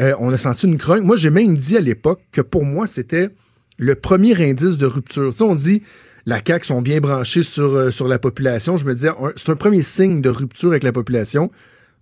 Euh, 0.00 0.14
on 0.18 0.32
a 0.32 0.38
senti 0.38 0.66
une 0.66 0.76
grogne. 0.76 1.02
Moi, 1.02 1.16
j'ai 1.16 1.30
même 1.30 1.56
dit 1.56 1.76
à 1.76 1.80
l'époque 1.80 2.20
que 2.32 2.40
pour 2.40 2.64
moi, 2.64 2.86
c'était 2.86 3.30
le 3.78 3.94
premier 3.94 4.34
indice 4.42 4.78
de 4.78 4.86
rupture. 4.86 5.30
Tu 5.30 5.38
sais, 5.38 5.44
on 5.44 5.54
dit 5.54 5.82
la 6.26 6.40
CAQ 6.44 6.66
sont 6.66 6.82
bien 6.82 7.00
branchés 7.00 7.42
sur, 7.42 7.74
euh, 7.74 7.90
sur 7.90 8.08
la 8.08 8.18
population. 8.18 8.76
Je 8.76 8.86
me 8.86 8.94
disais, 8.94 9.10
c'est 9.36 9.50
un 9.50 9.56
premier 9.56 9.82
signe 9.82 10.20
de 10.20 10.30
rupture 10.30 10.70
avec 10.70 10.82
la 10.82 10.92
population. 10.92 11.50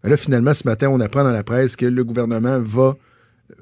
Là, 0.04 0.16
finalement, 0.16 0.54
ce 0.54 0.66
matin, 0.66 0.88
on 0.90 1.00
apprend 1.00 1.24
dans 1.24 1.32
la 1.32 1.44
presse 1.44 1.76
que 1.76 1.86
le 1.86 2.04
gouvernement 2.04 2.60
va 2.60 2.96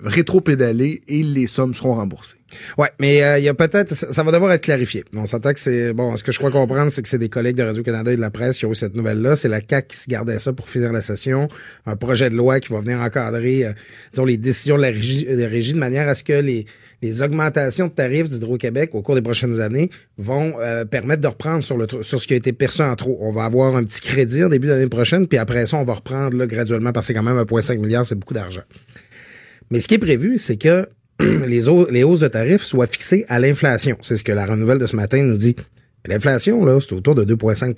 rétro-pédaler 0.02 1.00
et 1.08 1.22
les 1.22 1.46
sommes 1.46 1.74
seront 1.74 1.94
remboursées. 1.94 2.36
Ouais, 2.78 2.88
mais 2.98 3.22
euh, 3.22 3.38
il 3.38 3.44
y 3.44 3.48
a 3.48 3.54
peut-être, 3.54 3.94
ça, 3.94 4.22
va 4.22 4.32
devoir 4.32 4.52
être 4.52 4.62
clarifié. 4.62 5.04
On 5.14 5.26
s'entend 5.26 5.52
que 5.52 5.60
c'est, 5.60 5.92
bon, 5.92 6.16
ce 6.16 6.24
que 6.24 6.32
je 6.32 6.38
crois 6.38 6.50
comprendre, 6.50 6.90
c'est 6.90 7.02
que 7.02 7.08
c'est 7.08 7.18
des 7.18 7.28
collègues 7.28 7.56
de 7.56 7.62
Radio-Canada 7.62 8.12
et 8.12 8.16
de 8.16 8.20
la 8.20 8.30
presse 8.30 8.58
qui 8.58 8.66
ont 8.66 8.72
eu 8.72 8.74
cette 8.74 8.96
nouvelle-là. 8.96 9.36
C'est 9.36 9.48
la 9.48 9.60
CAQ 9.60 9.88
qui 9.88 9.96
se 9.96 10.10
gardait 10.10 10.38
ça 10.38 10.52
pour 10.52 10.68
finir 10.68 10.92
la 10.92 11.00
session. 11.00 11.48
Un 11.86 11.96
projet 11.96 12.28
de 12.28 12.34
loi 12.34 12.58
qui 12.58 12.72
va 12.72 12.80
venir 12.80 12.98
encadrer, 13.00 13.66
euh, 13.66 13.72
disons, 14.12 14.24
les 14.24 14.36
décisions 14.36 14.76
de 14.76 14.82
la 14.82 14.88
régie, 14.88 15.24
de, 15.24 15.40
la 15.40 15.48
régie 15.48 15.74
de 15.74 15.78
manière 15.78 16.08
à 16.08 16.14
ce 16.14 16.24
que 16.24 16.32
les, 16.32 16.66
les 17.02 17.22
augmentations 17.22 17.86
de 17.86 17.92
tarifs 17.92 18.28
d'Hydro-Québec 18.28 18.90
au 18.94 19.02
cours 19.02 19.14
des 19.14 19.22
prochaines 19.22 19.60
années 19.60 19.90
vont 20.18 20.54
euh, 20.58 20.84
permettre 20.84 21.22
de 21.22 21.28
reprendre 21.28 21.62
sur, 21.62 21.76
le, 21.76 21.86
sur 22.02 22.20
ce 22.20 22.26
qui 22.26 22.34
a 22.34 22.36
été 22.36 22.52
perçu 22.52 22.82
en 22.82 22.94
trop. 22.96 23.16
On 23.20 23.32
va 23.32 23.44
avoir 23.44 23.76
un 23.76 23.84
petit 23.84 24.00
crédit 24.00 24.42
en 24.42 24.48
début 24.48 24.66
d'année 24.66 24.88
prochaine, 24.88 25.28
puis 25.28 25.38
après 25.38 25.66
ça, 25.66 25.76
on 25.76 25.84
va 25.84 25.94
reprendre 25.94 26.36
là, 26.36 26.46
graduellement 26.46 26.92
parce 26.92 27.08
que 27.08 27.12
quand 27.12 27.22
même 27.22 27.38
1,5 27.38 27.78
milliard, 27.78 28.06
c'est 28.06 28.16
beaucoup 28.16 28.34
d'argent. 28.34 28.62
Mais 29.70 29.80
ce 29.80 29.88
qui 29.88 29.94
est 29.94 29.98
prévu, 29.98 30.38
c'est 30.38 30.56
que 30.56 30.88
les, 31.20 31.68
au- 31.68 31.88
les 31.90 32.02
hausses 32.02 32.20
de 32.20 32.28
tarifs 32.28 32.62
soient 32.64 32.86
fixées 32.86 33.24
à 33.28 33.38
l'inflation. 33.38 33.96
C'est 34.02 34.16
ce 34.16 34.24
que 34.24 34.32
la 34.32 34.46
nouvelle 34.56 34.78
de 34.78 34.86
ce 34.86 34.96
matin 34.96 35.22
nous 35.22 35.36
dit. 35.36 35.56
L'inflation, 36.06 36.64
là, 36.64 36.78
c'est 36.80 36.92
autour 36.94 37.14
de 37.14 37.24
2,5 37.24 37.74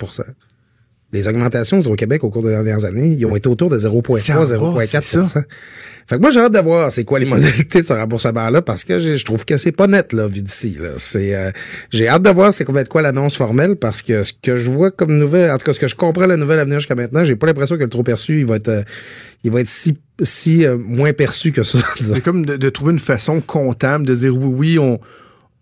Les 1.13 1.27
augmentations 1.27 1.77
au 1.77 1.95
Québec 1.95 2.23
au 2.23 2.31
cours 2.31 2.41
des 2.41 2.49
dernières 2.49 2.85
années, 2.85 3.15
ils 3.17 3.25
ont 3.25 3.35
été 3.35 3.47
autour 3.47 3.69
de 3.69 3.77
0,3, 3.77 4.19
C'est 4.19 4.33
en 4.33 4.39
bas, 4.39 4.45
c'est 4.85 4.99
0,4 4.99 5.45
Fait 6.07 6.15
que 6.15 6.21
moi, 6.21 6.31
j'ai 6.31 6.39
hâte 6.39 6.53
de 6.53 6.59
voir 6.59 6.91
c'est 6.91 7.03
quoi 7.03 7.19
les 7.19 7.27
modalités 7.27 7.81
de 7.81 7.85
ce 7.85 7.93
remboursement-là 7.93 8.63
parce 8.63 8.83
que 8.83 8.97
je 8.97 9.23
trouve 9.23 9.45
que 9.45 9.55
c'est 9.57 9.71
pas 9.71 9.85
net, 9.85 10.11
là, 10.11 10.27
vu 10.27 10.41
d'ici, 10.41 10.75
là. 10.81 10.89
C'est, 10.97 11.35
euh, 11.35 11.51
j'ai 11.91 12.09
hâte 12.09 12.23
de 12.23 12.29
voir 12.31 12.51
c'est 12.51 12.65
qu'on 12.65 12.73
va 12.73 12.81
être 12.81 12.89
quoi 12.89 13.03
l'annonce 13.03 13.35
formelle 13.35 13.75
parce 13.75 14.01
que 14.01 14.23
ce 14.23 14.33
que 14.33 14.57
je 14.57 14.71
vois 14.71 14.89
comme 14.89 15.15
nouvelle, 15.17 15.51
en 15.51 15.57
tout 15.57 15.65
cas, 15.65 15.73
ce 15.73 15.79
que 15.79 15.87
je 15.87 15.95
comprends 15.95 16.25
la 16.25 16.35
nouvelle 16.35 16.59
à 16.59 16.65
venir 16.65 16.79
jusqu'à 16.79 16.95
maintenant, 16.95 17.23
j'ai 17.23 17.35
pas 17.35 17.45
l'impression 17.45 17.77
que 17.77 17.83
le 17.83 17.89
trop 17.89 18.03
perçu, 18.03 18.39
il 18.39 18.45
va 18.47 18.55
être, 18.55 18.69
euh, 18.69 18.83
il 19.43 19.51
va 19.51 19.61
être 19.61 19.67
si, 19.67 19.97
si 20.19 20.65
euh, 20.65 20.77
moins 20.77 21.13
perçu 21.13 21.51
que 21.51 21.61
ça. 21.61 21.77
C'est 22.01 22.21
comme 22.21 22.43
de, 22.43 22.57
de 22.57 22.69
trouver 22.69 22.91
une 22.91 22.99
façon 22.99 23.39
comptable 23.39 24.07
de 24.07 24.15
dire 24.15 24.35
oui, 24.35 24.77
oui, 24.77 24.79
on, 24.79 24.99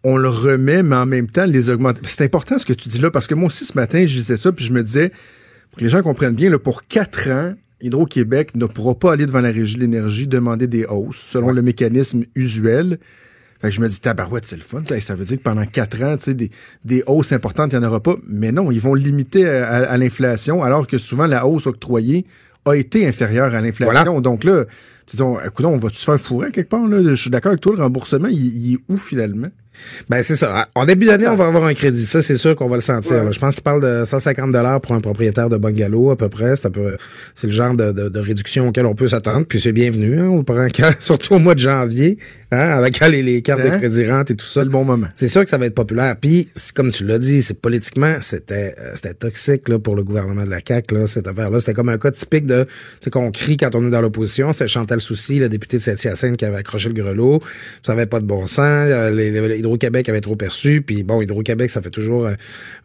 on 0.04 0.18
le 0.18 0.30
remet, 0.30 0.82
mais 0.82 0.96
en 0.96 1.06
même 1.06 1.28
temps, 1.28 1.46
les 1.46 1.70
augmenter. 1.70 2.02
C'est 2.06 2.24
important 2.24 2.58
ce 2.58 2.66
que 2.66 2.74
tu 2.74 2.90
dis 2.90 3.00
là, 3.00 3.12
parce 3.12 3.28
que 3.28 3.36
moi 3.36 3.48
aussi, 3.48 3.66
ce 3.66 3.74
matin, 3.76 4.06
je 4.06 4.14
disais 4.14 4.38
ça, 4.38 4.52
puis 4.52 4.66
je 4.66 4.72
me 4.72 4.82
disais, 4.82 5.12
pour 5.72 5.80
que 5.80 5.84
les 5.84 5.90
gens 5.90 6.02
comprennent 6.04 6.36
bien, 6.36 6.50
là, 6.50 6.60
pour 6.60 6.84
quatre 6.84 7.30
ans, 7.32 7.54
Hydro-Québec 7.82 8.52
ne 8.56 8.66
pourra 8.66 8.94
pas 8.94 9.14
aller 9.14 9.26
devant 9.26 9.42
la 9.42 9.50
Régie 9.52 9.76
de 9.76 9.82
l'énergie 9.82 10.28
demander 10.28 10.68
des 10.68 10.86
hausses 10.86 11.18
selon 11.18 11.52
le 11.52 11.62
mécanisme 11.62 12.24
usuel. 12.36 13.00
Fait 13.62 13.70
que 13.70 13.76
je 13.76 13.82
me 13.82 13.88
dis, 13.88 14.00
tabarouette, 14.00 14.46
c'est 14.46 14.56
le 14.56 14.62
fun. 14.62 14.84
Ça, 15.02 15.16
veut 15.16 15.26
dire 15.26 15.38
que 15.38 15.44
pendant 15.44 15.66
quatre 15.66 16.02
ans, 16.04 16.16
des, 16.28 16.50
des 16.86 17.04
hausses 17.08 17.32
importantes, 17.32 17.74
il 17.74 17.80
n'y 17.80 17.86
en 17.86 17.88
aura 17.88 18.02
pas. 18.02 18.16
Mais 18.28 18.52
non, 18.52 18.72
ils 18.72 18.80
vont 18.82 18.94
limiter 18.96 19.48
à, 19.50 19.68
à- 19.68 19.84
à 19.84 19.98
l'inflation, 19.98 20.64
alors 20.64 20.88
que 20.88 20.98
souvent, 20.98 21.26
la 21.28 21.46
hausse 21.48 21.68
octroyée 21.68 22.26
a 22.66 22.74
été 22.76 23.08
inférieure 23.08 23.54
à 23.56 23.62
l'inflation. 23.62 24.04
Voilà. 24.04 24.22
Donc 24.22 24.44
là, 24.44 24.66
tu 25.08 25.16
dis, 25.16 25.22
on- 25.22 25.40
écoute, 25.40 25.66
on 25.66 25.78
va-tu 25.78 25.98
se 25.98 26.04
faire 26.06 26.20
fourrer 26.20 26.52
quelque 26.52 26.70
part? 26.70 26.88
Là? 26.88 27.02
Je 27.02 27.14
suis 27.16 27.30
d'accord 27.30 27.52
avec 27.52 27.62
toi, 27.62 27.74
le 27.76 27.82
remboursement, 27.82 28.28
il, 28.28 28.38
il 28.68 28.74
est 28.76 28.80
où 28.90 28.98
finalement? 28.98 29.50
Ben, 30.10 30.24
c'est 30.24 30.36
ça. 30.36 30.68
En 30.76 30.86
début 30.86 31.06
d'année, 31.06 31.28
on 31.28 31.36
va 31.36 31.46
avoir 31.46 31.66
un 31.66 31.74
crédit. 31.74 32.06
Ça, 32.06 32.22
c'est 32.22 32.38
sûr 32.38 32.56
qu'on 32.56 32.68
va 32.68 32.76
le 32.76 32.82
sentir. 32.82 33.32
Je 33.32 33.40
pense 33.40 33.56
qu'il 33.56 33.64
parle 33.64 33.82
de 33.82 34.06
150 34.06 34.52
dollars 34.52 34.82
pour 34.82 34.94
un 34.94 35.00
propriétaire 35.00 35.50
de 35.50 35.58
bungalow, 35.58 36.12
à 36.12 36.18
peu 36.18 36.30
près. 36.30 36.56
C'est 36.56 36.68
un 36.68 36.72
peu, 36.72 36.98
c'est 37.34 37.48
le 37.48 37.54
genre 37.54 37.74
de, 37.74 37.92
de, 37.92 38.10
de 38.10 38.20
réduction 38.20 38.68
auquel 38.68 38.86
on 38.86 38.96
peut 38.96 39.08
s'attendre. 39.08 39.46
Puis 39.48 39.60
c'est 39.60 39.72
bienvenu, 39.72 40.20
hein. 40.20 40.30
On 40.30 40.38
le 40.38 40.44
prend 40.44 40.68
quand, 40.68 40.92
surtout 41.00 41.36
au 41.36 41.40
mois 41.40 41.56
de 41.56 41.60
janvier, 41.60 42.18
hein, 42.52 42.70
avec 42.72 43.00
les, 43.08 43.24
les 43.24 43.42
cartes 43.42 43.62
Hein? 43.62 43.76
de 43.76 43.78
crédit 43.78 44.10
rentrent 44.10 44.32
et 44.32 44.36
tout 44.36 44.46
ça. 44.46 44.62
C'est 44.62 44.66
le 44.66 44.72
bon 44.72 44.84
moment. 44.84 45.08
C'est 45.16 45.28
sûr 45.28 45.44
que 45.44 45.50
ça 45.50 45.58
va 45.58 45.66
être 45.66 45.76
populaire. 45.76 46.16
Puis, 46.20 46.50
comme 46.76 46.90
tu 46.90 47.06
l'as 47.06 47.20
dit, 47.20 47.42
c'est 47.42 47.60
politiquement, 47.60 48.16
c'était 48.22 48.76
euh, 48.80 48.92
c'était 48.96 49.14
toxique 49.14 49.70
là, 49.70 49.80
pour 49.80 49.96
le 49.96 50.04
gouvernement 50.04 50.44
de 50.44 50.50
la 50.50 50.60
CAQ, 50.66 50.96
là, 50.96 51.08
cette 51.08 51.28
affaire-là. 51.28 51.60
C'était 51.60 51.74
comme 51.74 51.90
un 51.90 51.98
cas 51.98 52.12
typique 52.12 52.46
de 52.46 52.66
sais, 53.02 53.10
qu'on 53.10 53.32
crie 53.32 53.58
quand 53.58 53.74
on 53.76 53.86
est 53.86 53.90
dans 53.90 54.02
l'opposition. 54.02 54.54
C'était 54.54 54.68
Chantal 54.68 55.02
Soucy, 55.02 55.40
la 55.40 55.48
députée 55.48 55.78
de 55.78 55.82
Saint-Hyacinthe, 55.82 56.38
qui 56.38 56.46
avait 56.46 56.58
accroché 56.58 56.90
le 56.90 56.96
grelot. 56.96 57.42
Ça 57.84 57.94
avait 57.94 58.06
pas 58.06 58.20
de 58.20 58.26
bon 58.26 58.48
sens. 58.48 58.62
Euh, 58.62 59.56
Hydro-Québec 59.58 60.08
avait 60.10 60.22
trop 60.22 60.36
perçu. 60.36 60.82
Puis 60.82 61.04
bon, 61.04 61.22
Hydro-Québec, 61.22 61.70
ça 61.70 61.82
fait 61.82 61.90
toujours 61.90 62.26
euh, 62.26 62.34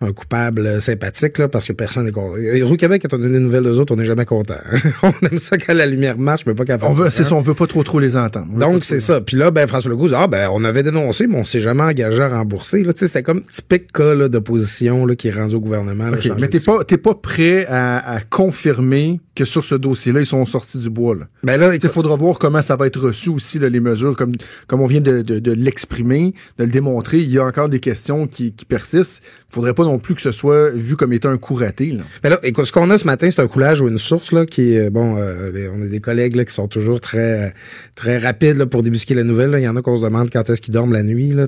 un 0.00 0.12
coupable 0.12 0.66
euh, 0.66 0.80
sympathique 0.80 1.38
là, 1.38 1.48
parce 1.48 1.68
que 1.68 1.72
personne 1.72 2.04
n'est 2.04 2.12
content. 2.12 2.36
Hydro-Québec, 2.36 3.02
quand 3.02 3.18
on 3.18 3.22
a 3.22 3.28
des 3.28 3.38
nouvelles 3.38 3.64
d'eux 3.64 3.78
autres, 3.78 3.92
on 3.94 3.96
n'est 3.96 4.04
jamais 4.04 4.24
content. 4.24 4.54
on 5.02 5.12
aime 5.30 5.38
ça 5.38 5.56
quand 5.58 5.74
la 5.74 5.86
lumière 5.86 6.18
marche, 6.18 6.46
mais 6.46 6.54
pas 6.54 6.64
quand 6.64 6.78
On 6.82 6.92
veut, 6.92 7.10
c'est 7.10 7.22
ça. 7.22 7.30
ça, 7.30 7.34
on 7.34 7.40
veut 7.40 7.54
pas 7.54 7.66
trop 7.66 7.82
trop 7.82 7.98
les 8.00 8.16
entendre. 8.16 8.56
Donc, 8.58 8.84
c'est 8.84 8.98
ça. 8.98 9.20
Puis 9.20 9.36
là, 9.36 9.50
ben, 9.56 9.66
François 9.66 9.90
Legault 9.90 10.08
dit, 10.08 10.14
ah, 10.14 10.26
ben, 10.26 10.50
on 10.52 10.62
avait 10.64 10.82
dénoncé, 10.82 11.26
mais 11.26 11.36
on 11.38 11.44
s'est 11.44 11.60
jamais 11.60 11.82
engagé 11.82 12.22
à 12.22 12.28
rembourser. 12.28 12.82
Là, 12.84 12.92
tu 12.92 13.00
sais, 13.00 13.06
c'était 13.06 13.22
comme 13.22 13.42
typique 13.42 13.90
cas, 13.90 14.14
là, 14.14 14.28
d'opposition, 14.28 15.06
là, 15.06 15.16
qui 15.16 15.28
est 15.28 15.32
rendu 15.32 15.54
au 15.54 15.60
gouvernement. 15.60 16.10
là, 16.10 16.18
mais 16.38 16.48
t'es 16.48 16.60
pas, 16.60 16.84
t'es 16.84 16.98
pas 16.98 17.14
prêt 17.14 17.66
à, 17.66 18.16
à 18.16 18.20
confirmer 18.20 19.18
que 19.34 19.44
sur 19.44 19.64
ce 19.64 19.74
dossier-là, 19.74 20.20
ils 20.20 20.26
sont 20.26 20.44
sortis 20.46 20.78
du 20.78 20.90
bois. 20.90 21.14
Là. 21.14 21.26
Ben 21.42 21.58
là, 21.58 21.74
Il 21.74 21.88
faudra 21.88 22.16
voir 22.16 22.38
comment 22.38 22.62
ça 22.62 22.76
va 22.76 22.86
être 22.86 22.98
reçu 23.00 23.28
aussi, 23.30 23.58
là, 23.58 23.68
les 23.68 23.80
mesures, 23.80 24.16
comme, 24.16 24.32
comme 24.66 24.80
on 24.80 24.86
vient 24.86 25.00
de, 25.00 25.22
de, 25.22 25.38
de 25.38 25.52
l'exprimer, 25.52 26.34
de 26.58 26.64
le 26.64 26.70
démontrer. 26.70 27.18
Il 27.18 27.30
y 27.30 27.38
a 27.38 27.44
encore 27.44 27.68
des 27.68 27.80
questions 27.80 28.26
qui, 28.26 28.52
qui 28.52 28.64
persistent. 28.64 29.22
Il 29.50 29.54
faudrait 29.54 29.74
pas 29.74 29.84
non 29.84 29.98
plus 29.98 30.14
que 30.14 30.22
ce 30.22 30.32
soit 30.32 30.70
vu 30.70 30.96
comme 30.96 31.12
étant 31.12 31.30
un 31.30 31.38
coup 31.38 31.54
raté. 31.54 31.92
Là. 31.92 32.02
Ben 32.22 32.30
là, 32.30 32.38
écoute, 32.42 32.64
ce 32.64 32.72
qu'on 32.72 32.90
a 32.90 32.98
ce 32.98 33.04
matin, 33.04 33.28
c'est 33.30 33.40
un 33.40 33.46
coulage 33.46 33.80
ou 33.80 33.88
une 33.88 33.98
source 33.98 34.32
là 34.32 34.46
qui 34.46 34.74
est 34.74 34.90
bon. 34.90 35.16
euh, 35.18 35.68
on 35.74 35.82
a 35.82 35.86
des 35.86 36.00
collègues 36.00 36.36
là 36.36 36.44
qui 36.44 36.54
sont 36.54 36.68
toujours 36.68 37.00
très 37.00 37.54
très 37.94 38.18
rapides 38.18 38.56
là, 38.56 38.66
pour 38.66 38.82
débusquer 38.82 39.14
la 39.14 39.22
nouvelle. 39.22 39.45
Il 39.54 39.62
y 39.62 39.68
en 39.68 39.76
a 39.76 39.82
qu'on 39.82 39.96
se 39.98 40.04
demande 40.04 40.30
quand 40.30 40.48
est-ce 40.50 40.60
qu'ils 40.60 40.74
dorment 40.74 40.92
la 40.92 41.02
nuit 41.02 41.30
là. 41.30 41.46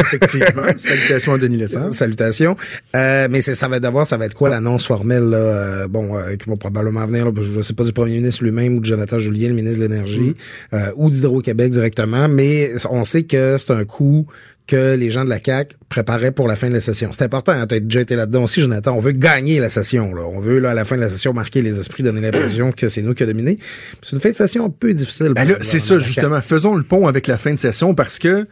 Effectivement. 0.00 0.62
Salutations 0.76 1.34
à 1.34 1.38
Denis 1.38 1.56
Lessard. 1.56 1.92
Salutations. 1.92 2.56
Euh, 2.96 3.28
mais 3.30 3.40
ça 3.40 3.68
va 3.68 3.80
devoir, 3.80 4.06
ça 4.06 4.16
va 4.16 4.26
être 4.26 4.34
quoi 4.34 4.48
l'annonce 4.48 4.86
formelle 4.86 5.24
là, 5.24 5.36
euh, 5.36 5.88
bon, 5.88 6.16
euh, 6.16 6.36
qui 6.36 6.48
va 6.48 6.56
probablement 6.56 7.04
venir. 7.06 7.26
Là, 7.26 7.32
je 7.40 7.60
sais 7.60 7.74
pas 7.74 7.84
du 7.84 7.92
premier 7.92 8.16
ministre 8.16 8.44
lui-même 8.44 8.76
ou 8.76 8.80
de 8.80 8.84
Jonathan 8.84 9.18
Julien, 9.18 9.48
le 9.48 9.54
ministre 9.54 9.80
de 9.80 9.86
l'énergie, 9.86 10.34
euh, 10.72 10.90
ou 10.96 11.10
d'Hydro-Québec 11.10 11.70
directement. 11.70 12.28
Mais 12.28 12.72
on 12.90 13.04
sait 13.04 13.24
que 13.24 13.56
c'est 13.58 13.72
un 13.72 13.84
coup 13.84 14.26
que 14.66 14.94
les 14.94 15.10
gens 15.10 15.24
de 15.24 15.28
la 15.28 15.40
CAC 15.40 15.76
préparaient 15.88 16.32
pour 16.32 16.48
la 16.48 16.56
fin 16.56 16.68
de 16.68 16.74
la 16.74 16.80
session. 16.80 17.10
C'est 17.12 17.24
important, 17.24 17.52
hein, 17.52 17.66
t'as 17.66 17.80
déjà 17.80 18.00
été 18.00 18.16
là-dedans 18.16 18.44
aussi, 18.44 18.60
Jonathan. 18.60 18.94
On 18.94 19.00
veut 19.00 19.12
gagner 19.12 19.58
la 19.58 19.68
session. 19.68 20.14
Là. 20.14 20.22
On 20.22 20.40
veut, 20.40 20.58
là, 20.58 20.70
à 20.70 20.74
la 20.74 20.84
fin 20.84 20.96
de 20.96 21.00
la 21.00 21.08
session, 21.08 21.32
marquer 21.32 21.62
les 21.62 21.78
esprits, 21.78 22.02
donner 22.02 22.20
l'impression 22.20 22.72
que 22.72 22.88
c'est 22.88 23.02
nous 23.02 23.14
qui 23.14 23.22
a 23.22 23.26
dominé. 23.26 23.58
C'est 24.00 24.12
une 24.12 24.20
fin 24.20 24.30
de 24.30 24.36
session 24.36 24.66
un 24.66 24.70
peu 24.70 24.92
difficile. 24.92 25.32
Ben 25.34 25.56
c'est 25.60 25.78
ça, 25.78 25.94
CAQ. 25.94 26.04
justement. 26.04 26.40
Faisons 26.40 26.74
le 26.74 26.84
pont 26.84 27.08
avec 27.08 27.26
la 27.26 27.38
fin 27.38 27.52
de 27.52 27.58
session 27.58 27.94
parce 27.94 28.18
que 28.18 28.46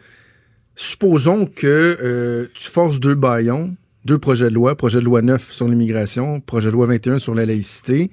supposons 0.75 1.45
que 1.45 1.97
euh, 2.01 2.47
tu 2.53 2.69
forces 2.69 2.99
deux 2.99 3.15
baillons, 3.15 3.75
deux 4.05 4.17
projets 4.17 4.49
de 4.49 4.53
loi, 4.53 4.75
projet 4.75 4.99
de 4.99 5.05
loi 5.05 5.21
9 5.21 5.51
sur 5.51 5.67
l'immigration, 5.67 6.39
projet 6.41 6.67
de 6.67 6.73
loi 6.73 6.87
21 6.87 7.19
sur 7.19 7.35
la 7.35 7.45
laïcité. 7.45 8.11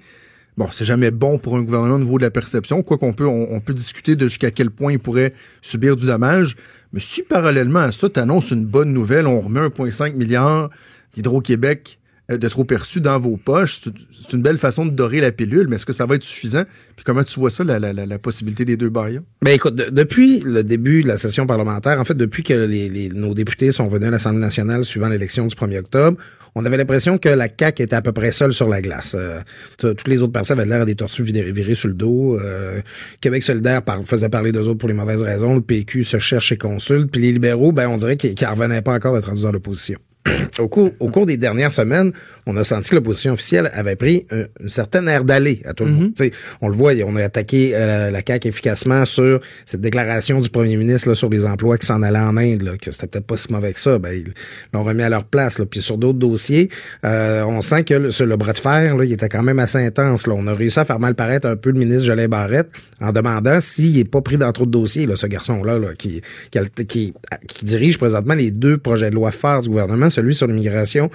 Bon, 0.59 0.69
c'est 0.73 0.85
jamais 0.85 1.13
bon 1.13 1.39
pour 1.39 1.57
un 1.57 1.63
gouvernement 1.63 1.95
au 1.95 2.01
niveau 2.01 2.19
de 2.19 2.25
la 2.25 2.33
perception, 2.33 2.83
quoi 2.83 2.99
qu'on 2.99 3.13
peut, 3.13 3.27
on, 3.27 3.61
peut 3.61 3.73
discuter 3.73 4.17
de 4.17 4.27
jusqu'à 4.27 4.51
quel 4.51 4.71
point 4.71 4.93
il 4.93 4.99
pourrait 4.99 5.33
subir 5.63 5.95
du 5.95 6.05
dommage. 6.05 6.57
Mais 6.93 7.01
si 7.01 7.23
parallèlement 7.23 7.79
à 7.79 7.93
ça, 7.93 8.11
tu 8.11 8.19
annonces 8.19 8.51
une 8.51 8.67
bonne 8.67 8.93
nouvelle, 8.93 9.29
on 9.29 9.41
remet 9.41 9.61
1,5 9.61 10.15
milliard 10.15 10.69
d'Hydro-Québec 11.15 12.01
de 12.37 12.49
trop 12.49 12.65
perçu 12.65 13.01
dans 13.01 13.19
vos 13.19 13.39
poches, 13.39 13.81
c'est- 13.83 14.33
une 14.35 14.43
belle 14.43 14.59
façon 14.59 14.85
de 14.85 14.91
dorer 14.91 15.21
la 15.21 15.33
pilule, 15.33 15.67
mais 15.69 15.77
est-ce 15.77 15.87
que 15.87 15.95
ça 15.95 16.05
va 16.05 16.17
être 16.17 16.23
suffisant? 16.23 16.65
Puis 16.95 17.05
comment 17.05 17.25
tu 17.25 17.41
vois 17.41 17.49
ça, 17.49 17.65
la, 17.65 17.79
la, 17.79 17.93
la, 17.95 18.19
possibilité 18.19 18.67
des 18.67 18.77
deux 18.77 18.91
baillons? 18.91 19.25
Ben 19.43 19.53
écoute, 19.53 19.75
de- 19.75 19.89
depuis 19.91 20.41
le 20.41 20.63
début 20.63 21.03
de 21.03 21.09
la 21.09 21.17
session 21.17 21.47
parlementaire, 21.47 21.99
en 21.99 22.05
fait, 22.05 22.15
depuis 22.17 22.43
que 22.43 22.53
les, 22.53 23.09
nos 23.15 23.33
députés 23.33 23.73
sont 23.73 23.89
venus 23.89 24.09
à 24.09 24.11
l'Assemblée 24.11 24.41
nationale 24.41 24.85
suivant 24.85 25.09
l'élection 25.09 25.47
du 25.47 25.55
1er 25.55 25.79
octobre, 25.79 26.19
on 26.55 26.65
avait 26.67 26.77
l'impression 26.77 27.17
que 27.19 27.29
la 27.31 27.49
CAQ 27.49 27.83
était 27.85 27.97
à 27.97 28.03
peu 28.03 28.13
près 28.13 28.33
seule 28.33 28.53
sur 28.53 28.69
la 28.69 28.83
glace. 28.83 29.15
Euh, 29.19 29.39
toutes 29.79 30.09
les 30.09 30.21
autres 30.21 30.33
personnes 30.33 30.59
avaient 30.61 30.69
l'air 30.69 30.85
des 30.85 30.97
tortues 30.97 31.23
virées, 31.23 31.53
virées 31.53 31.75
sur 31.77 31.89
le 31.89 31.95
dos. 31.95 32.39
Euh, 32.41 32.81
Québec 33.23 33.43
solidaire 33.43 33.81
faisait 34.05 34.29
parler 34.29 34.53
d'eux 34.53 34.67
autres 34.67 34.79
pour 34.79 34.89
les 34.89 34.95
mauvaises 34.95 35.23
raisons. 35.23 35.55
Le 35.55 35.61
PQ 35.63 36.05
se 36.05 36.19
cherche 36.19 36.53
et 36.53 36.59
consulte. 36.59 37.11
Puis 37.11 37.23
les 37.23 37.33
libéraux, 37.33 37.73
ben 37.73 37.89
on 37.89 37.97
dirait 37.97 38.17
qu'ils 38.17 38.35
qu'ils 38.35 38.47
revenaient 38.49 38.83
pas 38.83 38.93
encore 38.95 39.15
d'être 39.15 39.29
rendus 39.29 39.43
dans 39.43 39.53
l'opposition. 39.53 39.99
Au 40.59 40.69
cours, 40.69 40.91
au 41.01 41.09
cours 41.09 41.27
des 41.27 41.37
dernières 41.37 41.73
semaines, 41.73 42.13
on 42.47 42.57
a 42.57 42.65
senti 42.65 42.91
que 42.91 42.97
l'opposition 42.97 43.33
officielle 43.33 43.71
avait 43.75 43.97
pris 43.97 44.27
un- 44.31 44.45
une 44.61 44.69
certaine 44.69 45.09
aire 45.09 45.25
d'aller 45.25 45.63
à 45.65 45.73
tout 45.75 45.85
le 45.85 45.93
monde. 45.93 46.11
Sais, 46.17 46.31
On 46.61 46.69
le 46.69 46.75
voit, 46.75 46.93
on 47.07 47.15
a 47.17 47.23
attaqué 47.23 47.73
euh, 47.75 48.11
la 48.11 48.21
CAQ 48.27 48.49
efficacement 48.49 49.05
sur 49.05 49.41
cette 49.65 49.81
déclaration 49.81 50.41
du 50.41 50.49
premier 50.51 50.77
ministre 50.77 51.09
là, 51.09 51.15
sur 51.15 51.29
les 51.29 51.47
emplois 51.47 51.79
qui 51.79 51.87
s'en 51.87 52.03
allaient 52.03 52.19
en 52.19 52.37
Inde, 52.37 52.63
là, 52.63 52.77
que 52.77 52.91
c'était 52.91 53.07
peut-être 53.07 53.27
pas 53.27 53.37
si 53.37 53.53
mauvais 53.53 53.73
que 53.73 53.81
ça. 53.81 53.99
Ben, 53.99 54.13
ils 54.13 54.33
l'ont 54.73 54.83
remis 54.83 55.03
à 55.03 55.09
leur 55.09 55.25
place. 55.25 55.59
Là. 55.59 55.67
Puis 55.67 55.81
sur 55.81 55.99
d'autres 55.99 56.19
dossiers, 56.19 56.69
euh, 57.05 57.45
on 57.45 57.61
sent 57.61 57.85
que 57.85 57.95
le, 57.95 58.11
sur 58.11 58.27
le 58.27 58.37
bras 58.37 58.53
de 58.53 58.59
fer, 58.59 58.97
là, 58.97 59.05
il 59.05 59.13
était 59.13 59.29
quand 59.29 59.43
même 59.43 59.59
assez 59.59 59.79
intense. 59.79 60.27
Là. 60.27 60.35
On 60.37 60.47
a 60.47 60.55
réussi 60.55 60.79
à 60.81 60.85
faire 60.85 60.99
mal 60.99 61.15
paraître 61.15 61.47
un 61.47 61.57
peu 61.57 61.71
le 61.71 61.79
ministre 61.79 62.05
Jolin 62.05 62.29
Barrette 62.29 62.69
en 63.01 63.13
demandant 63.13 63.61
s'il 63.61 63.97
n'est 63.97 64.05
pas 64.05 64.21
pris 64.21 64.39
dans 64.39 64.51
trop 64.53 64.67
de 64.67 64.71
dossiers, 64.71 65.07
là, 65.07 65.17
ce 65.17 65.27
garçon-là, 65.27 65.79
là, 65.79 65.89
qui, 65.97 66.21
qui, 66.51 66.59
a- 66.59 66.65
qui, 66.65 67.13
qui 67.47 67.65
dirige 67.65 67.99
présentement 67.99 68.35
les 68.35 68.51
deux 68.51 68.79
projets 68.79 69.11
de 69.11 69.15
loi 69.15 69.31
phares 69.31 69.61
du 69.61 69.69
gouvernement, 69.69 70.11
celui 70.19 70.35
sur 70.35 70.47
l'immigration 70.47 71.11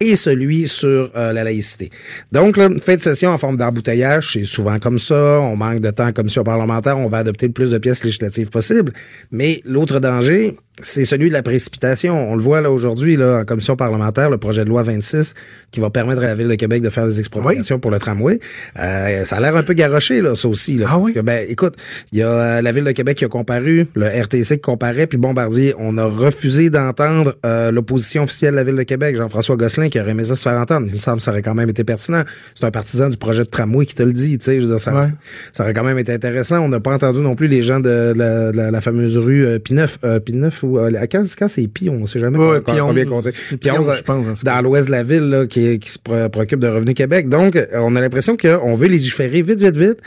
et 0.00 0.16
celui 0.16 0.68
sur 0.68 1.10
euh, 1.16 1.32
la 1.32 1.44
laïcité. 1.44 1.90
Donc, 2.32 2.56
là, 2.56 2.68
fin 2.82 2.96
de 2.96 3.00
session 3.00 3.30
en 3.30 3.38
forme 3.38 3.56
d'embouteillage, 3.56 4.32
c'est 4.32 4.44
souvent 4.44 4.78
comme 4.78 4.98
ça. 4.98 5.40
On 5.40 5.56
manque 5.56 5.80
de 5.80 5.90
temps 5.90 6.06
en 6.08 6.12
commission 6.12 6.44
parlementaire. 6.44 6.98
On 6.98 7.08
va 7.08 7.18
adopter 7.18 7.46
le 7.46 7.52
plus 7.52 7.70
de 7.70 7.78
pièces 7.78 8.04
législatives 8.04 8.48
possible. 8.50 8.92
Mais 9.30 9.62
l'autre 9.64 10.00
danger, 10.00 10.56
c'est 10.80 11.04
celui 11.04 11.28
de 11.28 11.32
la 11.34 11.42
précipitation. 11.42 12.30
On 12.32 12.34
le 12.34 12.42
voit 12.42 12.60
là 12.60 12.70
aujourd'hui 12.70 13.16
là, 13.16 13.40
en 13.40 13.44
commission 13.44 13.76
parlementaire, 13.76 14.28
le 14.28 14.38
projet 14.38 14.64
de 14.64 14.68
loi 14.68 14.82
26 14.82 15.34
qui 15.70 15.78
va 15.78 15.90
permettre 15.90 16.22
à 16.22 16.26
la 16.26 16.34
Ville 16.34 16.48
de 16.48 16.54
Québec 16.56 16.82
de 16.82 16.90
faire 16.90 17.06
des 17.06 17.20
expropriations 17.20 17.78
pour 17.78 17.92
le 17.92 17.98
tramway. 18.00 18.40
Euh, 18.80 19.24
ça 19.24 19.36
a 19.36 19.40
l'air 19.40 19.56
un 19.56 19.62
peu 19.62 19.74
garoché, 19.74 20.20
là, 20.20 20.34
ça 20.34 20.48
aussi. 20.48 20.76
Là, 20.76 20.86
Ah 20.88 20.94
parce 20.94 21.04
oui? 21.04 21.14
que, 21.14 21.20
ben, 21.20 21.46
écoute, 21.48 21.76
il 22.10 22.18
y 22.18 22.22
a 22.22 22.28
euh, 22.28 22.62
la 22.62 22.72
Ville 22.72 22.82
de 22.84 22.90
Québec 22.90 23.18
qui 23.18 23.24
a 23.24 23.28
comparu, 23.28 23.86
le 23.94 24.06
RTC 24.06 24.56
qui 24.56 24.60
comparait, 24.60 25.06
puis 25.06 25.16
Bombardier. 25.16 25.74
On 25.78 25.96
a 25.96 26.06
refusé 26.06 26.70
d'entendre 26.70 27.36
euh, 27.46 27.70
l'opposition 27.70 28.24
officielle 28.24 28.52
de 28.52 28.56
la 28.56 28.64
Ville 28.64 28.74
de 28.76 28.82
Québec, 28.82 29.14
Jean-François 29.16 29.56
Gosselin, 29.56 29.88
qui 29.94 30.00
aurait 30.00 30.10
aimé 30.10 30.24
ça 30.24 30.34
se 30.34 30.42
faire 30.42 30.58
entendre. 30.60 30.86
Il 30.88 30.94
me 30.94 30.98
semble 30.98 31.18
que 31.18 31.22
ça 31.22 31.30
aurait 31.30 31.40
quand 31.42 31.54
même 31.54 31.68
été 31.70 31.84
pertinent. 31.84 32.24
C'est 32.54 32.64
un 32.64 32.72
partisan 32.72 33.08
du 33.08 33.16
projet 33.16 33.44
de 33.44 33.48
tramway 33.48 33.86
qui 33.86 33.94
te 33.94 34.02
le 34.02 34.12
dit, 34.12 34.36
tu 34.38 34.44
sais. 34.46 34.54
Je 34.60 34.66
veux 34.66 34.72
dire, 34.72 34.80
ça, 34.80 34.92
Ouais. 34.92 35.08
ça 35.52 35.62
aurait 35.62 35.72
quand 35.72 35.84
même 35.84 35.98
été 36.00 36.12
intéressant. 36.12 36.58
On 36.58 36.68
n'a 36.68 36.80
pas 36.80 36.92
entendu 36.92 37.20
non 37.20 37.36
plus 37.36 37.46
les 37.46 37.62
gens 37.62 37.78
de, 37.78 38.12
la, 38.16 38.50
de 38.50 38.56
la- 38.56 38.70
la 38.72 38.80
fameuse 38.80 39.16
rue 39.16 39.46
euh, 39.46 39.58
P9, 39.60 39.98
euh, 40.02 40.18
P9 40.18 40.50
ou 40.64 40.78
euh, 40.80 40.90
quand, 41.10 41.22
quand 41.38 41.46
c'est 41.46 41.68
Pi, 41.68 41.88
on 41.88 42.06
sait 42.06 42.18
jamais 42.18 42.38
Ouais, 42.38 42.60
combien- 42.64 42.82
combien 42.86 43.04
11, 43.04 43.10
compter. 43.10 43.30
c'est 43.32 43.56
Pi 43.56 43.68
Pi 43.68 43.70
11, 43.70 43.88
11, 43.88 43.96
je 43.98 44.02
pense, 44.02 44.40
tout 44.40 44.44
cas. 44.44 44.54
dans 44.56 44.62
l'ouest 44.62 44.86
de 44.88 44.92
la 44.92 45.02
ville 45.04 45.28
là, 45.30 45.46
qui, 45.46 45.78
qui 45.78 45.90
se 45.90 45.98
préoccupe 46.00 46.58
de 46.58 46.66
Revenu 46.68 46.94
Québec. 46.94 47.28
Donc, 47.28 47.54
euh, 47.54 47.66
on 47.74 47.94
a 47.94 48.00
l'impression 48.00 48.36
qu'on 48.36 48.74
veut 48.74 48.88
légiférer 48.88 49.42
vite, 49.42 49.60
vite, 49.60 49.76
vite. 49.76 49.98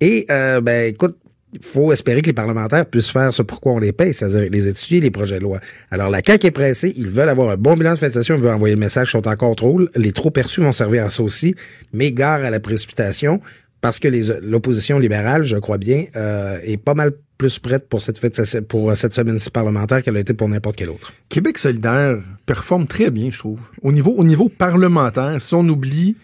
Et 0.00 0.26
euh, 0.30 0.60
ben 0.60 0.86
écoute, 0.92 1.16
il 1.52 1.62
faut 1.62 1.92
espérer 1.92 2.22
que 2.22 2.26
les 2.26 2.32
parlementaires 2.32 2.86
puissent 2.86 3.10
faire 3.10 3.32
ce 3.34 3.42
pourquoi 3.42 3.72
on 3.72 3.78
les 3.78 3.92
paye, 3.92 4.14
c'est-à-dire 4.14 4.48
les 4.50 4.68
étudier 4.68 5.00
les 5.00 5.10
projets 5.10 5.38
de 5.38 5.42
loi. 5.42 5.60
Alors 5.90 6.08
la 6.08 6.20
CAQ 6.24 6.46
est 6.46 6.50
pressée, 6.50 6.94
ils 6.96 7.08
veulent 7.08 7.28
avoir 7.28 7.50
un 7.50 7.56
bon 7.56 7.74
bilan 7.74 7.92
de 7.92 7.98
fin 7.98 8.08
de 8.08 8.12
session, 8.12 8.36
ils 8.36 8.40
veulent 8.40 8.54
envoyer 8.54 8.74
le 8.74 8.80
message, 8.80 9.08
ils 9.08 9.12
sont 9.12 9.28
encore 9.28 9.54
trop. 9.56 9.80
Les 9.94 10.12
trop 10.12 10.30
perçus 10.30 10.60
vont 10.60 10.72
servir 10.72 11.04
à 11.04 11.10
ça 11.10 11.22
aussi, 11.22 11.54
mais 11.92 12.10
gare 12.12 12.42
à 12.42 12.50
la 12.50 12.60
précipitation 12.60 13.40
parce 13.82 13.98
que 13.98 14.08
l'opposition 14.40 14.98
libérale, 14.98 15.42
je 15.42 15.56
crois 15.56 15.76
bien, 15.76 16.04
euh, 16.14 16.58
est 16.62 16.76
pas 16.76 16.94
mal 16.94 17.12
plus 17.36 17.58
prête 17.58 17.88
pour 17.88 18.00
cette 18.00 18.16
cette 18.16 19.12
semaine-ci 19.12 19.50
parlementaire 19.50 20.02
qu'elle 20.02 20.16
a 20.16 20.20
été 20.20 20.32
pour 20.32 20.48
n'importe 20.48 20.76
quelle 20.76 20.90
autre. 20.90 21.12
Québec 21.28 21.58
solidaire 21.58 22.18
performe 22.46 22.86
très 22.86 23.10
bien, 23.10 23.30
je 23.30 23.38
trouve. 23.40 23.58
Au 23.82 23.90
niveau, 23.90 24.12
au 24.12 24.22
niveau 24.22 24.48
parlementaire, 24.48 25.40
si 25.40 25.52
on 25.54 25.68
oublie 25.68 26.16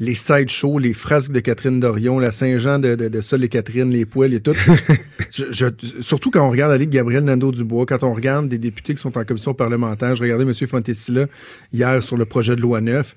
les 0.00 0.14
side 0.14 0.48
shows, 0.48 0.78
les 0.78 0.92
frasques 0.92 1.32
de 1.32 1.40
Catherine 1.40 1.80
Dorion, 1.80 2.18
la 2.18 2.30
Saint-Jean 2.30 2.78
de, 2.78 2.94
de, 2.94 3.08
de 3.08 3.20
Sol 3.20 3.44
et 3.44 3.48
Catherine, 3.48 3.90
les 3.90 4.06
poêles 4.06 4.34
et 4.34 4.40
tout. 4.40 4.54
je, 5.30 5.44
je- 5.52 5.66
surtout 6.02 6.30
quand 6.30 6.46
on 6.46 6.50
regarde 6.50 6.72
la 6.72 6.78
Ligue 6.78 6.90
Gabriel 6.90 7.24
Nadeau-Dubois, 7.24 7.86
quand 7.86 8.02
on 8.02 8.12
regarde 8.14 8.48
des 8.48 8.58
députés 8.58 8.94
qui 8.94 9.00
sont 9.00 9.16
en 9.16 9.24
commission 9.24 9.54
parlementaire. 9.54 10.14
Je 10.14 10.22
regardais 10.22 10.44
M. 10.44 10.52
Fontesilla 10.66 11.26
hier 11.72 12.02
sur 12.02 12.16
le 12.16 12.24
projet 12.24 12.56
de 12.56 12.60
loi 12.60 12.80
9. 12.80 13.14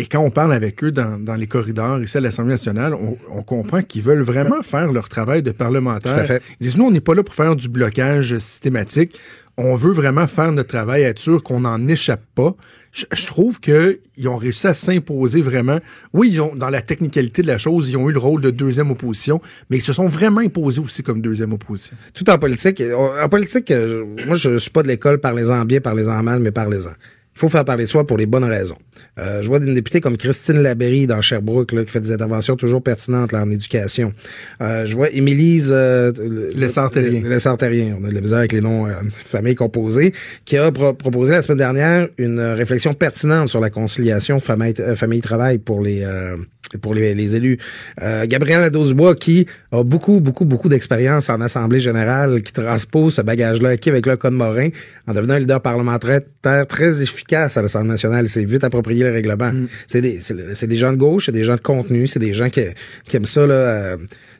Et 0.00 0.06
quand 0.06 0.20
on 0.20 0.30
parle 0.30 0.52
avec 0.52 0.84
eux 0.84 0.92
dans, 0.92 1.18
dans 1.18 1.34
les 1.34 1.48
corridors 1.48 2.00
ici 2.00 2.16
à 2.16 2.20
l'Assemblée 2.20 2.52
nationale, 2.52 2.94
on, 2.94 3.18
on 3.32 3.42
comprend 3.42 3.82
qu'ils 3.82 4.02
veulent 4.02 4.22
vraiment 4.22 4.62
faire 4.62 4.92
leur 4.92 5.08
travail 5.08 5.42
de 5.42 5.50
parlementaire. 5.50 6.14
Tout 6.14 6.20
à 6.20 6.24
fait. 6.24 6.42
Ils 6.60 6.64
disent, 6.64 6.76
nous, 6.76 6.84
on 6.84 6.92
n'est 6.92 7.00
pas 7.00 7.14
là 7.14 7.24
pour 7.24 7.34
faire 7.34 7.56
du 7.56 7.68
blocage 7.68 8.38
systématique. 8.38 9.18
On 9.56 9.74
veut 9.74 9.90
vraiment 9.90 10.28
faire 10.28 10.52
notre 10.52 10.68
travail, 10.68 11.02
être 11.02 11.18
sûr 11.18 11.42
qu'on 11.42 11.60
n'en 11.60 11.88
échappe 11.88 12.22
pas. 12.36 12.54
Je, 12.92 13.06
je 13.12 13.26
trouve 13.26 13.58
qu'ils 13.58 14.28
ont 14.28 14.36
réussi 14.36 14.68
à 14.68 14.74
s'imposer 14.74 15.42
vraiment. 15.42 15.80
Oui, 16.12 16.30
ils 16.30 16.40
ont, 16.40 16.54
dans 16.54 16.70
la 16.70 16.80
technicalité 16.80 17.42
de 17.42 17.48
la 17.48 17.58
chose, 17.58 17.90
ils 17.90 17.96
ont 17.96 18.08
eu 18.08 18.12
le 18.12 18.20
rôle 18.20 18.40
de 18.40 18.50
deuxième 18.50 18.92
opposition, 18.92 19.40
mais 19.68 19.78
ils 19.78 19.82
se 19.82 19.92
sont 19.92 20.06
vraiment 20.06 20.42
imposés 20.42 20.80
aussi 20.80 21.02
comme 21.02 21.20
deuxième 21.20 21.52
opposition. 21.52 21.96
tout 22.14 22.30
en 22.30 22.38
politique. 22.38 22.80
En 22.96 23.28
politique, 23.28 23.72
euh, 23.72 24.04
moi, 24.26 24.36
je 24.36 24.58
suis 24.58 24.70
pas 24.70 24.84
de 24.84 24.88
l'école, 24.88 25.18
parlez-en 25.18 25.64
bien, 25.64 25.80
parlez-en 25.80 26.22
mal, 26.22 26.38
mais 26.38 26.52
parlez-en. 26.52 26.92
Il 27.38 27.40
faut 27.42 27.48
faire 27.48 27.64
parler 27.64 27.84
de 27.84 27.88
soi 27.88 28.04
pour 28.04 28.18
les 28.18 28.26
bonnes 28.26 28.42
raisons. 28.42 28.74
Euh, 29.20 29.42
je 29.42 29.48
vois 29.48 29.58
une 29.58 29.72
députée 29.74 30.00
comme 30.00 30.16
Christine 30.16 30.58
Labéry 30.60 31.06
dans 31.06 31.22
Sherbrooke 31.22 31.70
là, 31.70 31.84
qui 31.84 31.92
fait 31.92 32.00
des 32.00 32.10
interventions 32.10 32.56
toujours 32.56 32.82
pertinentes 32.82 33.30
là, 33.30 33.42
en 33.44 33.50
éducation. 33.52 34.12
Euh, 34.60 34.86
je 34.86 34.96
vois 34.96 35.08
Émilise 35.10 35.70
euh, 35.72 36.10
le- 36.18 36.50
Lessard-Terrien. 36.56 37.20
le- 37.22 37.28
Lessard-Terrien, 37.28 37.96
on 38.00 38.04
a 38.04 38.08
de 38.08 38.14
la 38.14 38.20
misère 38.20 38.38
avec 38.38 38.52
les 38.52 38.60
noms 38.60 38.88
euh, 38.88 38.92
familles 39.24 39.54
composées, 39.54 40.12
qui 40.44 40.56
a 40.56 40.72
pro- 40.72 40.94
proposé 40.94 41.30
la 41.32 41.42
semaine 41.42 41.58
dernière 41.58 42.08
une 42.18 42.40
réflexion 42.40 42.92
pertinente 42.92 43.46
sur 43.48 43.60
la 43.60 43.70
conciliation 43.70 44.40
famille- 44.40 44.74
euh, 44.80 44.96
famille-travail 44.96 45.58
pour 45.58 45.80
les 45.80 46.02
euh, 46.02 46.36
pour 46.80 46.94
les, 46.94 47.14
les 47.14 47.36
élus. 47.36 47.58
Euh, 48.02 48.26
Gabriel 48.26 48.60
Nadeau-Dubois, 48.60 49.14
qui 49.14 49.46
a 49.72 49.82
beaucoup, 49.82 50.20
beaucoup, 50.20 50.44
beaucoup 50.44 50.68
d'expérience 50.68 51.30
en 51.30 51.40
Assemblée 51.40 51.80
générale, 51.80 52.42
qui 52.42 52.52
transpose 52.52 53.14
ce 53.14 53.22
bagage-là 53.22 53.70
acquis 53.70 53.90
avec 53.90 54.06
le 54.06 54.16
Code 54.16 54.34
Morin, 54.34 54.68
en 55.06 55.14
devenant 55.14 55.34
un 55.34 55.38
leader 55.38 55.60
parlementaire 55.60 56.20
très 56.68 57.02
efficace 57.02 57.56
à 57.56 57.62
l'Assemblée 57.62 57.90
nationale. 57.90 58.26
Il 58.26 58.28
s'est 58.28 58.44
vite 58.44 58.64
approprié 58.64 59.04
le 59.04 59.12
règlement. 59.12 59.52
C'est 59.86 60.00
des, 60.00 60.20
c'est 60.20 60.54
c'est 60.54 60.66
des 60.66 60.76
gens 60.76 60.92
de 60.92 60.96
gauche, 60.96 61.26
c'est 61.26 61.32
des 61.32 61.44
gens 61.44 61.56
de 61.56 61.60
contenu, 61.60 62.06
c'est 62.06 62.18
des 62.18 62.32
gens 62.32 62.48
qui, 62.48 62.62
qui 63.04 63.16
aiment 63.16 63.26
ça, 63.26 63.46
là, 63.46 63.54
euh, 63.54 63.96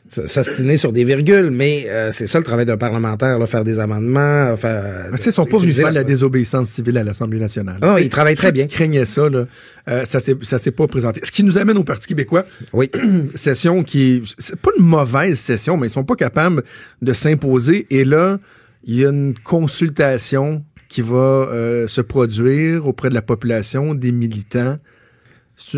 s'ostiner 0.09 0.77
sur 0.77 0.91
des 0.91 1.03
virgules, 1.03 1.49
mais 1.51 1.85
euh, 1.87 2.11
c'est 2.11 2.27
ça 2.27 2.39
le 2.39 2.43
travail 2.43 2.65
d'un 2.65 2.77
parlementaire, 2.77 3.37
là, 3.39 3.45
faire 3.45 3.63
des 3.63 3.79
amendements, 3.79 4.57
faire... 4.57 5.07
Mais 5.11 5.17
ils 5.23 5.31
sont 5.31 5.45
pas 5.45 5.57
venus 5.57 5.75
faire 5.75 5.91
la- 5.91 6.03
désobéissance 6.03 6.69
civile 6.69 6.97
à 6.97 7.03
l'Assemblée 7.03 7.39
nationale. 7.39 7.77
Ah, 7.81 7.99
ils 7.99 8.09
travaillent 8.09 8.35
très 8.35 8.51
bien. 8.51 8.65
qui 8.65 8.75
craignaient 8.75 9.05
ça, 9.05 9.29
là, 9.29 9.45
euh, 9.87 10.05
ça 10.05 10.19
s'est 10.19 10.35
ça 10.41 10.57
s'est 10.57 10.71
pas 10.71 10.87
présenté. 10.87 11.21
Ce 11.23 11.31
qui 11.31 11.43
nous 11.43 11.57
amène 11.57 11.77
au 11.77 11.83
Parti 11.83 12.07
québécois. 12.07 12.45
Oui. 12.73 12.89
session 13.35 13.83
qui 13.83 14.15
est 14.15 14.23
c'est 14.37 14.59
pas 14.59 14.71
une 14.77 14.85
mauvaise 14.85 15.39
session, 15.39 15.77
mais 15.77 15.87
ils 15.87 15.91
sont 15.91 16.03
pas 16.03 16.15
capables 16.15 16.63
de 17.01 17.13
s'imposer. 17.13 17.85
Et 17.89 18.05
là, 18.05 18.39
il 18.83 18.95
y 18.95 19.05
a 19.05 19.09
une 19.09 19.35
consultation 19.37 20.63
qui 20.87 21.01
va 21.01 21.15
euh, 21.17 21.87
se 21.87 22.01
produire 22.01 22.87
auprès 22.87 23.09
de 23.09 23.13
la 23.13 23.21
population, 23.21 23.93
des 23.93 24.11
militants. 24.11 24.75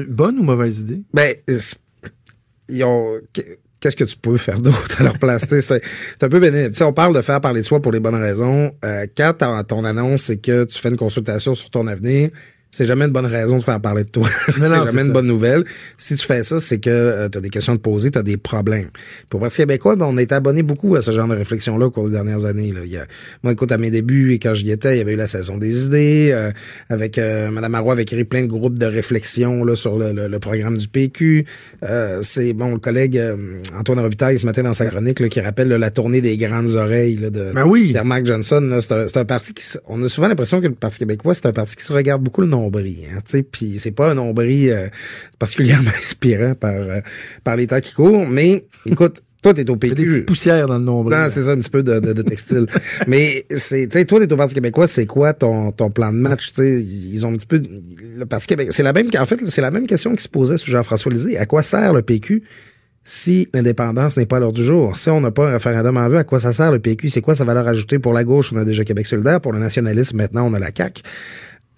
Bonne 0.08 0.40
ou 0.40 0.44
mauvaise 0.44 0.80
idée? 0.80 1.04
Ben, 1.14 1.36
ils 2.70 2.84
ont. 2.84 3.20
Qu'est-ce 3.82 3.96
que 3.96 4.04
tu 4.04 4.16
peux 4.16 4.38
faire 4.38 4.60
d'autre 4.60 5.02
à 5.02 5.04
leur 5.04 5.18
place? 5.18 5.44
C'est 5.50 6.24
un 6.24 6.30
peu 6.30 6.40
sais, 6.72 6.84
on 6.84 6.94
parle 6.94 7.16
de 7.16 7.22
faire 7.22 7.42
parler 7.42 7.62
de 7.62 7.66
soi 7.66 7.82
pour 7.82 7.92
les 7.92 8.00
bonnes 8.00 8.16
raisons. 8.16 8.72
Euh, 8.86 9.08
quand 9.18 9.34
ton 9.68 9.84
annonce, 9.84 10.22
c'est 10.22 10.38
que 10.38 10.66
tu 10.66 10.80
fais 10.80 10.90
une 10.90 10.98
consultation 10.98 11.56
sur 11.56 11.72
ton 11.72 11.88
avenir, 11.88 12.30
c'est 12.72 12.86
jamais 12.86 13.05
une 13.05 13.11
bonne 13.11 13.26
raison 13.26 13.57
de 13.57 13.63
faire 13.63 13.80
parler 13.80 14.03
de 14.05 14.09
toi. 14.09 14.28
c'est 14.47 14.59
jamais 14.61 15.01
une 15.01 15.07
ça. 15.07 15.13
bonne 15.13 15.28
nouvelle. 15.28 15.65
Si 15.97 16.15
tu 16.15 16.26
fais 16.26 16.43
ça, 16.43 16.59
c'est 16.59 16.80
que 16.80 17.28
tu 17.28 17.38
as 17.38 17.41
des 17.41 17.49
questions 17.49 17.74
à 17.74 17.78
te 17.78 17.82
poser, 17.82 18.11
tu 18.11 18.17
as 18.17 18.24
des 18.24 18.38
problèmes. 18.38 18.88
Pour 19.30 19.39
Parti 19.41 19.57
québécois, 19.57 19.95
ben, 19.95 20.05
on 20.09 20.17
a 20.17 20.22
été 20.22 20.34
abonné 20.36 20.63
beaucoup 20.63 20.95
à 20.95 21.01
ce 21.01 21.11
genre 21.11 21.28
de 21.28 21.36
réflexion-là 21.36 21.88
au 21.88 21.91
cours 21.91 22.05
des 22.05 22.11
dernières 22.11 22.45
années. 22.45 22.72
Là. 22.72 22.80
Il 22.86 22.91
y 22.91 22.97
a, 22.97 23.05
moi, 23.43 23.51
écoute, 23.53 23.72
à 23.72 23.78
mes 23.78 23.91
débuts 23.91 24.34
et 24.34 24.39
quand 24.39 24.53
j'y 24.53 24.72
étais, 24.72 24.95
il 24.95 24.97
y 24.99 25.01
avait 25.01 25.13
eu 25.13 25.17
la 25.17 25.28
saison 25.28 25.57
des 25.57 25.86
idées. 25.86 26.30
euh, 26.32 26.51
avec 26.89 27.17
euh, 27.17 27.51
Mme 27.51 27.72
Marois 27.72 27.93
avait 27.93 28.05
créé 28.05 28.24
plein 28.24 28.41
de 28.41 28.47
groupes 28.47 28.80
de 28.80 28.86
réflexion 28.86 29.63
là, 29.63 29.76
sur 29.76 29.97
le, 29.97 30.11
le- 30.13 30.28
le 30.28 30.39
programme 30.39 30.78
du 30.78 30.88
PQ. 30.88 31.45
Euh, 31.84 32.19
c'est 32.24 32.53
bon, 32.53 32.74
le 32.74 32.80
collègue 32.80 33.17
euh, 33.17 33.36
Antoine 33.78 33.99
Robitaille 33.99 34.38
ce 34.39 34.45
matin 34.45 34.63
dans 34.63 34.74
sa 34.74 34.86
chronique 34.86 35.19
là, 35.19 35.30
qui 35.30 35.41
rappelle 35.41 35.67
là, 35.67 35.78
la 35.78 35.91
tournée 35.91 36.22
des 36.22 36.38
grandes 36.38 36.69
oreilles 36.76 37.17
là, 37.17 37.30
de 37.30 37.51
Ben 37.53 37.65
oui. 37.65 37.89
Pierre-Marc 37.91 38.26
Johnson. 38.26 38.61
là. 38.61 38.80
C'est 38.82 38.93
un, 39.17 39.22
un 39.22 39.26
parti 39.26 39.53
qui... 39.53 39.63
On 39.88 40.01
a 40.03 40.07
souvent 40.07 40.28
l'impression 40.28 40.61
que 40.61 40.67
le 40.67 40.74
Parti 40.74 40.99
québécois, 40.99 41.34
c'est 41.34 41.45
un 41.47 41.51
parti 41.53 41.76
qui 41.76 41.84
se 41.84 41.91
regarde 41.93 42.22
beaucoup 42.24 42.41
le 42.41 42.47
nombril. 42.62 42.97
Hein, 43.16 43.41
Puis 43.51 43.80
c'est 43.80 43.91
pas 43.91 44.12
un 44.12 44.16
nombril 44.16 44.70
euh, 44.72 44.88
particulièrement 45.39 45.91
inspirant 45.99 46.53
par, 46.55 46.74
euh, 46.76 46.99
par 47.43 47.55
les 47.55 47.68
temps 47.68 47.80
qui 47.82 47.93
courent. 47.93 48.28
Mais 48.28 48.66
écoute, 48.86 49.22
toi, 49.41 49.55
t'es 49.55 49.68
au 49.72 49.76
Des 49.76 49.89
PQ. 49.89 50.05
petites 50.05 50.26
poussières 50.28 50.68
dans 50.68 50.78
le 50.78 50.84
nombril. 50.84 51.18
Non, 51.18 51.26
c'est 51.28 51.41
ça, 51.41 51.51
un 51.51 51.57
petit 51.57 51.70
peu 51.72 51.82
de, 51.82 51.99
de, 51.99 52.14
de 52.14 52.22
textile. 52.22 52.68
Mais 53.07 53.45
c'est, 53.49 53.88
tu 53.88 53.97
sais, 53.97 54.05
toi, 54.05 54.20
t'es 54.20 54.32
au 54.32 54.38
Parti 54.38 54.53
québécois, 54.53 54.86
c'est 54.86 55.07
quoi 55.07 55.34
ton, 55.34 55.72
ton 55.72 55.89
plan 55.89 56.12
de 56.14 56.18
match? 56.18 56.49
Tu 56.49 56.53
sais, 56.53 56.82
ils 56.84 57.26
ont 57.26 57.34
un 57.34 57.38
petit 57.38 57.47
peu, 57.47 57.59
le 58.18 58.26
Parti 58.28 58.45
québécois, 58.45 58.72
c'est 58.72 58.84
la 58.84 58.93
même, 58.93 59.07
en 59.18 59.26
fait, 59.26 59.39
c'est 59.47 59.62
la 59.62 59.72
même 59.72 59.88
question 59.88 60.16
qui 60.16 60.22
se 60.22 60.30
posait 60.30 60.57
sous 60.57 60.70
Jean-François 60.70 61.12
Lisée. 61.12 61.38
À 61.39 61.47
quoi 61.47 61.64
sert 61.64 61.91
le 61.91 62.03
PQ 62.03 62.43
si 63.03 63.47
l'indépendance 63.51 64.16
n'est 64.16 64.28
pas 64.28 64.38
à 64.38 64.41
l'heure 64.41 64.51
du 64.51 64.64
jour? 64.64 64.95
Si 64.95 65.09
on 65.09 65.22
n'a 65.22 65.32
pas 65.32 65.47
un 65.47 65.53
référendum 65.53 65.97
en 65.97 66.07
vue, 66.07 66.18
à 66.18 66.24
quoi 66.24 66.39
ça 66.39 66.53
sert 66.53 66.72
le 66.72 66.78
PQ? 66.78 67.09
C'est 67.09 67.22
quoi 67.22 67.34
sa 67.34 67.43
valeur 67.43 67.68
ajoutée? 67.68 67.97
Pour 67.97 68.14
la 68.14 68.24
gauche? 68.24 68.53
On 68.53 68.57
a 68.57 68.64
déjà 68.64 68.84
Québec 68.84 69.07
solidaire. 69.07 69.41
Pour 69.41 69.53
le 69.53 69.59
nationalisme, 69.59 70.18
maintenant, 70.18 70.47
on 70.47 70.53
a 70.53 70.59
la 70.59 70.70
CAQ. 70.76 71.01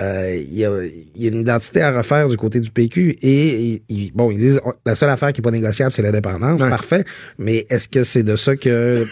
Euh, 0.01 0.35
Il 0.35 0.55
y, 0.55 0.65
a, 0.65 0.83
il 0.83 1.21
y 1.21 1.27
a 1.27 1.31
une 1.31 1.41
identité 1.41 1.81
à 1.81 1.95
refaire 1.95 2.27
du 2.27 2.35
côté 2.35 2.59
du 2.59 2.71
PQ 2.71 3.15
et, 3.21 3.73
et- 3.73 3.83
et- 3.89 4.11
bon 4.13 4.31
ils 4.31 4.37
disent 4.37 4.59
oh, 4.65 4.73
la 4.85 4.95
seule 4.95 5.09
affaire 5.11 5.31
qui 5.31 5.39
est 5.41 5.43
pas 5.43 5.51
négociable 5.51 5.91
c'est 5.91 6.01
l'indépendance. 6.01 6.61
Ouais. 6.63 6.69
parfait. 6.69 7.05
Mais 7.37 7.65
est-ce 7.69 7.87
que 7.87 8.03
c'est 8.03 8.23
de 8.23 8.35
ça 8.35 8.55
que 8.55 9.05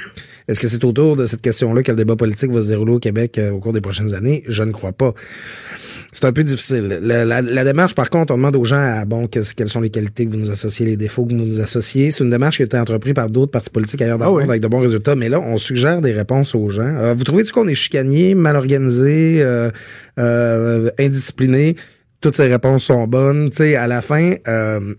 est-ce 0.47 0.59
que 0.59 0.67
c'est 0.67 0.83
autour 0.83 1.15
de 1.15 1.27
cette 1.27 1.41
question-là 1.43 1.83
que 1.83 1.91
le 1.91 1.97
débat 1.97 2.15
politique 2.15 2.51
va 2.51 2.61
se 2.61 2.67
dérouler 2.67 2.93
au 2.93 2.99
Québec 2.99 3.37
euh, 3.37 3.51
au 3.51 3.59
cours 3.59 3.73
des 3.73 3.79
prochaines 3.81 4.13
années? 4.15 4.43
Je 4.47 4.63
ne 4.63 4.71
crois 4.71 4.91
pas 4.91 5.13
c'est 6.13 6.25
un 6.25 6.33
peu 6.33 6.43
difficile. 6.43 6.99
La, 7.01 7.23
la- 7.25 7.41
la 7.41 7.63
démarche, 7.63 7.95
par 7.95 8.09
contre, 8.09 8.33
on 8.33 8.37
demande 8.37 8.55
aux 8.57 8.65
gens, 8.65 8.75
ah, 8.77 9.05
bon, 9.05 9.27
qu'est-ce- 9.27 9.53
quelles 9.55 9.69
sont 9.69 9.79
les 9.81 9.89
qualités 9.89 10.25
que 10.25 10.31
vous 10.31 10.37
nous 10.37 10.51
associez, 10.51 10.85
les 10.85 10.97
défauts 10.97 11.25
que 11.25 11.31
vous 11.33 11.37
nous 11.39 11.61
associez. 11.61 12.11
C'est 12.11 12.23
une 12.23 12.29
démarche 12.29 12.57
qui 12.57 12.63
a 12.63 12.65
été 12.65 12.77
entreprise 12.77 13.13
par 13.13 13.29
d'autres 13.29 13.51
partis 13.51 13.69
politiques 13.69 14.01
ailleurs 14.01 14.17
dans 14.17 14.25
Ah 14.25 14.29
le 14.29 14.33
oui. 14.35 14.41
monde 14.43 14.49
avec 14.51 14.61
de 14.61 14.67
bons 14.67 14.79
résultats. 14.81 15.15
Mais 15.15 15.29
là, 15.29 15.39
on 15.39 15.57
suggère 15.57 16.01
des 16.01 16.11
réponses 16.11 16.53
aux 16.53 16.69
gens. 16.69 16.81
Euh, 16.83 17.13
vous 17.13 17.23
trouvez-tu 17.23 17.53
qu'on 17.53 17.67
est 17.67 17.75
chicanier, 17.75 18.35
mal 18.35 18.55
organisé, 18.57 19.41
euh, 19.41 19.71
euh, 20.19 20.89
indiscipliné? 20.99 21.75
Toutes 22.19 22.35
ces 22.35 22.47
réponses 22.47 22.83
sont 22.83 23.07
bonnes. 23.07 23.49
Tu 23.49 23.57
sais, 23.57 23.75
à 23.75 23.87
la 23.87 24.01
fin, 24.01 24.35
euh, 24.47 24.93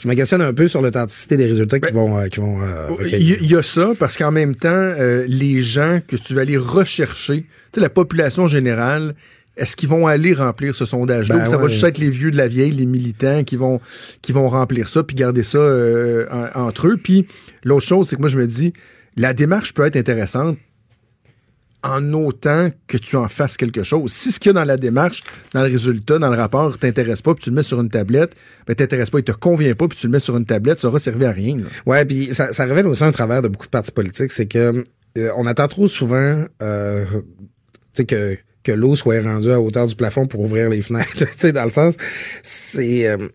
je 0.00 0.08
me 0.08 0.14
questionne 0.14 0.40
un 0.40 0.54
peu 0.54 0.68
sur 0.68 0.80
l'authenticité 0.80 1.36
des 1.36 1.46
résultats 1.46 1.80
qui 1.80 1.92
vont, 1.92 2.16
euh, 2.18 2.28
qui 2.28 2.40
vont 2.40 2.58
euh, 2.62 2.86
Il 3.12 3.18
y, 3.20 3.32
il 3.42 3.50
y 3.50 3.56
a 3.56 3.62
ça, 3.62 3.92
parce 3.98 4.16
qu'en 4.16 4.30
même 4.30 4.54
temps, 4.54 4.68
euh, 4.70 5.24
les 5.26 5.62
gens 5.62 6.00
que 6.06 6.16
tu 6.16 6.34
vas 6.34 6.42
aller 6.42 6.56
rechercher, 6.56 7.40
tu 7.42 7.46
sais, 7.74 7.80
la 7.80 7.90
population 7.90 8.46
générale, 8.46 9.12
est-ce 9.58 9.76
qu'ils 9.76 9.88
vont 9.88 10.06
aller 10.06 10.32
remplir 10.34 10.74
ce 10.74 10.84
sondage-là? 10.84 11.36
Ben 11.38 11.42
ou 11.46 11.50
ça 11.50 11.56
va 11.56 11.68
juste 11.68 11.84
être 11.84 11.98
les 11.98 12.10
vieux 12.10 12.30
de 12.30 12.36
la 12.36 12.48
vieille, 12.48 12.70
les 12.70 12.86
militants 12.86 13.44
qui 13.44 13.56
vont, 13.56 13.80
qui 14.22 14.32
vont 14.32 14.48
remplir 14.48 14.88
ça 14.88 15.02
puis 15.02 15.14
garder 15.14 15.42
ça 15.42 15.58
euh, 15.58 16.26
en- 16.30 16.62
entre 16.66 16.86
eux? 16.88 16.96
Puis 16.96 17.26
l'autre 17.64 17.84
chose, 17.86 18.08
c'est 18.08 18.16
que 18.16 18.20
moi, 18.20 18.30
je 18.30 18.38
me 18.38 18.46
dis, 18.46 18.72
la 19.16 19.34
démarche 19.34 19.74
peut 19.74 19.84
être 19.84 19.96
intéressante 19.96 20.56
en 21.84 22.12
autant 22.12 22.70
que 22.88 22.96
tu 22.96 23.14
en 23.16 23.28
fasses 23.28 23.56
quelque 23.56 23.84
chose. 23.84 24.10
Si 24.12 24.32
ce 24.32 24.40
qu'il 24.40 24.48
y 24.48 24.50
a 24.50 24.52
dans 24.54 24.64
la 24.64 24.76
démarche, 24.76 25.22
dans 25.54 25.62
le 25.62 25.70
résultat, 25.70 26.18
dans 26.18 26.28
le 26.30 26.36
rapport, 26.36 26.76
t'intéresse 26.76 27.22
pas, 27.22 27.34
puis 27.34 27.44
tu 27.44 27.50
le 27.50 27.56
mets 27.56 27.62
sur 27.62 27.80
une 27.80 27.88
tablette, 27.88 28.34
ben 28.66 28.74
t'intéresse 28.74 29.10
pas, 29.10 29.18
il 29.20 29.24
te 29.24 29.30
convient 29.30 29.74
pas, 29.74 29.86
puis 29.86 29.96
tu 29.96 30.06
le 30.08 30.10
mets 30.12 30.18
sur 30.18 30.36
une 30.36 30.44
tablette, 30.44 30.80
ça 30.80 30.88
aura 30.88 30.98
servi 30.98 31.24
à 31.24 31.30
rien. 31.30 31.56
là. 31.58 31.62
Ouais, 31.86 32.04
puis 32.04 32.34
ça, 32.34 32.52
ça 32.52 32.64
révèle 32.64 32.86
aussi 32.88 33.04
un 33.04 33.12
travers 33.12 33.42
de 33.42 33.48
beaucoup 33.48 33.66
de 33.66 33.70
partis 33.70 33.92
politiques, 33.92 34.32
c'est 34.32 34.46
que 34.46 34.82
euh, 35.18 35.30
on 35.36 35.46
attend 35.46 35.68
trop 35.68 35.86
souvent 35.86 36.44
euh, 36.62 37.04
tu 37.12 37.22
sais 37.94 38.04
que 38.06 38.36
que 38.62 38.72
l'eau 38.72 38.94
soit 38.94 39.22
rendue 39.22 39.50
à 39.50 39.60
hauteur 39.60 39.86
du 39.86 39.94
plafond 39.94 40.26
pour 40.26 40.40
ouvrir 40.40 40.68
les 40.68 40.82
fenêtres. 40.82 41.16
tu 41.16 41.26
sais, 41.36 41.52
dans 41.52 41.64
le 41.64 41.70
sens, 41.70 41.96
c'est 42.42 43.06
euh, 43.06 43.28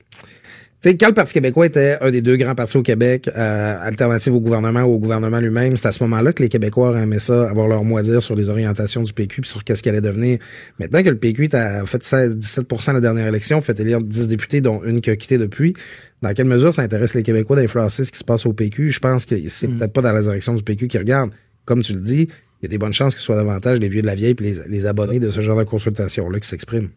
tu 0.84 0.90
sais, 0.90 0.98
quand 0.98 1.08
le 1.08 1.14
Parti 1.14 1.34
québécois 1.34 1.66
était 1.66 1.98
un 2.02 2.12
des 2.12 2.22
deux 2.22 2.36
grands 2.36 2.56
partis 2.56 2.76
au 2.76 2.82
Québec, 2.82 3.30
euh, 3.38 3.78
alternative 3.82 4.34
au 4.34 4.42
gouvernement 4.42 4.82
ou 4.82 4.96
au 4.96 5.00
gouvernement 5.00 5.40
lui-même, 5.40 5.78
c'est 5.78 5.88
à 5.88 5.94
ce 5.94 6.04
moment-là 6.04 6.34
que 6.34 6.44
les 6.44 6.50
Québécois 6.50 7.00
aimaient 7.00 7.20
ça, 7.20 7.50
avoir 7.50 7.70
leur 7.70 7.86
mot 7.86 7.96
à 7.96 8.04
dire 8.04 8.22
sur 8.22 8.36
les 8.36 8.50
orientations 8.50 9.02
du 9.02 9.14
PQ 9.14 9.44
puis 9.44 9.50
sur 9.50 9.64
qu'est-ce 9.64 9.82
qu'il 9.82 9.92
allait 9.92 10.02
devenir. 10.02 10.40
Maintenant 10.80 11.02
que 11.02 11.08
le 11.08 11.18
PQ 11.18 11.48
a 11.54 11.86
fait 11.86 12.04
16, 12.04 12.36
17 12.36 12.68
à 12.88 12.94
la 12.94 13.00
dernière 13.00 13.26
élection, 13.28 13.62
fait 13.62 13.80
élire 13.80 14.02
10 14.02 14.28
députés, 14.28 14.60
dont 14.60 14.84
une 14.84 15.00
qui 15.00 15.10
a 15.10 15.16
quitté 15.16 15.38
depuis, 15.38 15.74
dans 16.22 16.34
quelle 16.34 16.48
mesure 16.48 16.74
ça 16.74 16.82
intéresse 16.82 17.14
les 17.14 17.24
Québécois 17.24 17.56
d'influencer 17.56 18.04
ce 18.04 18.12
qui 18.12 18.20
se 18.20 18.26
passe 18.26 18.46
au 18.46 18.52
PQ? 18.52 18.92
Je 18.92 19.00
pense 19.00 19.26
que 19.26 19.36
c'est 19.48 19.70
peut-être 19.70 19.94
pas 19.94 20.02
dans 20.02 20.12
la 20.12 20.22
direction 20.22 20.54
du 20.54 20.64
PQ 20.64 20.90
qui 20.90 20.98
regarde. 20.98 21.32
Comme 21.64 21.82
tu 21.82 21.94
le 21.94 22.02
dis, 22.02 22.28
il 22.64 22.68
y 22.68 22.70
a 22.70 22.70
des 22.70 22.78
bonnes 22.78 22.94
chances 22.94 23.14
que 23.14 23.20
ce 23.20 23.26
soit 23.26 23.36
davantage 23.36 23.80
les 23.80 23.90
vieux 23.90 24.02
de 24.02 24.08
la 24.08 24.16
vieille 24.16 24.36
et 24.40 24.42
les, 24.42 24.56
les 24.70 24.86
abonnés 24.86 25.20
de 25.20 25.30
ce 25.30 25.42
genre 25.42 25.58
de 25.58 25.66
consultation-là 25.66 26.40
qui 26.40 26.48
s'expriment. 26.48 26.88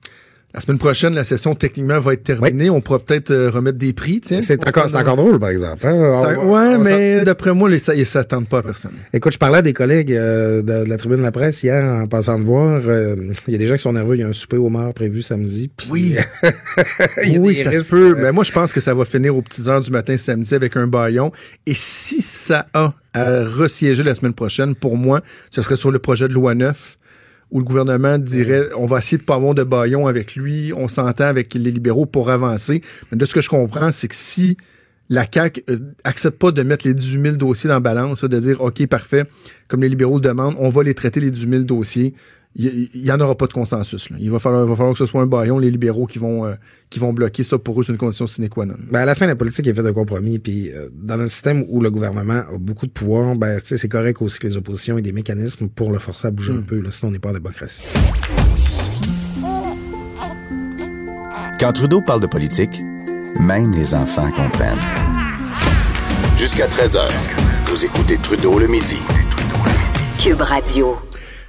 La 0.54 0.62
semaine 0.62 0.78
prochaine, 0.78 1.14
la 1.14 1.24
session 1.24 1.54
techniquement 1.54 1.98
va 2.00 2.14
être 2.14 2.22
terminée. 2.24 2.70
On 2.70 2.80
pourra 2.80 2.98
peut-être 2.98 3.30
euh, 3.30 3.50
remettre 3.50 3.76
des 3.76 3.92
prix. 3.92 4.22
C'est 4.24 4.66
encore, 4.66 4.88
c'est 4.88 4.96
encore 4.96 5.16
drôle, 5.16 5.38
par 5.38 5.50
exemple. 5.50 5.86
hein? 5.86 5.92
On- 5.94 6.46
ouais, 6.50 6.76
on 6.76 6.82
mais 6.82 7.24
d'après 7.24 7.52
moi, 7.52 7.68
les, 7.68 7.78
ça, 7.78 7.94
ils 7.94 8.06
s'attendent 8.06 8.48
pas 8.48 8.60
à 8.60 8.62
personne. 8.62 8.92
Écoute, 9.12 9.34
je 9.34 9.38
parlais 9.38 9.58
à 9.58 9.62
des 9.62 9.74
collègues 9.74 10.14
euh, 10.14 10.62
de, 10.62 10.84
de 10.84 10.88
la 10.88 10.96
tribune 10.96 11.18
de 11.18 11.22
la 11.22 11.32
presse 11.32 11.62
hier 11.62 11.84
en 11.84 12.06
passant 12.06 12.38
de 12.38 12.44
voir. 12.44 12.80
euh, 12.86 13.16
Il 13.48 13.52
y 13.52 13.54
a 13.54 13.58
des 13.58 13.66
gens 13.66 13.74
qui 13.74 13.82
sont 13.82 13.92
nerveux. 13.92 14.14
Il 14.16 14.20
y 14.20 14.24
a 14.24 14.28
un 14.28 14.32
souper 14.32 14.56
au 14.56 14.70
mort 14.70 14.94
prévu 14.94 15.20
samedi. 15.20 15.70
Oui. 15.90 16.16
Oui, 17.38 17.54
ça 17.54 17.64
se 17.64 17.76
risques, 17.78 17.90
peut. 17.90 18.12
euh, 18.12 18.22
Mais 18.22 18.32
moi, 18.32 18.42
je 18.44 18.52
pense 18.52 18.72
que 18.72 18.80
ça 18.80 18.94
va 18.94 19.04
finir 19.04 19.36
aux 19.36 19.42
petites 19.42 19.68
heures 19.68 19.80
du 19.82 19.90
matin 19.90 20.16
samedi 20.16 20.54
avec 20.54 20.74
un 20.76 20.86
baillon. 20.86 21.32
Et 21.66 21.74
si 21.74 22.22
ça 22.22 22.66
a 22.72 22.94
à 23.12 23.44
resiéger 23.44 24.02
la 24.02 24.14
semaine 24.14 24.32
prochaine, 24.32 24.74
pour 24.74 24.96
moi, 24.96 25.20
ce 25.50 25.60
serait 25.60 25.76
sur 25.76 25.90
le 25.90 25.98
projet 25.98 26.28
de 26.28 26.32
loi 26.32 26.54
9 26.54 26.96
où 27.50 27.58
le 27.58 27.64
gouvernement 27.64 28.18
dirait 28.18 28.68
on 28.76 28.86
va 28.86 28.98
essayer 28.98 29.18
de 29.18 29.22
pas 29.22 29.36
avoir 29.36 29.54
de 29.54 29.62
baillon 29.62 30.06
avec 30.06 30.34
lui, 30.34 30.72
on 30.76 30.88
s'entend 30.88 31.24
avec 31.24 31.54
les 31.54 31.70
libéraux 31.70 32.06
pour 32.06 32.30
avancer. 32.30 32.80
Mais 33.10 33.18
de 33.18 33.24
ce 33.24 33.34
que 33.34 33.40
je 33.40 33.48
comprends, 33.48 33.92
c'est 33.92 34.08
que 34.08 34.14
si 34.14 34.56
la 35.08 35.24
CAQ 35.32 35.62
euh, 35.70 35.78
accepte 36.04 36.38
pas 36.38 36.50
de 36.50 36.62
mettre 36.62 36.86
les 36.86 36.94
18 36.94 37.22
000 37.22 37.36
dossiers 37.36 37.68
dans 37.68 37.74
la 37.74 37.80
balance, 37.80 38.24
de 38.24 38.38
dire 38.38 38.60
OK, 38.60 38.84
parfait, 38.86 39.24
comme 39.68 39.82
les 39.82 39.88
libéraux 39.88 40.16
le 40.16 40.20
demandent, 40.20 40.56
on 40.58 40.68
va 40.68 40.82
les 40.82 40.94
traiter 40.94 41.20
les 41.20 41.30
18 41.30 41.50
000 41.50 41.62
dossiers. 41.64 42.14
Il 42.58 42.88
n'y 42.94 43.10
en 43.10 43.20
aura 43.20 43.34
pas 43.36 43.46
de 43.46 43.52
consensus. 43.52 44.08
là. 44.08 44.16
Il 44.18 44.30
va 44.30 44.38
falloir, 44.38 44.64
il 44.64 44.68
va 44.68 44.76
falloir 44.76 44.92
que 44.94 44.98
ce 44.98 45.04
soit 45.04 45.20
un 45.20 45.26
baillon, 45.26 45.58
les 45.58 45.70
libéraux 45.70 46.06
qui 46.06 46.18
vont, 46.18 46.46
euh, 46.46 46.54
qui 46.88 46.98
vont 46.98 47.12
bloquer 47.12 47.44
ça. 47.44 47.58
Pour 47.58 47.78
eux, 47.78 47.82
c'est 47.84 47.92
une 47.92 47.98
condition 47.98 48.26
sine 48.26 48.48
qua 48.48 48.64
non. 48.64 48.76
Ben 48.90 49.00
à 49.00 49.04
la 49.04 49.14
fin, 49.14 49.26
la 49.26 49.36
politique 49.36 49.66
est 49.66 49.74
faite 49.74 49.84
de 49.84 49.90
compromis. 49.90 50.38
Puis 50.38 50.72
euh, 50.72 50.88
dans 50.94 51.20
un 51.20 51.28
système 51.28 51.64
où 51.68 51.82
le 51.82 51.90
gouvernement 51.90 52.44
a 52.50 52.58
beaucoup 52.58 52.86
de 52.86 52.92
pouvoir, 52.92 53.36
ben 53.36 53.60
tu 53.60 53.66
sais, 53.66 53.76
c'est 53.76 53.88
correct 53.88 54.22
aussi 54.22 54.38
que 54.38 54.46
les 54.46 54.56
oppositions 54.56 54.96
aient 54.96 55.02
des 55.02 55.12
mécanismes 55.12 55.68
pour 55.68 55.92
le 55.92 55.98
forcer 55.98 56.28
à 56.28 56.30
bouger 56.30 56.54
un 56.54 56.62
peu. 56.62 56.80
Là, 56.80 56.90
sinon, 56.90 57.10
on 57.10 57.12
n'est 57.12 57.18
pas 57.18 57.30
en 57.30 57.34
démocratie. 57.34 57.86
Quand 61.60 61.72
Trudeau 61.72 62.00
parle 62.00 62.20
de 62.20 62.26
politique, 62.26 62.80
même 63.40 63.72
les 63.72 63.94
enfants 63.94 64.30
comprennent. 64.30 64.78
Jusqu'à 66.36 66.68
13h, 66.68 67.00
vous 67.66 67.84
écoutez 67.84 68.16
Trudeau 68.18 68.58
le 68.58 68.66
midi. 68.66 68.98
Cube 70.18 70.40
Radio. 70.40 70.96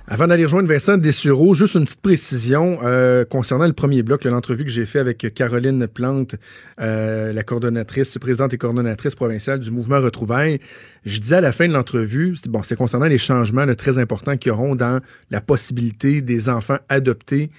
Avant 0.09 0.25
d'aller 0.25 0.45
rejoindre 0.45 0.69
Vincent 0.69 0.95
Dessureau, 0.95 1.53
juste 1.53 1.75
une 1.75 1.83
petite 1.83 1.99
précision 1.99 2.79
euh, 2.81 3.25
concernant 3.25 3.67
le 3.67 3.73
premier 3.73 4.03
bloc, 4.03 4.23
l'entrevue 4.23 4.63
que 4.63 4.69
j'ai 4.69 4.85
fait 4.85 4.99
avec 4.99 5.33
Caroline 5.33 5.85
Plante, 5.85 6.35
euh, 6.79 7.33
la 7.33 7.43
coordonnatrice, 7.43 8.17
présidente 8.17 8.53
et 8.53 8.57
coordonnatrice 8.57 9.15
provinciale 9.15 9.59
du 9.59 9.69
mouvement 9.69 9.99
Retrouvailles. 9.99 10.61
Je 11.03 11.19
disais 11.19 11.35
à 11.35 11.41
la 11.41 11.51
fin 11.51 11.67
de 11.67 11.73
l'entrevue, 11.73 12.35
bon, 12.47 12.63
c'est 12.63 12.77
concernant 12.77 13.07
les 13.07 13.17
changements 13.17 13.65
là, 13.65 13.75
très 13.75 13.97
importants 13.97 14.37
qu'il 14.37 14.49
y 14.49 14.53
auront 14.53 14.77
dans 14.77 15.01
la 15.29 15.41
possibilité 15.41 16.21
des 16.21 16.47
enfants 16.47 16.77
adoptés 16.87 17.49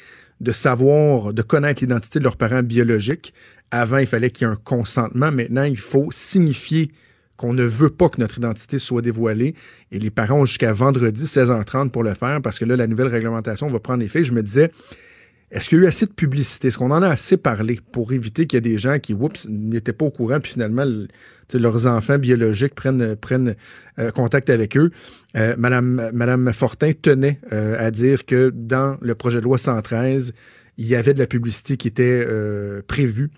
de 0.41 0.53
savoir, 0.53 1.35
de 1.35 1.43
connaître 1.43 1.83
l'identité 1.83 2.19
de 2.19 2.25
leurs 2.25 2.39
parents 2.39 2.63
biologiques. 2.63 3.35
Avant, 3.71 3.99
il 3.99 4.07
fallait 4.07 4.31
qu'il 4.31 4.47
y 4.47 4.51
ait 4.51 4.55
un 4.55 4.57
consentement. 4.57 5.31
Maintenant, 5.31 5.65
il 5.65 5.77
faut 5.77 6.09
signifier 6.13 6.91
qu'on 7.39 7.55
ne 7.55 7.65
veut 7.65 7.89
pas 7.89 8.11
que 8.11 8.21
notre 8.21 8.37
identité 8.37 8.79
soit 8.79 9.01
dévoilée. 9.01 9.55
Et 9.91 9.99
les 9.99 10.11
parents 10.11 10.41
ont 10.41 10.45
jusqu'à 10.45 10.75
vendredi 10.75 11.25
16h30 11.25 11.89
pour 11.89 12.03
le 12.03 12.13
faire 12.13 12.43
parce 12.43 12.59
que 12.59 12.67
là, 12.67 12.77
la 12.77 12.87
nouvelle 12.87 13.07
réglementation 13.07 13.69
va 13.69 13.79
prendre 13.79 14.03
effet. 14.03 14.25
Je 14.25 14.33
me 14.33 14.43
disais, 14.43 14.71
est-ce 15.51 15.69
qu'il 15.69 15.79
y 15.79 15.81
a 15.81 15.85
eu 15.85 15.87
assez 15.87 16.05
de 16.05 16.13
publicité? 16.13 16.69
Est-ce 16.69 16.77
qu'on 16.77 16.91
en 16.91 17.01
a 17.01 17.09
assez 17.09 17.39
parlé 17.39 17.81
pour 17.93 18.13
éviter 18.13 18.47
qu'il 18.47 18.57
y 18.57 18.59
ait 18.59 18.73
des 18.73 18.77
gens 18.77 18.99
qui, 18.99 19.15
oups, 19.15 19.47
n'étaient 19.49 19.95
pas 19.95 20.05
au 20.05 20.11
courant, 20.11 20.41
puis 20.41 20.53
finalement, 20.53 20.85
leurs 21.55 21.87
enfants 21.87 22.19
biologiques 22.19 22.75
prennent, 22.75 23.17
prennent 23.17 23.55
euh, 23.99 24.11
contact 24.11 24.51
avec 24.51 24.77
eux? 24.77 24.91
Euh, 25.37 25.55
Madame, 25.57 26.11
Madame 26.13 26.53
Fortin 26.53 26.93
tenait 26.93 27.41
euh, 27.53 27.77
à 27.79 27.91
dire 27.91 28.27
que 28.27 28.51
dans 28.55 28.99
le 29.01 29.15
projet 29.15 29.39
de 29.39 29.45
loi 29.45 29.57
113, 29.57 30.35
il 30.77 30.87
y 30.87 30.95
avait 30.95 31.15
de 31.15 31.19
la 31.19 31.27
publicité 31.27 31.77
qui 31.77 31.89
était 31.89 32.25
euh, 32.27 32.83
prévue 32.87 33.31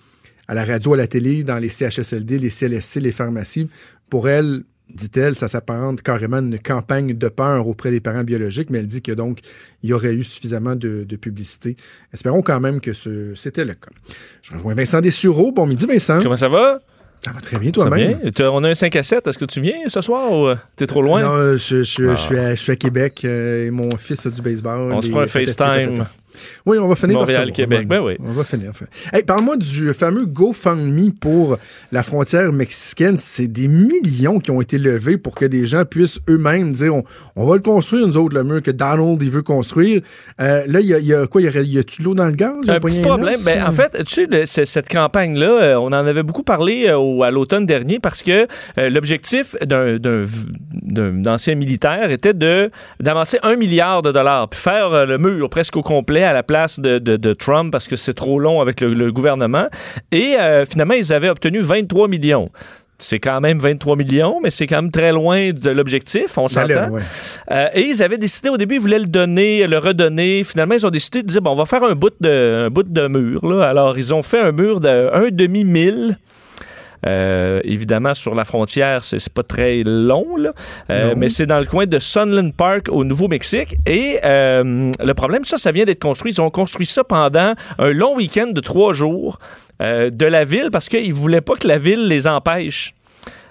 à 0.51 0.55
la 0.55 0.65
radio, 0.65 0.95
à 0.95 0.97
la 0.97 1.07
télé, 1.07 1.45
dans 1.45 1.59
les 1.59 1.69
CHSLD, 1.69 2.39
les 2.39 2.51
CLSC, 2.51 2.97
les 3.01 3.13
pharmacies. 3.13 3.69
Pour 4.09 4.29
elle, 4.29 4.63
dit-elle, 4.93 5.37
ça 5.37 5.47
s'apparente 5.47 6.03
carrément 6.03 6.39
à 6.39 6.41
une 6.41 6.59
campagne 6.59 7.17
de 7.17 7.29
peur 7.29 7.69
auprès 7.69 7.93
des 7.93 8.01
parents 8.01 8.25
biologiques, 8.25 8.69
mais 8.71 8.79
elle 8.79 8.89
dit 8.89 9.01
que 9.03 9.13
donc 9.13 9.39
il 9.85 9.91
y 9.91 9.93
aurait 9.93 10.13
eu 10.15 10.25
suffisamment 10.25 10.75
de, 10.75 11.05
de 11.05 11.17
publicité. 11.17 11.77
Espérons 12.13 12.43
quand 12.43 12.59
même 12.59 12.81
que 12.81 12.93
ce- 12.93 13.33
c'était 13.37 13.65
le 13.65 13.75
cas. 13.75 13.91
Je 14.43 14.53
rejoins 14.55 14.75
Vincent 14.75 15.01
Dessureau. 15.01 15.53
Bon 15.53 15.67
midi, 15.67 15.87
Vincent. 15.87 16.19
Comment 16.21 16.37
ça 16.37 16.49
va? 16.49 16.81
Ça 17.25 17.31
va 17.33 17.41
très 17.41 17.59
bien 17.59 17.71
toi-même? 17.71 18.19
On 18.41 18.65
a 18.65 18.71
un 18.71 18.75
5 18.75 18.97
à 18.97 19.03
7. 19.05 19.27
Est-ce 19.29 19.39
que 19.39 19.45
tu 19.45 19.61
viens 19.61 19.77
ce 19.89 20.01
soir 20.01 20.33
ou 20.33 20.47
euh, 20.49 20.57
t'es 20.75 20.87
trop 20.89 21.03
loin? 21.03 21.23
Non, 21.23 21.57
je, 21.57 21.77
Ah. 21.77 21.83
je 21.83 21.83
suis 22.17 22.39
à, 22.39 22.55
je 22.57 22.61
suis 22.61 22.73
à 22.73 22.77
Québec 22.77 23.21
euh, 23.25 23.67
et 23.67 23.71
mon 23.71 23.95
fils 23.97 24.25
a 24.27 24.31
du 24.31 24.41
baseball. 24.43 24.91
On 24.91 25.01
se 25.03 25.11
fera 25.11 25.23
un 25.23 25.27
FaceTime. 25.27 26.07
Oui, 26.67 26.79
on 26.79 26.89
va 26.89 26.95
finir 26.97 27.15
par 27.19 27.23
Montréal, 27.27 27.47
ça. 27.49 27.53
Québec, 27.53 27.81
On 27.85 27.89
ben 27.89 28.01
oui. 28.01 28.17
On 28.21 28.33
va 28.33 28.45
finir. 28.45 28.73
Hey, 29.13 29.23
Parle-moi 29.23 29.57
du 29.57 29.93
fameux 29.95 30.27
GoFundMe 30.27 31.13
pour 31.21 31.59
la 31.93 32.03
frontière 32.03 32.53
mexicaine. 32.53 33.17
C'est 33.17 33.47
des 33.49 33.69
millions 33.69 34.39
qui 34.41 34.51
ont 34.51 34.61
été 34.61 34.79
levés 34.79 35.17
pour 35.19 35.35
que 35.35 35.45
des 35.45 35.67
gens 35.67 35.85
puissent 35.85 36.21
eux-mêmes 36.29 36.73
dire 36.73 36.95
on, 36.95 37.05
on 37.37 37.47
va 37.47 37.55
le 37.57 37.63
construire, 37.63 38.07
nous 38.07 38.17
autres, 38.17 38.35
le 38.37 38.45
mur 38.45 38.63
que 38.63 38.71
Donald 38.71 39.21
il 39.23 39.31
veut 39.31 39.43
construire. 39.43 40.03
Euh, 40.41 40.63
là, 40.67 40.81
il 40.81 40.87
y 40.87 40.95
a, 40.95 40.99
y 40.99 41.13
a 41.15 41.27
quoi? 41.27 41.41
Il 41.43 41.45
y 41.53 41.57
a, 41.57 41.61
y 41.63 41.79
a-tu 41.79 42.03
de 42.03 42.07
l'eau 42.07 42.15
dans 42.15 42.27
le 42.27 42.33
gaz? 42.33 42.55
A 42.69 42.75
Un 42.75 42.81
petit 42.81 43.01
problème. 43.01 43.35
là, 43.47 43.55
Ben, 43.55 43.67
en 43.67 43.73
fait, 43.73 44.05
tu 44.05 44.15
sais, 44.15 44.27
le- 44.31 44.47
cette 44.47 44.89
campagne-là, 44.89 45.47
euh, 45.63 45.75
on 45.77 45.87
en 45.87 45.93
avait 45.93 46.23
beaucoup 46.23 46.43
parlé 46.43 46.87
euh, 46.89 46.97
au- 46.97 47.23
à 47.23 47.31
l'automne 47.31 47.67
dernier 47.67 47.99
parce 48.01 48.23
que 48.23 48.47
euh, 48.79 48.89
l'objectif 48.91 49.55
d'un- 49.63 49.97
ancien 51.27 51.55
militaire 51.55 52.11
était 52.11 52.33
d'avancer 52.35 53.39
un 53.43 53.57
milliard 53.57 54.03
de 54.03 54.13
dollars 54.13 54.49
puis 54.49 54.61
faire 54.61 55.07
le 55.07 55.19
mur 55.19 55.49
presque 55.49 55.77
au 55.77 55.83
complet 55.83 56.20
à 56.25 56.33
la 56.33 56.43
place 56.43 56.79
de, 56.81 56.99
de- 56.99 57.17
de 57.17 57.33
Trump 57.33 57.71
parce 57.73 57.89
que 57.89 57.97
c'est 57.97 58.15
trop 58.15 58.39
long 58.39 58.61
avec 58.61 58.81
le, 58.81 58.93
le 58.95 59.13
gouvernement. 59.13 59.67
Et 60.13 60.37
euh, 60.39 60.65
finalement, 60.65 60.95
ils 60.95 61.13
avaient 61.13 61.29
obtenu 61.29 61.61
23 61.61 62.09
millions. 62.09 62.51
C'est 63.03 63.19
quand 63.19 63.41
même 63.41 63.59
23 63.59 63.97
millions, 63.97 64.41
mais 64.43 64.51
c'est 64.51 64.67
quand 64.67 64.83
même 64.83 64.91
très 64.91 65.11
loin 65.11 65.53
de 65.53 65.71
l'objectif, 65.71 66.37
on 66.37 66.49
s'entend. 66.49 66.91
ouais. 66.91 67.01
Euh, 67.51 67.67
et 67.73 67.81
ils 67.87 68.03
avaient 68.03 68.19
décidé, 68.19 68.51
au 68.51 68.59
début, 68.59 68.75
ils 68.75 68.81
voulaient 68.81 68.99
le 68.99 69.07
donner, 69.07 69.67
le 69.67 69.79
redonner. 69.79 70.45
Finalement, 70.45 70.75
ils 70.75 70.87
ont 70.87 70.91
décidé 70.91 71.23
de 71.23 71.27
dire, 71.27 71.41
bon, 71.41 71.53
on 71.53 71.55
va 71.55 71.65
faire 71.65 71.83
un 71.83 71.95
bout 71.95 72.13
de, 72.21 72.65
un 72.67 72.71
bout 72.71 72.83
de 72.83 73.09
mur. 73.09 73.47
Là. 73.47 73.69
Alors, 73.71 73.97
ils 73.97 74.13
ont 74.13 74.23
fait 74.23 74.41
un 74.41 74.53
mur 74.53 74.81
de 74.81 75.09
un 75.15 75.31
demi-mille. 75.31 76.19
Euh, 77.07 77.61
évidemment, 77.65 78.15
sur 78.15 78.35
la 78.35 78.45
frontière, 78.45 79.05
c'est 79.05 79.29
pas 79.33 79.43
très 79.43 79.83
long, 79.85 80.37
là. 80.37 80.51
Euh, 80.91 81.15
mais 81.17 81.29
c'est 81.29 81.47
dans 81.47 81.59
le 81.59 81.67
coin 81.67 81.87
de 81.87 81.99
Sunland 81.99 82.53
Park 82.53 82.89
au 82.91 83.05
Nouveau-Mexique. 83.05 83.77
Et 83.87 84.19
euh, 84.25 84.91
le 85.03 85.15
problème, 85.15 85.45
ça, 85.45 85.57
ça 85.57 85.73
vient 85.73 85.85
d'être 85.85 86.03
construit. 86.03 86.33
Ils 86.33 86.41
ont 86.41 86.51
construit 86.51 86.87
ça 86.87 87.05
pendant 87.05 87.55
un 87.79 87.93
long 87.93 88.17
week-end 88.17 88.49
de 88.49 88.61
trois 88.61 88.93
jours 88.93 89.39
de 89.81 90.27
la 90.27 90.45
ville 90.45 90.69
parce 90.71 90.91
qu'ils 90.91 91.15
voulaient 91.15 91.41
pas 91.41 91.55
que 91.55 91.67
la 91.67 91.79
ville 91.79 92.07
les 92.07 92.29
empêche. 92.29 92.95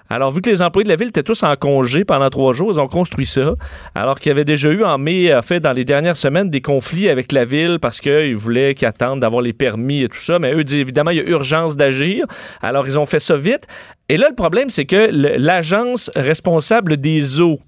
Alors, 0.10 0.32
vu 0.32 0.42
que 0.42 0.50
les 0.50 0.62
employés 0.62 0.86
de 0.86 0.90
la 0.90 0.96
ville 0.96 1.10
étaient 1.10 1.24
tous 1.24 1.44
en 1.44 1.56
congé 1.56 2.04
pendant 2.04 2.30
trois 2.30 2.52
jours, 2.52 2.72
ils 2.74 2.80
ont 2.80 2.88
construit 2.88 3.28
ça. 3.28 3.54
Alors 3.94 4.20
qu'il 4.20 4.30
y 4.30 4.32
avait 4.32 4.46
déjà 4.46 4.70
eu 4.70 4.84
en 4.84 4.98
mai, 4.98 5.34
en 5.36 5.42
fait, 5.42 5.60
dans 5.60 5.72
les 5.72 5.86
dernières 5.86 6.18
semaines, 6.18 6.50
des 6.50 6.62
conflits 6.62 7.10
avec 7.10 7.32
la 7.32 7.46
ville 7.46 7.78
parce 7.80 8.02
qu'ils 8.02 8.36
voulaient 8.36 8.74
qu'ils 8.74 8.88
attendent 8.88 9.20
d'avoir 9.20 9.42
les 9.42 9.54
permis 9.54 10.02
et 10.02 10.10
tout 10.10 10.18
ça. 10.18 10.40
Mais 10.40 10.54
eux 10.54 10.64
disent 10.64 10.80
évidemment, 10.80 11.12
il 11.12 11.18
y 11.18 11.22
a 11.22 11.30
urgence 11.30 11.78
d'agir. 11.78 12.26
Alors, 12.62 12.88
ils 12.88 12.98
ont 12.98 13.06
fait 13.06 13.20
ça 13.20 13.38
vite. 13.38 13.68
Et 14.10 14.18
là, 14.18 14.28
le 14.30 14.36
problème, 14.36 14.70
c'est 14.70 14.86
que 14.86 15.10
l'agence 15.12 16.10
responsable 16.16 16.98
des 16.98 17.40
eaux, 17.40 17.60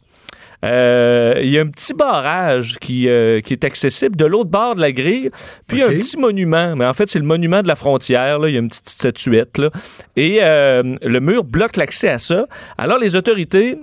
euh, 0.63 1.39
il 1.41 1.49
y 1.49 1.57
a 1.57 1.61
un 1.61 1.67
petit 1.67 1.93
barrage 1.93 2.77
qui, 2.79 3.09
euh, 3.09 3.41
qui 3.41 3.53
est 3.53 3.63
accessible 3.63 4.15
de 4.15 4.25
l'autre 4.25 4.49
bord 4.49 4.75
de 4.75 4.81
la 4.81 4.91
grille. 4.91 5.31
Puis 5.67 5.77
il 5.77 5.79
y 5.79 5.83
a 5.83 5.87
un 5.87 5.89
petit 5.89 6.17
monument, 6.17 6.75
mais 6.75 6.85
en 6.85 6.93
fait, 6.93 7.09
c'est 7.09 7.19
le 7.19 7.25
monument 7.25 7.61
de 7.61 7.67
la 7.67 7.75
frontière. 7.75 8.39
Là. 8.39 8.49
Il 8.49 8.53
y 8.53 8.57
a 8.57 8.59
une 8.59 8.69
petite 8.69 8.89
statuette. 8.89 9.57
Là. 9.57 9.69
Et 10.15 10.39
euh, 10.41 10.97
le 11.01 11.19
mur 11.19 11.43
bloque 11.43 11.77
l'accès 11.77 12.09
à 12.09 12.19
ça. 12.19 12.45
Alors, 12.77 12.99
les 12.99 13.15
autorités 13.15 13.79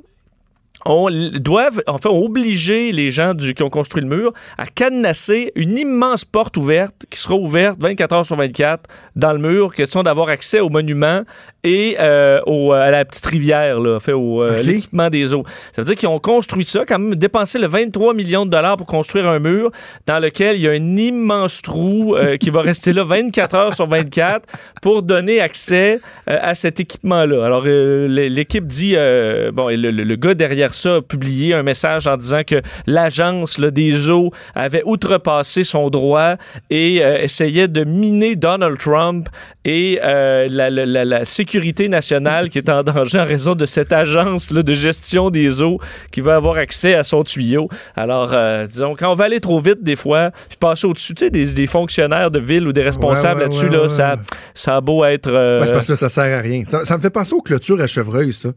on 0.86 1.08
doivent, 1.34 1.82
enfin, 1.86 2.10
obligé 2.10 2.92
les 2.92 3.10
gens 3.10 3.34
du, 3.34 3.52
qui 3.52 3.62
ont 3.62 3.68
construit 3.70 4.02
le 4.02 4.08
mur 4.08 4.32
à 4.56 4.66
cadenasser 4.66 5.50
une 5.56 5.76
immense 5.76 6.24
porte 6.24 6.56
ouverte 6.56 6.94
qui 7.10 7.18
sera 7.18 7.34
ouverte 7.34 7.78
24 7.80 8.12
heures 8.14 8.26
sur 8.26 8.36
24 8.36 8.84
dans 9.16 9.32
le 9.32 9.38
mur, 9.38 9.74
question 9.74 10.02
d'avoir 10.02 10.28
accès 10.28 10.60
au 10.60 10.68
monument 10.68 11.22
et 11.64 11.96
euh, 11.98 12.40
au- 12.46 12.72
à 12.72 12.90
la 12.90 13.04
petite 13.04 13.26
rivière, 13.26 13.80
là, 13.80 13.98
fait, 13.98 14.12
au 14.12 14.42
euh, 14.42 14.62
l'équipement 14.62 15.10
des 15.10 15.34
eaux. 15.34 15.42
Ça 15.74 15.82
veut 15.82 15.86
dire 15.86 15.96
qu'ils 15.96 16.08
ont 16.08 16.20
construit 16.20 16.64
ça, 16.64 16.84
quand 16.86 16.98
même 16.98 17.16
dépensé 17.16 17.58
le 17.58 17.66
23 17.66 18.14
millions 18.14 18.46
de 18.46 18.50
dollars 18.50 18.76
pour 18.76 18.86
construire 18.86 19.28
un 19.28 19.40
mur 19.40 19.70
dans 20.06 20.20
lequel 20.20 20.56
il 20.56 20.62
y 20.62 20.68
a 20.68 20.72
un 20.72 20.96
immense 20.96 21.60
trou 21.60 22.14
euh, 22.16 22.36
qui 22.36 22.50
va 22.50 22.62
rester 22.62 22.92
là 22.92 23.02
24 23.04 23.54
heures 23.56 23.72
sur 23.74 23.86
24 23.86 24.42
pour 24.80 25.02
donner 25.02 25.40
accès 25.40 26.00
euh, 26.30 26.38
à 26.40 26.54
cet 26.54 26.78
équipement-là. 26.80 27.44
Alors, 27.44 27.64
euh, 27.66 28.06
l'équipe 28.06 28.66
dit, 28.66 28.92
euh, 28.96 29.50
bon, 29.52 29.68
et 29.68 29.76
le, 29.76 29.90
le- 29.90 30.04
le 30.04 30.16
gars 30.16 30.34
derrière 30.34 30.72
ça 30.78 30.96
a 30.96 31.00
publié 31.02 31.54
un 31.54 31.62
message 31.62 32.06
en 32.06 32.16
disant 32.16 32.42
que 32.46 32.62
l'agence 32.86 33.58
des 33.60 34.10
eaux 34.10 34.30
avait 34.54 34.82
outrepassé 34.84 35.64
son 35.64 35.90
droit 35.90 36.36
et 36.70 37.00
euh, 37.02 37.18
essayait 37.22 37.68
de 37.68 37.84
miner 37.84 38.36
Donald 38.36 38.78
Trump 38.78 39.28
et 39.64 39.98
euh, 40.02 40.46
la, 40.50 40.70
la- 40.70 40.86
la- 40.86 41.04
la 41.04 41.24
sécurité 41.24 41.88
nationale 41.88 42.48
qui 42.48 42.58
est 42.58 42.70
en 42.70 42.82
danger 42.82 43.20
en 43.20 43.24
raison 43.26 43.54
de 43.54 43.66
cette 43.66 43.92
agence 43.92 44.50
là, 44.50 44.62
de 44.62 44.72
gestion 44.74 45.30
des 45.30 45.62
eaux 45.62 45.78
qui 46.10 46.20
va 46.20 46.36
avoir 46.36 46.56
accès 46.56 46.94
à 46.94 47.02
son 47.02 47.24
tuyau. 47.24 47.68
Alors, 47.96 48.30
euh, 48.32 48.66
disons, 48.66 48.94
quand 48.98 49.10
on 49.10 49.14
va 49.14 49.24
aller 49.26 49.40
trop 49.40 49.60
vite 49.60 49.82
des 49.82 49.96
fois, 49.96 50.30
puis 50.48 50.56
passer 50.58 50.86
au-dessus 50.86 51.14
tu 51.14 51.24
sais, 51.26 51.30
des, 51.30 51.44
des 51.54 51.66
fonctionnaires 51.66 52.30
de 52.30 52.38
ville 52.38 52.66
ou 52.66 52.72
des 52.72 52.82
responsables 52.82 53.40
Ouais, 53.40 53.46
ouais, 53.46 53.50
là-dessus, 53.50 53.64
ouais, 53.66 53.76
là, 53.76 53.82
ouais. 53.82 53.88
ça, 53.88 54.16
ça 54.54 54.76
a 54.76 54.80
beau 54.80 55.04
être... 55.04 55.28
euh, 55.30 55.58
parce 55.58 55.86
que 55.86 55.92
là, 55.92 55.96
ça 55.96 56.08
sert 56.08 56.38
à 56.38 56.40
rien. 56.40 56.62
Ça, 56.64 56.84
ça 56.84 56.96
me 56.96 57.02
fait 57.02 57.10
penser 57.10 57.34
aux 57.34 57.42
clôtures 57.42 57.80
à 57.80 57.86
chevreuil, 57.86 58.32
ça. 58.32 58.50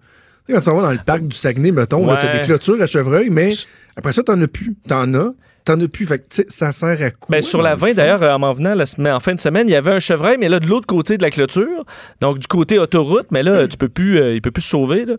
Quand 0.52 0.60
tu 0.62 0.70
vas 0.70 0.82
dans 0.82 0.92
le 0.92 1.00
parc 1.06 1.22
du 1.24 1.36
Saguenay, 1.36 1.72
mettons, 1.72 2.06
là, 2.06 2.18
t'as 2.22 2.28
Ouais. 2.32 2.40
des 2.40 2.46
clôtures 2.46 2.82
à 2.82 2.88
chevreuil, 2.88 3.30
mais 3.30 3.54
après 3.96 4.12
ça, 4.14 4.24
t'en 4.24 4.40
as 4.42 4.48
plus. 4.48 4.76
T'en 4.88 5.14
as, 5.14 5.30
t'en 5.66 5.80
as 5.80 5.88
plus. 5.88 6.06
Fait 6.06 6.20
que, 6.20 6.44
ça 6.50 6.72
sert 6.72 7.02
à 7.02 7.12
quoi? 7.12 7.28
Ben, 7.30 7.42
sur 7.42 7.62
la 7.62 7.72
le 7.72 7.78
20, 7.78 7.88
fond? 7.90 7.94
d'ailleurs, 7.96 8.22
en 8.24 8.40
m'en 8.40 8.52
venant 8.54 8.74
la 8.74 8.86
semaine- 8.86 9.14
en 9.14 9.20
fin 9.20 9.34
de 9.34 9.40
semaine, 9.40 9.68
il 9.68 9.72
y 9.72 9.76
avait 9.76 9.92
un 9.92 10.00
chevreuil, 10.00 10.38
mais 10.40 10.50
là, 10.50 10.60
de 10.60 10.68
l'autre 10.68 10.88
côté 10.88 11.18
de 11.18 11.24
la 11.24 11.30
clôture, 11.30 11.86
donc 12.20 12.40
du 12.40 12.48
côté 12.48 12.80
autoroute, 12.80 13.28
mais 13.32 13.44
là, 13.44 13.68
tu 13.68 13.78
peux 13.78 13.90
plus, 13.90 14.20
euh, 14.20 14.34
il 14.36 14.42
peut 14.42 14.52
plus 14.52 14.62
se 14.64 14.70
sauver. 14.70 15.06
Là. 15.06 15.16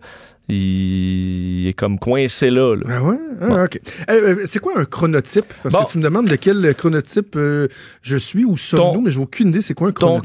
Il... 0.48 1.62
il 1.62 1.68
est 1.68 1.72
comme 1.72 1.98
coincé 1.98 2.50
là. 2.50 2.74
là. 2.74 2.82
Ah 2.88 3.02
ouais? 3.02 3.16
Ah, 3.40 3.64
OK. 3.64 3.80
Euh, 4.10 4.12
euh, 4.12 4.36
c'est 4.44 4.58
quoi 4.58 4.72
un 4.76 4.84
chronotype? 4.84 5.44
Parce 5.62 5.72
Bon. 5.74 5.84
que 5.84 5.92
tu 5.92 5.98
me 5.98 6.02
demandes 6.02 6.26
de 6.28 6.36
quel 6.36 6.74
chronotype 6.74 7.34
euh, 7.36 7.68
je 8.02 8.16
suis 8.16 8.44
ou 8.44 8.56
sommes-nous, 8.56 9.00
mais 9.02 9.10
j'ai 9.12 9.20
aucune 9.20 9.48
idée 9.48 9.62
c'est 9.62 9.74
quoi 9.74 9.88
un 9.88 9.92
Ton 9.92 10.20
chronotype. 10.20 10.24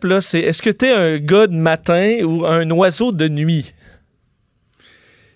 chronotype, 0.00 0.04
là, 0.04 0.20
c'est 0.22 0.40
est-ce 0.40 0.62
que 0.62 0.70
tu 0.70 0.86
es 0.86 0.92
un 0.92 1.18
gars 1.18 1.46
de 1.46 1.54
matin 1.54 2.18
ou 2.24 2.46
un 2.46 2.68
oiseau 2.70 3.12
de 3.12 3.28
nuit? 3.28 3.74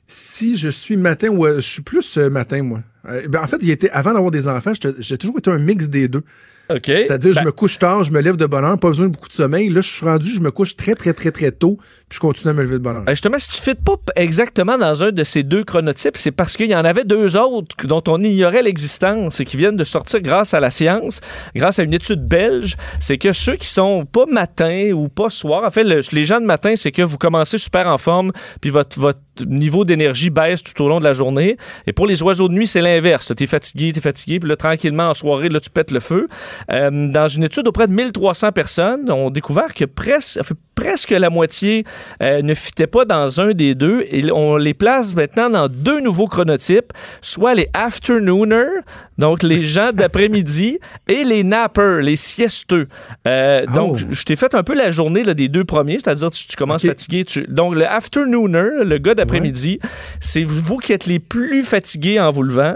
Si 0.09 0.57
je 0.57 0.69
suis 0.69 0.97
matin 0.97 1.29
ou 1.29 1.47
euh, 1.47 1.57
je 1.57 1.69
suis 1.69 1.83
plus 1.83 2.17
euh, 2.17 2.31
matin, 2.31 2.63
moi. 2.63 2.83
Euh, 3.09 3.27
ben, 3.29 3.43
en 3.43 3.47
fait, 3.47 3.59
il 3.61 3.71
était, 3.71 3.91
avant 3.91 4.13
d'avoir 4.13 4.31
des 4.31 4.47
enfants, 4.47 4.73
j'ai 4.99 5.19
toujours 5.19 5.39
été 5.39 5.51
un 5.51 5.59
mix 5.59 5.89
des 5.89 6.09
deux. 6.09 6.23
OK. 6.71 6.83
C'est-à-dire, 6.87 7.35
Ben, 7.35 7.41
je 7.41 7.45
me 7.47 7.53
couche 7.53 7.79
tard, 7.79 8.03
je 8.05 8.13
me 8.13 8.21
lève 8.21 8.37
de 8.37 8.47
bonne 8.47 8.65
heure, 8.65 8.79
pas 8.79 8.89
besoin 8.89 9.07
de 9.07 9.13
beaucoup 9.13 9.29
de 9.29 9.33
sommeil. 9.33 9.69
Là, 9.69 9.81
je 9.81 9.89
suis 9.91 10.05
rendu, 10.05 10.33
je 10.33 10.41
me 10.41 10.51
couche 10.51 10.77
très, 10.77 10.95
très, 10.95 11.13
très, 11.13 11.31
très 11.31 11.53
tôt, 11.53 11.79
puis 12.09 12.17
je 12.17 12.21
continue 12.21 12.51
à 12.51 12.55
me 12.55 12.63
lever 12.63 12.75
de 12.75 12.79
bonne 12.79 12.97
heure. 12.97 13.03
Euh, 13.09 13.11
Justement, 13.13 13.39
si 13.39 13.49
tu 13.49 13.57
ne 13.59 13.75
fites 13.75 13.85
pas 13.85 13.97
exactement 14.17 14.77
dans 14.79 15.03
un 15.05 15.13
de 15.13 15.25
ces 15.25 15.43
deux 15.43 15.65
chronotypes, 15.65 16.17
c'est 16.17 16.33
parce 16.33 16.57
qu'il 16.57 16.69
y 16.71 16.75
en 16.75 16.85
avait 16.85 17.05
deux 17.05 17.37
autres 17.37 17.75
dont 17.87 18.03
on 18.09 18.23
ignorait 18.23 18.63
l'existence 18.63 19.41
et 19.41 19.45
qui 19.45 19.57
viennent 19.57 19.77
de 19.77 19.85
sortir 19.85 20.21
grâce 20.21 20.55
à 20.55 20.61
la 20.61 20.71
science, 20.71 21.21
grâce 21.55 21.79
à 21.79 21.83
une 21.83 21.95
étude 21.95 22.27
belge. 22.27 22.77
C'est 23.01 23.19
que 23.19 23.33
ceux 23.33 23.57
qui 23.57 23.69
sont 23.69 24.05
pas 24.05 24.27
matin 24.27 24.91
ou 24.93 25.09
pas 25.09 25.31
soir, 25.31 25.65
en 25.65 25.71
fait, 25.71 25.85
le- 25.85 26.01
les 26.13 26.25
gens 26.25 26.41
de 26.41 26.47
matin, 26.47 26.75
c'est 26.77 26.93
que 26.93 27.03
vous 27.03 27.19
commencez 27.19 27.59
super 27.59 27.87
en 27.89 27.99
forme, 27.99 28.33
puis 28.61 28.71
votre, 28.71 28.99
votre 28.99 29.21
niveau 29.47 29.85
d'énergie 29.85 30.31
baisse 30.31 30.63
tout 30.63 30.83
au 30.83 30.89
long 30.89 30.99
de 30.99 31.05
la 31.05 31.13
journée. 31.13 31.57
Et 31.87 31.93
pour 31.93 32.07
les 32.07 32.23
oiseaux 32.23 32.49
de 32.49 32.55
nuit, 32.55 32.67
c'est 32.67 32.81
l'inverse. 32.81 33.33
Tu 33.37 33.45
es 33.45 33.47
fatigué, 33.47 33.93
tu 33.93 33.99
es 33.99 34.03
fatigué, 34.03 34.41
puis 34.41 34.49
là, 34.49 34.57
tranquillement, 34.57 35.11
en 35.11 35.15
soirée, 35.15 35.49
là, 35.49 35.61
tu 35.61 35.71
pètes 35.71 35.91
le 35.91 36.01
feu. 36.01 36.27
Euh, 36.71 37.09
dans 37.09 37.29
une 37.29 37.45
étude 37.45 37.67
auprès 37.69 37.87
de 37.87 37.93
1300 37.93 38.53
personnes, 38.53 39.11
on 39.11 39.29
a 39.29 39.31
découvert 39.31 39.75
que 39.75 39.85
presque, 39.85 40.41
presque 40.75 41.11
la 41.11 41.31
moitié 41.31 41.85
euh, 42.23 42.43
ne 42.43 42.55
fitait 42.55 42.87
pas 42.87 43.05
dans 43.05 43.41
un 43.41 43.53
des 43.53 43.75
deux. 43.75 44.05
Et 44.11 44.31
on 44.33 44.57
les 44.57 44.75
place 44.75 45.15
maintenant 45.15 45.51
dans 45.51 45.69
deux 45.69 46.01
nouveaux 46.01 46.27
chronotypes, 46.29 46.93
soit 47.23 47.55
les 47.55 47.69
afternooners, 47.75 48.81
donc 49.19 49.43
les 49.43 49.63
gens 49.63 49.91
d'après-midi, 49.93 50.79
et 51.09 51.25
les 51.25 51.43
nappers, 51.45 52.01
les 52.01 52.17
siesteux. 52.17 52.87
Euh, 53.27 53.65
Donc, 53.67 53.99
Oh. 54.03 54.07
je 54.11 54.23
t'ai 54.25 54.37
fait 54.37 54.55
un 54.55 54.63
peu 54.63 54.75
la 54.75 54.91
journée 54.91 55.23
là, 55.23 55.33
des 55.35 55.49
deux 55.49 55.65
premiers, 55.65 55.99
c'est-à-dire 55.99 56.31
tu, 56.31 56.47
tu 56.47 56.57
commences 56.57 56.85
fatigué. 56.87 57.25
Tu... 57.25 57.45
Donc, 57.49 57.75
le 57.75 57.87
afternooner, 57.87 58.85
le 58.85 58.99
gars 58.99 59.15
d'après-midi, 59.15 59.79
c'est 60.21 60.43
vous 60.43 60.79
qui 60.79 60.93
êtes 60.93 61.07
les 61.07 61.19
plus 61.19 61.63
fatigués 61.63 62.21
en 62.21 62.31
vous 62.31 62.43
levant. 62.43 62.75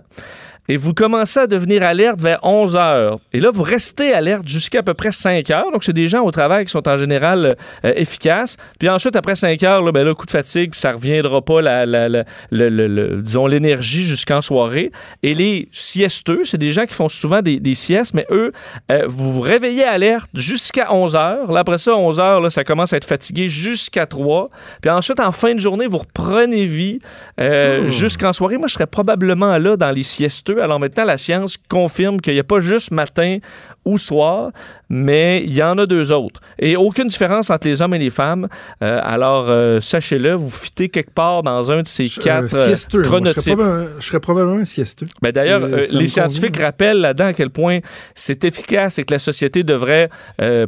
Et 0.70 0.76
vous 0.76 0.94
commencez 0.94 1.40
à 1.40 1.48
devenir 1.48 1.82
alerte 1.82 2.20
vers 2.20 2.38
11 2.44 2.76
heures. 2.76 3.18
Et 3.32 3.40
là, 3.40 3.50
vous 3.52 3.64
restez 3.64 4.12
alerte 4.12 4.46
jusqu'à 4.46 4.78
à 4.78 4.82
peu 4.84 4.94
près 4.94 5.10
5 5.10 5.50
heures. 5.50 5.72
Donc, 5.72 5.82
c'est 5.82 5.92
des 5.92 6.06
gens 6.06 6.22
au 6.22 6.30
travail 6.30 6.64
qui 6.64 6.70
sont 6.70 6.88
en 6.88 6.96
général 6.96 7.56
euh, 7.84 7.92
efficaces. 7.96 8.56
Puis 8.78 8.88
ensuite, 8.88 9.16
après 9.16 9.34
5 9.34 9.60
heures, 9.64 9.82
là, 9.82 9.90
ben 9.90 10.04
là, 10.06 10.14
coup 10.14 10.26
de 10.26 10.30
fatigue, 10.30 10.70
puis 10.70 10.78
ça 10.78 10.92
reviendra 10.92 11.42
pas, 11.42 11.60
la, 11.60 11.86
la- 11.86 12.24
disons, 12.52 13.48
l'énergie 13.48 14.04
jusqu'en 14.04 14.42
soirée. 14.42 14.92
Et 15.24 15.34
les 15.34 15.68
siesteux, 15.72 16.42
c'est 16.44 16.56
des 16.56 16.70
gens 16.70 16.86
qui 16.86 16.94
font 16.94 17.08
souvent 17.08 17.42
des, 17.42 17.58
des 17.58 17.74
siestes, 17.74 18.14
mais 18.14 18.26
eux, 18.30 18.52
euh, 18.92 19.06
vous 19.08 19.32
vous 19.32 19.40
réveillez 19.40 19.82
alerte 19.82 20.30
jusqu'à 20.34 20.94
11 20.94 21.16
heures. 21.16 21.50
Là, 21.50 21.60
après 21.60 21.78
ça, 21.78 21.96
11 21.96 22.20
heures, 22.20 22.40
là, 22.40 22.48
ça 22.48 22.62
commence 22.62 22.92
à 22.92 22.96
être 22.96 23.04
fatigué 23.04 23.48
jusqu'à 23.48 24.06
3. 24.06 24.50
Puis 24.80 24.90
ensuite, 24.90 25.18
en 25.18 25.32
fin 25.32 25.52
de 25.52 25.58
journée, 25.58 25.88
vous 25.88 25.98
reprenez 25.98 26.66
vie 26.66 27.00
euh, 27.40 27.90
jusqu'en 27.90 28.32
soirée. 28.32 28.56
Moi, 28.56 28.68
je 28.68 28.74
serais 28.74 28.86
probablement 28.86 29.58
là 29.58 29.76
dans 29.76 29.90
les 29.90 30.04
siesteux. 30.04 30.59
Alors 30.60 30.80
maintenant, 30.80 31.04
la 31.04 31.16
science 31.16 31.56
confirme 31.56 32.20
qu'il 32.20 32.34
n'y 32.34 32.40
a 32.40 32.44
pas 32.44 32.60
juste 32.60 32.90
matin 32.90 33.38
ou 33.84 33.98
soir, 33.98 34.50
mais 34.88 35.42
il 35.44 35.54
y 35.54 35.62
en 35.62 35.76
a 35.78 35.86
deux 35.86 36.12
autres. 36.12 36.40
Et 36.58 36.76
aucune 36.76 37.08
différence 37.08 37.50
entre 37.50 37.66
les 37.66 37.82
hommes 37.82 37.94
et 37.94 37.98
les 37.98 38.10
femmes. 38.10 38.48
Euh, 38.82 39.00
alors, 39.02 39.46
euh, 39.48 39.80
sachez-le, 39.80 40.34
vous 40.34 40.50
fitez 40.50 40.88
quelque 40.88 41.12
part 41.12 41.42
dans 41.42 41.70
un 41.70 41.82
de 41.82 41.86
ces 41.86 42.04
Euh, 42.04 42.22
quatre 42.22 42.54
euh, 42.54 42.68
siesteux. 42.68 42.98
Moi, 42.98 43.04
je, 43.04 43.08
serais 43.08 43.18
chronotypes. 43.18 43.56
probablement, 43.56 43.88
je 43.98 44.06
serais 44.06 44.20
probablement 44.20 44.56
un 44.58 44.64
siesteux. 44.64 45.06
Ben 45.22 45.32
D'ailleurs, 45.32 45.66
les 45.66 46.06
scientifiques 46.06 46.52
convient. 46.52 46.66
rappellent 46.66 47.00
là-dedans 47.00 47.26
à 47.26 47.32
quel 47.32 47.50
point 47.50 47.78
c'est 48.14 48.44
efficace 48.44 48.98
et 48.98 49.04
que 49.04 49.12
la 49.12 49.18
société 49.18 49.62
devrait 49.62 50.10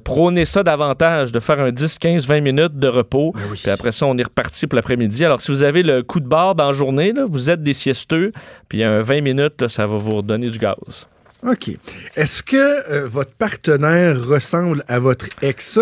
prôner 0.05 0.45
ça 0.45 0.63
davantage, 0.63 1.33
de 1.33 1.41
faire 1.41 1.61
un 1.61 1.71
10, 1.71 1.99
15, 1.99 2.27
20 2.27 2.41
minutes 2.41 2.79
de 2.79 2.89
repos. 2.89 3.33
Ben 3.35 3.43
oui. 3.51 3.59
Puis 3.63 3.71
après 3.71 3.93
ça, 3.93 4.07
on 4.07 4.17
est 4.19 4.23
reparti 4.25 4.67
pour 4.67 4.77
l'après-midi. 4.77 5.25
Alors, 5.25 5.41
si 5.41 5.51
vous 5.51 5.63
avez 5.63 5.83
le 5.83 6.03
coup 6.03 6.21
de 6.21 6.33
dans 6.33 6.55
la 6.57 6.73
journée, 6.73 7.13
là, 7.13 7.25
vous 7.29 7.51
êtes 7.51 7.63
des 7.63 7.75
siesteux, 7.75 8.33
puis 8.69 8.83
un 8.83 9.03
20 9.03 9.21
minutes, 9.21 9.61
là, 9.61 9.69
ça 9.69 9.87
va 9.87 9.97
vous 9.97 10.17
redonner 10.17 10.49
du 10.49 10.59
gaz. 10.59 11.07
OK. 11.47 11.71
Est-ce 12.17 12.43
que 12.43 12.57
euh, 12.91 13.07
votre 13.07 13.35
partenaire 13.35 14.23
ressemble 14.25 14.85
à 14.89 14.99
votre 14.99 15.27
ex? 15.43 15.79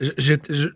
Je- 0.00 0.10
je- 0.18 0.34
je- 0.48 0.68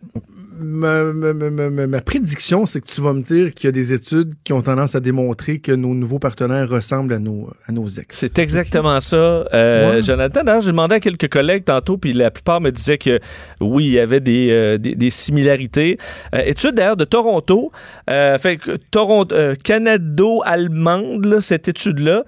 ma, 0.57 1.03
ma- 1.03 1.33
ma- 1.33 1.69
ma- 1.69 1.87
ma 1.87 2.01
prédiction, 2.01 2.65
c'est 2.65 2.81
que 2.81 2.87
tu 2.87 3.01
vas 3.01 3.13
me 3.13 3.21
dire 3.21 3.53
qu'il 3.53 3.67
y 3.67 3.69
a 3.69 3.71
des 3.71 3.93
études 3.93 4.33
qui 4.43 4.53
ont 4.53 4.61
tendance 4.61 4.95
à 4.95 4.99
démontrer 4.99 5.59
que 5.59 5.71
nos 5.71 5.93
nouveaux 5.93 6.19
partenaires 6.19 6.69
ressemblent 6.69 7.13
à 7.13 7.19
nos, 7.19 7.49
à 7.67 7.71
nos 7.71 7.87
ex. 7.87 8.17
C'est 8.17 8.39
exactement 8.39 8.99
ça, 8.99 9.15
euh, 9.15 9.95
Ouais. 9.95 10.01
Jonathan. 10.01 10.43
D'ailleurs, 10.43 10.61
j'ai 10.61 10.71
demandé 10.71 10.95
à 10.95 10.99
quelques 10.99 11.29
collègues 11.29 11.65
tantôt, 11.65 11.97
puis 11.97 12.13
la 12.13 12.31
plupart 12.31 12.61
me 12.61 12.71
disaient 12.71 12.97
que 12.97 13.19
oui, 13.59 13.85
il 13.85 13.91
y 13.91 13.99
avait 13.99 14.19
des, 14.19 14.49
euh, 14.51 14.77
des, 14.77 14.95
des 14.95 15.09
similarités. 15.09 15.97
Euh, 16.33 16.41
étude 16.45 16.75
d'ailleurs 16.75 16.97
de 16.97 17.05
Toronto, 17.05 17.71
fait 18.07 18.57
que 18.57 18.77
Toronto, 18.91 19.35
canado-allemande, 19.63 21.25
là, 21.25 21.41
cette 21.41 21.67
étude-là, 21.67 22.23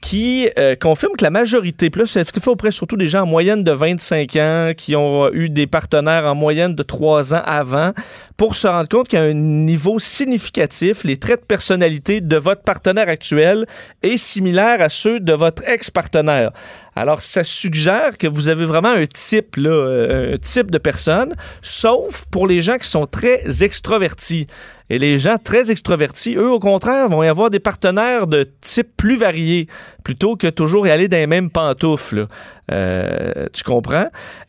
qui 0.00 0.48
confirme 0.80 1.12
que 1.16 1.24
la 1.24 1.30
majorité, 1.30 1.90
là, 1.94 2.04
c'est 2.06 2.24
fait 2.24 2.48
auprès 2.50 2.70
surtout 2.70 2.96
des 2.96 3.08
gens 3.08 3.22
en 3.22 3.26
moyenne 3.26 3.64
de 3.64 3.70
25 3.72 4.36
ans 4.36 4.72
qui 4.76 4.96
ont 4.96 5.32
eu 5.32 5.48
des 5.48 5.66
partenaires 5.66 6.24
en 6.26 6.34
moyenne 6.34 6.74
de 6.74 6.82
3 6.82 7.13
ans 7.22 7.42
avant, 7.44 7.92
pour 8.36 8.56
se 8.56 8.66
rendre 8.66 8.88
compte 8.88 9.14
a 9.14 9.22
un 9.22 9.32
niveau 9.32 9.98
significatif, 9.98 11.04
les 11.04 11.16
traits 11.16 11.42
de 11.42 11.46
personnalité 11.46 12.20
de 12.20 12.36
votre 12.36 12.62
partenaire 12.62 13.08
actuel 13.08 13.66
est 14.02 14.16
similaire 14.16 14.80
à 14.80 14.88
ceux 14.88 15.20
de 15.20 15.32
votre 15.32 15.62
ex-partenaire. 15.68 16.50
Alors, 16.96 17.22
ça 17.22 17.44
suggère 17.44 18.18
que 18.18 18.26
vous 18.26 18.48
avez 18.48 18.64
vraiment 18.64 18.90
un 18.90 19.06
type, 19.06 19.56
là, 19.56 19.70
euh, 19.70 20.34
un 20.34 20.38
type 20.38 20.70
de 20.70 20.78
personne, 20.78 21.34
sauf 21.62 22.24
pour 22.30 22.46
les 22.46 22.60
gens 22.60 22.78
qui 22.78 22.88
sont 22.88 23.06
très 23.06 23.62
extrovertis. 23.62 24.46
Et 24.90 24.98
les 24.98 25.16
gens 25.16 25.38
très 25.42 25.70
extrovertis, 25.70 26.34
eux, 26.36 26.50
au 26.50 26.58
contraire, 26.60 27.08
vont 27.08 27.22
y 27.22 27.26
avoir 27.26 27.48
des 27.48 27.58
partenaires 27.58 28.26
de 28.26 28.46
type 28.60 28.88
plus 28.98 29.16
variés, 29.16 29.66
plutôt 30.04 30.36
que 30.36 30.46
toujours 30.46 30.86
y 30.86 30.90
aller 30.90 31.08
dans 31.08 31.16
les 31.16 31.26
mêmes 31.26 31.48
pantoufles. 31.48 32.26
Euh, 32.70 33.46
tu 33.54 33.64
comprends? 33.64 34.08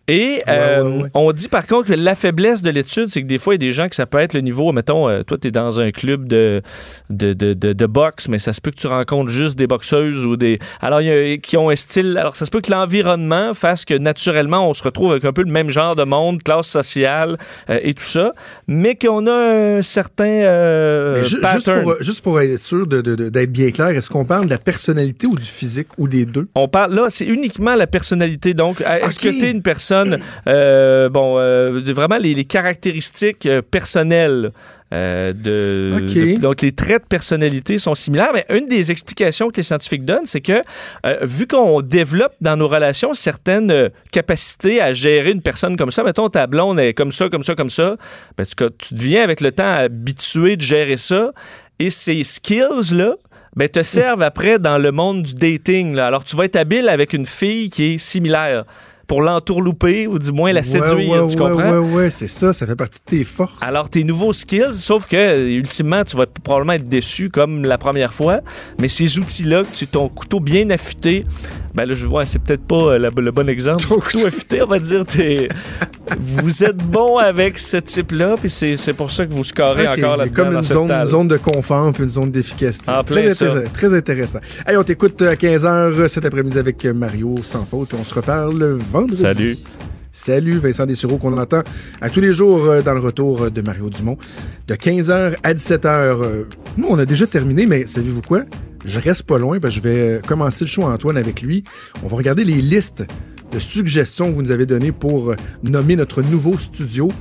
Et 0.10 0.43
euh, 0.48 0.84
ouais, 0.84 1.04
ouais. 1.04 1.10
on 1.14 1.32
dit 1.32 1.48
par 1.48 1.66
contre 1.66 1.88
que 1.88 1.93
la 1.93 2.16
faiblesse 2.16 2.62
de 2.62 2.70
l'étude, 2.70 3.08
c'est 3.08 3.22
que 3.22 3.28
des 3.28 3.38
fois, 3.38 3.56
il 3.56 3.62
y 3.62 3.66
a 3.66 3.68
des 3.70 3.74
gens 3.74 3.88
que 3.88 3.96
ça 3.96 4.06
peut 4.06 4.20
être 4.20 4.34
le 4.34 4.41
niveau, 4.41 4.74
mettons, 4.74 5.08
euh, 5.08 5.24
toi, 5.24 5.38
tu 5.38 5.48
es 5.48 5.52
dans 5.52 5.80
un 5.80 5.91
club 5.91 6.28
de, 6.28 6.62
de, 7.10 7.32
de, 7.32 7.54
de, 7.54 7.72
de 7.72 7.86
boxe, 7.86 8.28
mais 8.28 8.38
ça 8.38 8.52
se 8.52 8.60
peut 8.60 8.72
que 8.72 8.78
tu 8.78 8.88
rencontres 8.88 9.32
juste 9.32 9.58
des 9.58 9.68
boxeuses 9.68 10.26
ou 10.26 10.36
des. 10.36 10.60
Alors, 10.82 11.00
il 11.00 11.08
y 11.08 11.12
a, 11.34 11.38
qui 11.38 11.56
ont 11.56 11.70
un 11.70 11.76
style. 11.78 12.18
Alors, 12.18 12.34
ça 12.36 12.45
se 12.45 12.51
peut 12.51 12.61
que 12.61 12.71
l'environnement 12.71 13.53
fasse 13.53 13.86
que 13.86 13.93
naturellement, 13.93 14.69
on 14.69 14.73
se 14.73 14.83
retrouve 14.83 15.11
avec 15.11 15.25
un 15.25 15.33
peu 15.33 15.43
le 15.43 15.51
même 15.51 15.69
genre 15.69 15.95
de 15.95 16.03
monde, 16.03 16.43
classe 16.43 16.67
sociale 16.67 17.38
euh, 17.69 17.79
et 17.81 17.93
tout 17.93 18.03
ça, 18.03 18.33
mais 18.67 18.95
qu'on 18.95 19.25
a 19.27 19.77
un 19.77 19.81
certain 19.81 20.25
euh, 20.25 21.23
juste, 21.23 21.41
pour, 21.81 21.95
juste 22.01 22.21
pour 22.21 22.41
être 22.41 22.59
sûr 22.59 22.86
d'être 22.88 23.51
bien 23.51 23.71
clair, 23.71 23.89
est-ce 23.89 24.09
qu'on 24.09 24.25
parle 24.25 24.45
de 24.45 24.49
la 24.49 24.57
personnalité 24.57 25.27
ou 25.27 25.36
du 25.36 25.45
physique 25.45 25.88
ou 25.97 26.07
des 26.07 26.25
deux? 26.25 26.47
On 26.55 26.67
parle 26.67 26.93
là, 26.93 27.05
c'est 27.09 27.25
uniquement 27.25 27.75
la 27.75 27.88
personnalité. 27.88 28.53
Donc, 28.53 28.81
est-ce 28.81 29.17
Ok. 29.17 29.33
que 29.33 29.39
tu 29.39 29.45
es 29.45 29.51
une 29.51 29.61
personne, 29.61 30.19
euh, 30.47 31.09
bon, 31.09 31.36
euh, 31.38 31.81
vraiment 31.93 32.17
les, 32.17 32.33
les 32.33 32.45
caractéristiques 32.45 33.45
euh, 33.45 33.61
personnelles 33.61 34.51
euh, 34.93 35.33
de, 35.33 35.93
Ok. 35.97 36.13
de- 36.13 36.39
donc 36.39 36.61
les 36.61 36.71
traits 36.71 37.03
de 37.03 37.07
personnalité 37.07 37.77
sont 37.79 37.95
similaires. 37.95 38.31
Mais 38.33 38.45
une 38.49 38.67
des 38.67 38.91
explications 38.91 39.49
que 39.49 39.57
les 39.57 39.63
scientifiques 39.63 40.05
donnent, 40.05 40.25
c'est 40.25 40.41
que 40.41 40.61
euh, 41.05 41.17
vu 41.23 41.47
qu'on 41.47 41.81
développe 41.81 42.33
dans 42.41 42.55
nos 42.55 42.67
relations 42.67 43.13
certaines 43.13 43.71
euh, 43.71 43.89
capacités 44.11 44.81
à 44.81 44.93
gérer 44.93 45.31
une 45.31 45.41
personne 45.41 45.75
comme 45.75 45.91
ça, 45.91 46.03
mettons 46.03 46.29
ta 46.29 46.45
blonde 46.47 46.79
est 46.79 46.93
comme 46.93 47.11
ça, 47.11 47.29
comme 47.29 47.43
ça, 47.43 47.55
comme 47.55 47.69
ça, 47.71 47.95
ben, 48.38 48.45
tu, 48.45 48.55
tu 48.77 48.93
deviens 48.93 49.23
avec 49.23 49.41
le 49.41 49.51
temps 49.51 49.73
habitué 49.73 50.55
de 50.55 50.61
gérer 50.61 50.97
ça. 50.97 51.31
Et 51.79 51.89
ces 51.89 52.23
skills-là, 52.23 53.15
ben, 53.55 53.67
te 53.67 53.83
servent 53.83 54.21
après 54.21 54.59
dans 54.59 54.77
le 54.77 54.91
monde 54.91 55.23
du 55.23 55.33
dating. 55.33 55.95
Là. 55.95 56.07
Alors, 56.07 56.23
tu 56.23 56.36
vas 56.38 56.45
être 56.45 56.55
habile 56.57 56.89
avec 56.89 57.13
une 57.13 57.25
fille 57.25 57.69
qui 57.69 57.93
est 57.93 57.97
similaire 57.97 58.65
pour 59.08 59.22
l'entourlouper 59.22 60.08
ou 60.08 60.18
du 60.20 60.32
moins 60.32 60.51
la 60.53 60.64
séduire, 60.64 60.95
Ouais, 61.10 61.20
ouais, 61.20 61.28
tu 61.28 61.38
comprends? 61.38 61.72
Ouais, 61.80 61.93
ouais, 61.95 62.10
c'est 62.10 62.28
ça, 62.28 62.53
ça 62.53 62.66
fait 62.66 62.76
partie 62.76 62.99
de 62.99 63.18
tes 63.18 63.24
forces. 63.24 63.58
Alors, 63.62 63.89
tes 63.89 64.03
nouveaux 64.03 64.34
skills, 64.34 64.74
sauf 64.74 65.08
que, 65.08 65.47
ultimement, 65.47 66.03
tu 66.03 66.18
vas 66.18 66.26
probablement 66.43 66.74
être 66.74 66.88
déçu 66.89 67.30
comme 67.30 67.64
la 67.66 67.78
première 67.78 68.14
fois, 68.14 68.41
mais 68.80 68.88
ces 68.88 69.20
outils-là, 69.20 69.64
tu 69.74 69.86
ton 69.88 70.10
couteau 70.10 70.39
bien 70.39 70.70
affûté, 70.70 71.24
ben 71.74 71.86
là, 71.86 71.93
je 71.93 72.06
vois, 72.06 72.26
c'est 72.26 72.39
peut-être 72.39 72.66
pas 72.66 72.93
euh, 72.93 72.97
la- 72.97 73.10
le 73.16 73.32
bon 73.32 73.47
exemple. 73.49 73.84
Ton 73.86 73.95
couteau 73.99 74.26
affûté, 74.26 74.62
on 74.62 74.68
va 74.68 74.80
dire, 74.80 75.06
t'es- 75.06 75.47
vous 76.20 76.64
êtes 76.64 76.78
bon 76.78 77.18
avec 77.18 77.58
ce 77.58 77.78
type-là, 77.78 78.36
puis 78.39 78.49
c'est 78.49 78.78
c'est 78.78 78.93
pour 78.93 79.12
ça 79.12 79.26
que 79.26 79.34
vous 79.34 79.43
scorez 79.43 79.88
encore 79.88 80.18
là-dedans. 80.18 80.43
comme 80.43 80.53
une 80.56 80.64
zone, 80.64 80.88
table. 80.88 81.10
zone 81.10 81.28
de 81.28 81.38
confort 81.38 81.91
puis 81.93 82.03
une 82.03 82.10
zone 82.10 82.32
d'efficacité. 82.32 82.91
En 82.91 83.03
très, 83.03 83.30
intéressant, 83.32 83.72
très 83.74 83.93
intéressant. 83.93 84.39
Allez, 84.66 84.78
on 84.78 84.84
t'écoute 84.84 85.22
à 85.24 85.36
15h 85.36 86.08
cet 86.08 86.26
après-midi 86.26 86.58
avec 86.58 86.86
Mario 86.86 87.36
sans 87.41 87.64
faute. 87.66 87.89
puis 87.89 87.97
On 87.99 88.03
se 88.03 88.14
reparle 88.14 88.78
vendredi. 89.02 89.22
Salut. 89.22 89.58
Salut 90.12 90.58
Vincent 90.60 90.86
Dessureau 90.86 91.18
qu'on 91.18 91.38
entend 91.38 91.62
à 92.00 92.10
tous 92.10 92.22
les 92.22 92.32
jours 92.32 92.66
euh, 92.66 92.82
dans 92.82 92.93
le 92.93 93.02
retour 93.02 93.52
de 93.52 93.62
Mario 93.62 93.89
Dumont. 93.89 94.18
De 94.68 94.76
15h 94.76 95.36
à 95.43 95.54
17h. 95.54 95.86
euh, 95.88 96.43
Nous, 96.78 96.88
on 96.89 96.98
a 96.98 97.06
déjà 97.06 97.28
terminé, 97.28 97.66
mais 97.66 97.86
savez-vous 97.86 98.22
quoi? 98.22 98.43
Je 98.86 99.00
reste 99.00 99.24
pas 99.24 99.38
loin 99.38 99.60
parce 99.60 99.76
que 99.76 99.82
je 99.82 99.88
vais 99.89 100.00
euh, 100.00 100.20
commencer 100.26 100.64
le 100.64 100.70
show 100.70 100.84
Antoine 100.84 101.18
avec 101.18 101.41
lui. 101.41 101.64
On 102.04 102.08
va 102.08 102.16
regarder 102.18 102.46
les 102.46 102.62
listes 102.62 103.04
de 103.52 103.60
suggestions 103.60 104.30
que 104.30 104.36
vous 104.36 104.41
nous 104.41 104.52
avez 104.52 104.66
données 104.66 104.91
pour 104.93 105.32
euh, 105.32 105.36
nommer 105.64 105.96
notre 105.98 106.22
nouveau 106.22 106.58
studio. 106.58 107.12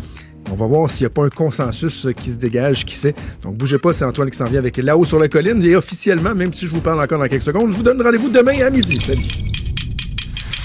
On 0.52 0.54
va 0.54 0.66
voir 0.66 0.90
s'il 0.90 1.04
n'y 1.04 1.06
a 1.06 1.10
pas 1.10 1.24
un 1.24 1.30
consensus 1.30 2.06
euh, 2.06 2.12
qui 2.12 2.30
se 2.30 2.38
dégage, 2.38 2.84
qui 2.84 2.94
sait. 2.94 3.14
Donc, 3.42 3.56
bougez 3.56 3.78
pas, 3.78 3.92
c'est 3.92 4.04
Antoine 4.04 4.30
qui 4.30 4.36
s'en 4.36 4.44
vient 4.44 4.58
avec 4.60 4.76
Là-haut 4.76 5.04
sur 5.04 5.18
la 5.18 5.26
colline. 5.28 5.60
Et 5.64 5.74
officiellement, 5.74 6.34
même 6.34 6.52
si 6.52 6.66
je 6.66 6.70
vous 6.70 6.80
parle 6.80 7.00
encore 7.02 7.18
dans 7.18 7.26
quelques 7.28 7.42
secondes, 7.42 7.72
je 7.72 7.76
vous 7.76 7.82
donne 7.82 8.00
rendez-vous 8.00 8.28
demain 8.28 8.60
à 8.64 8.70
midi. 8.70 9.00
Salut! 9.00 9.22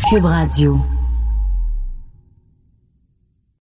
Cube 0.10 0.26
Radio. 0.26 0.78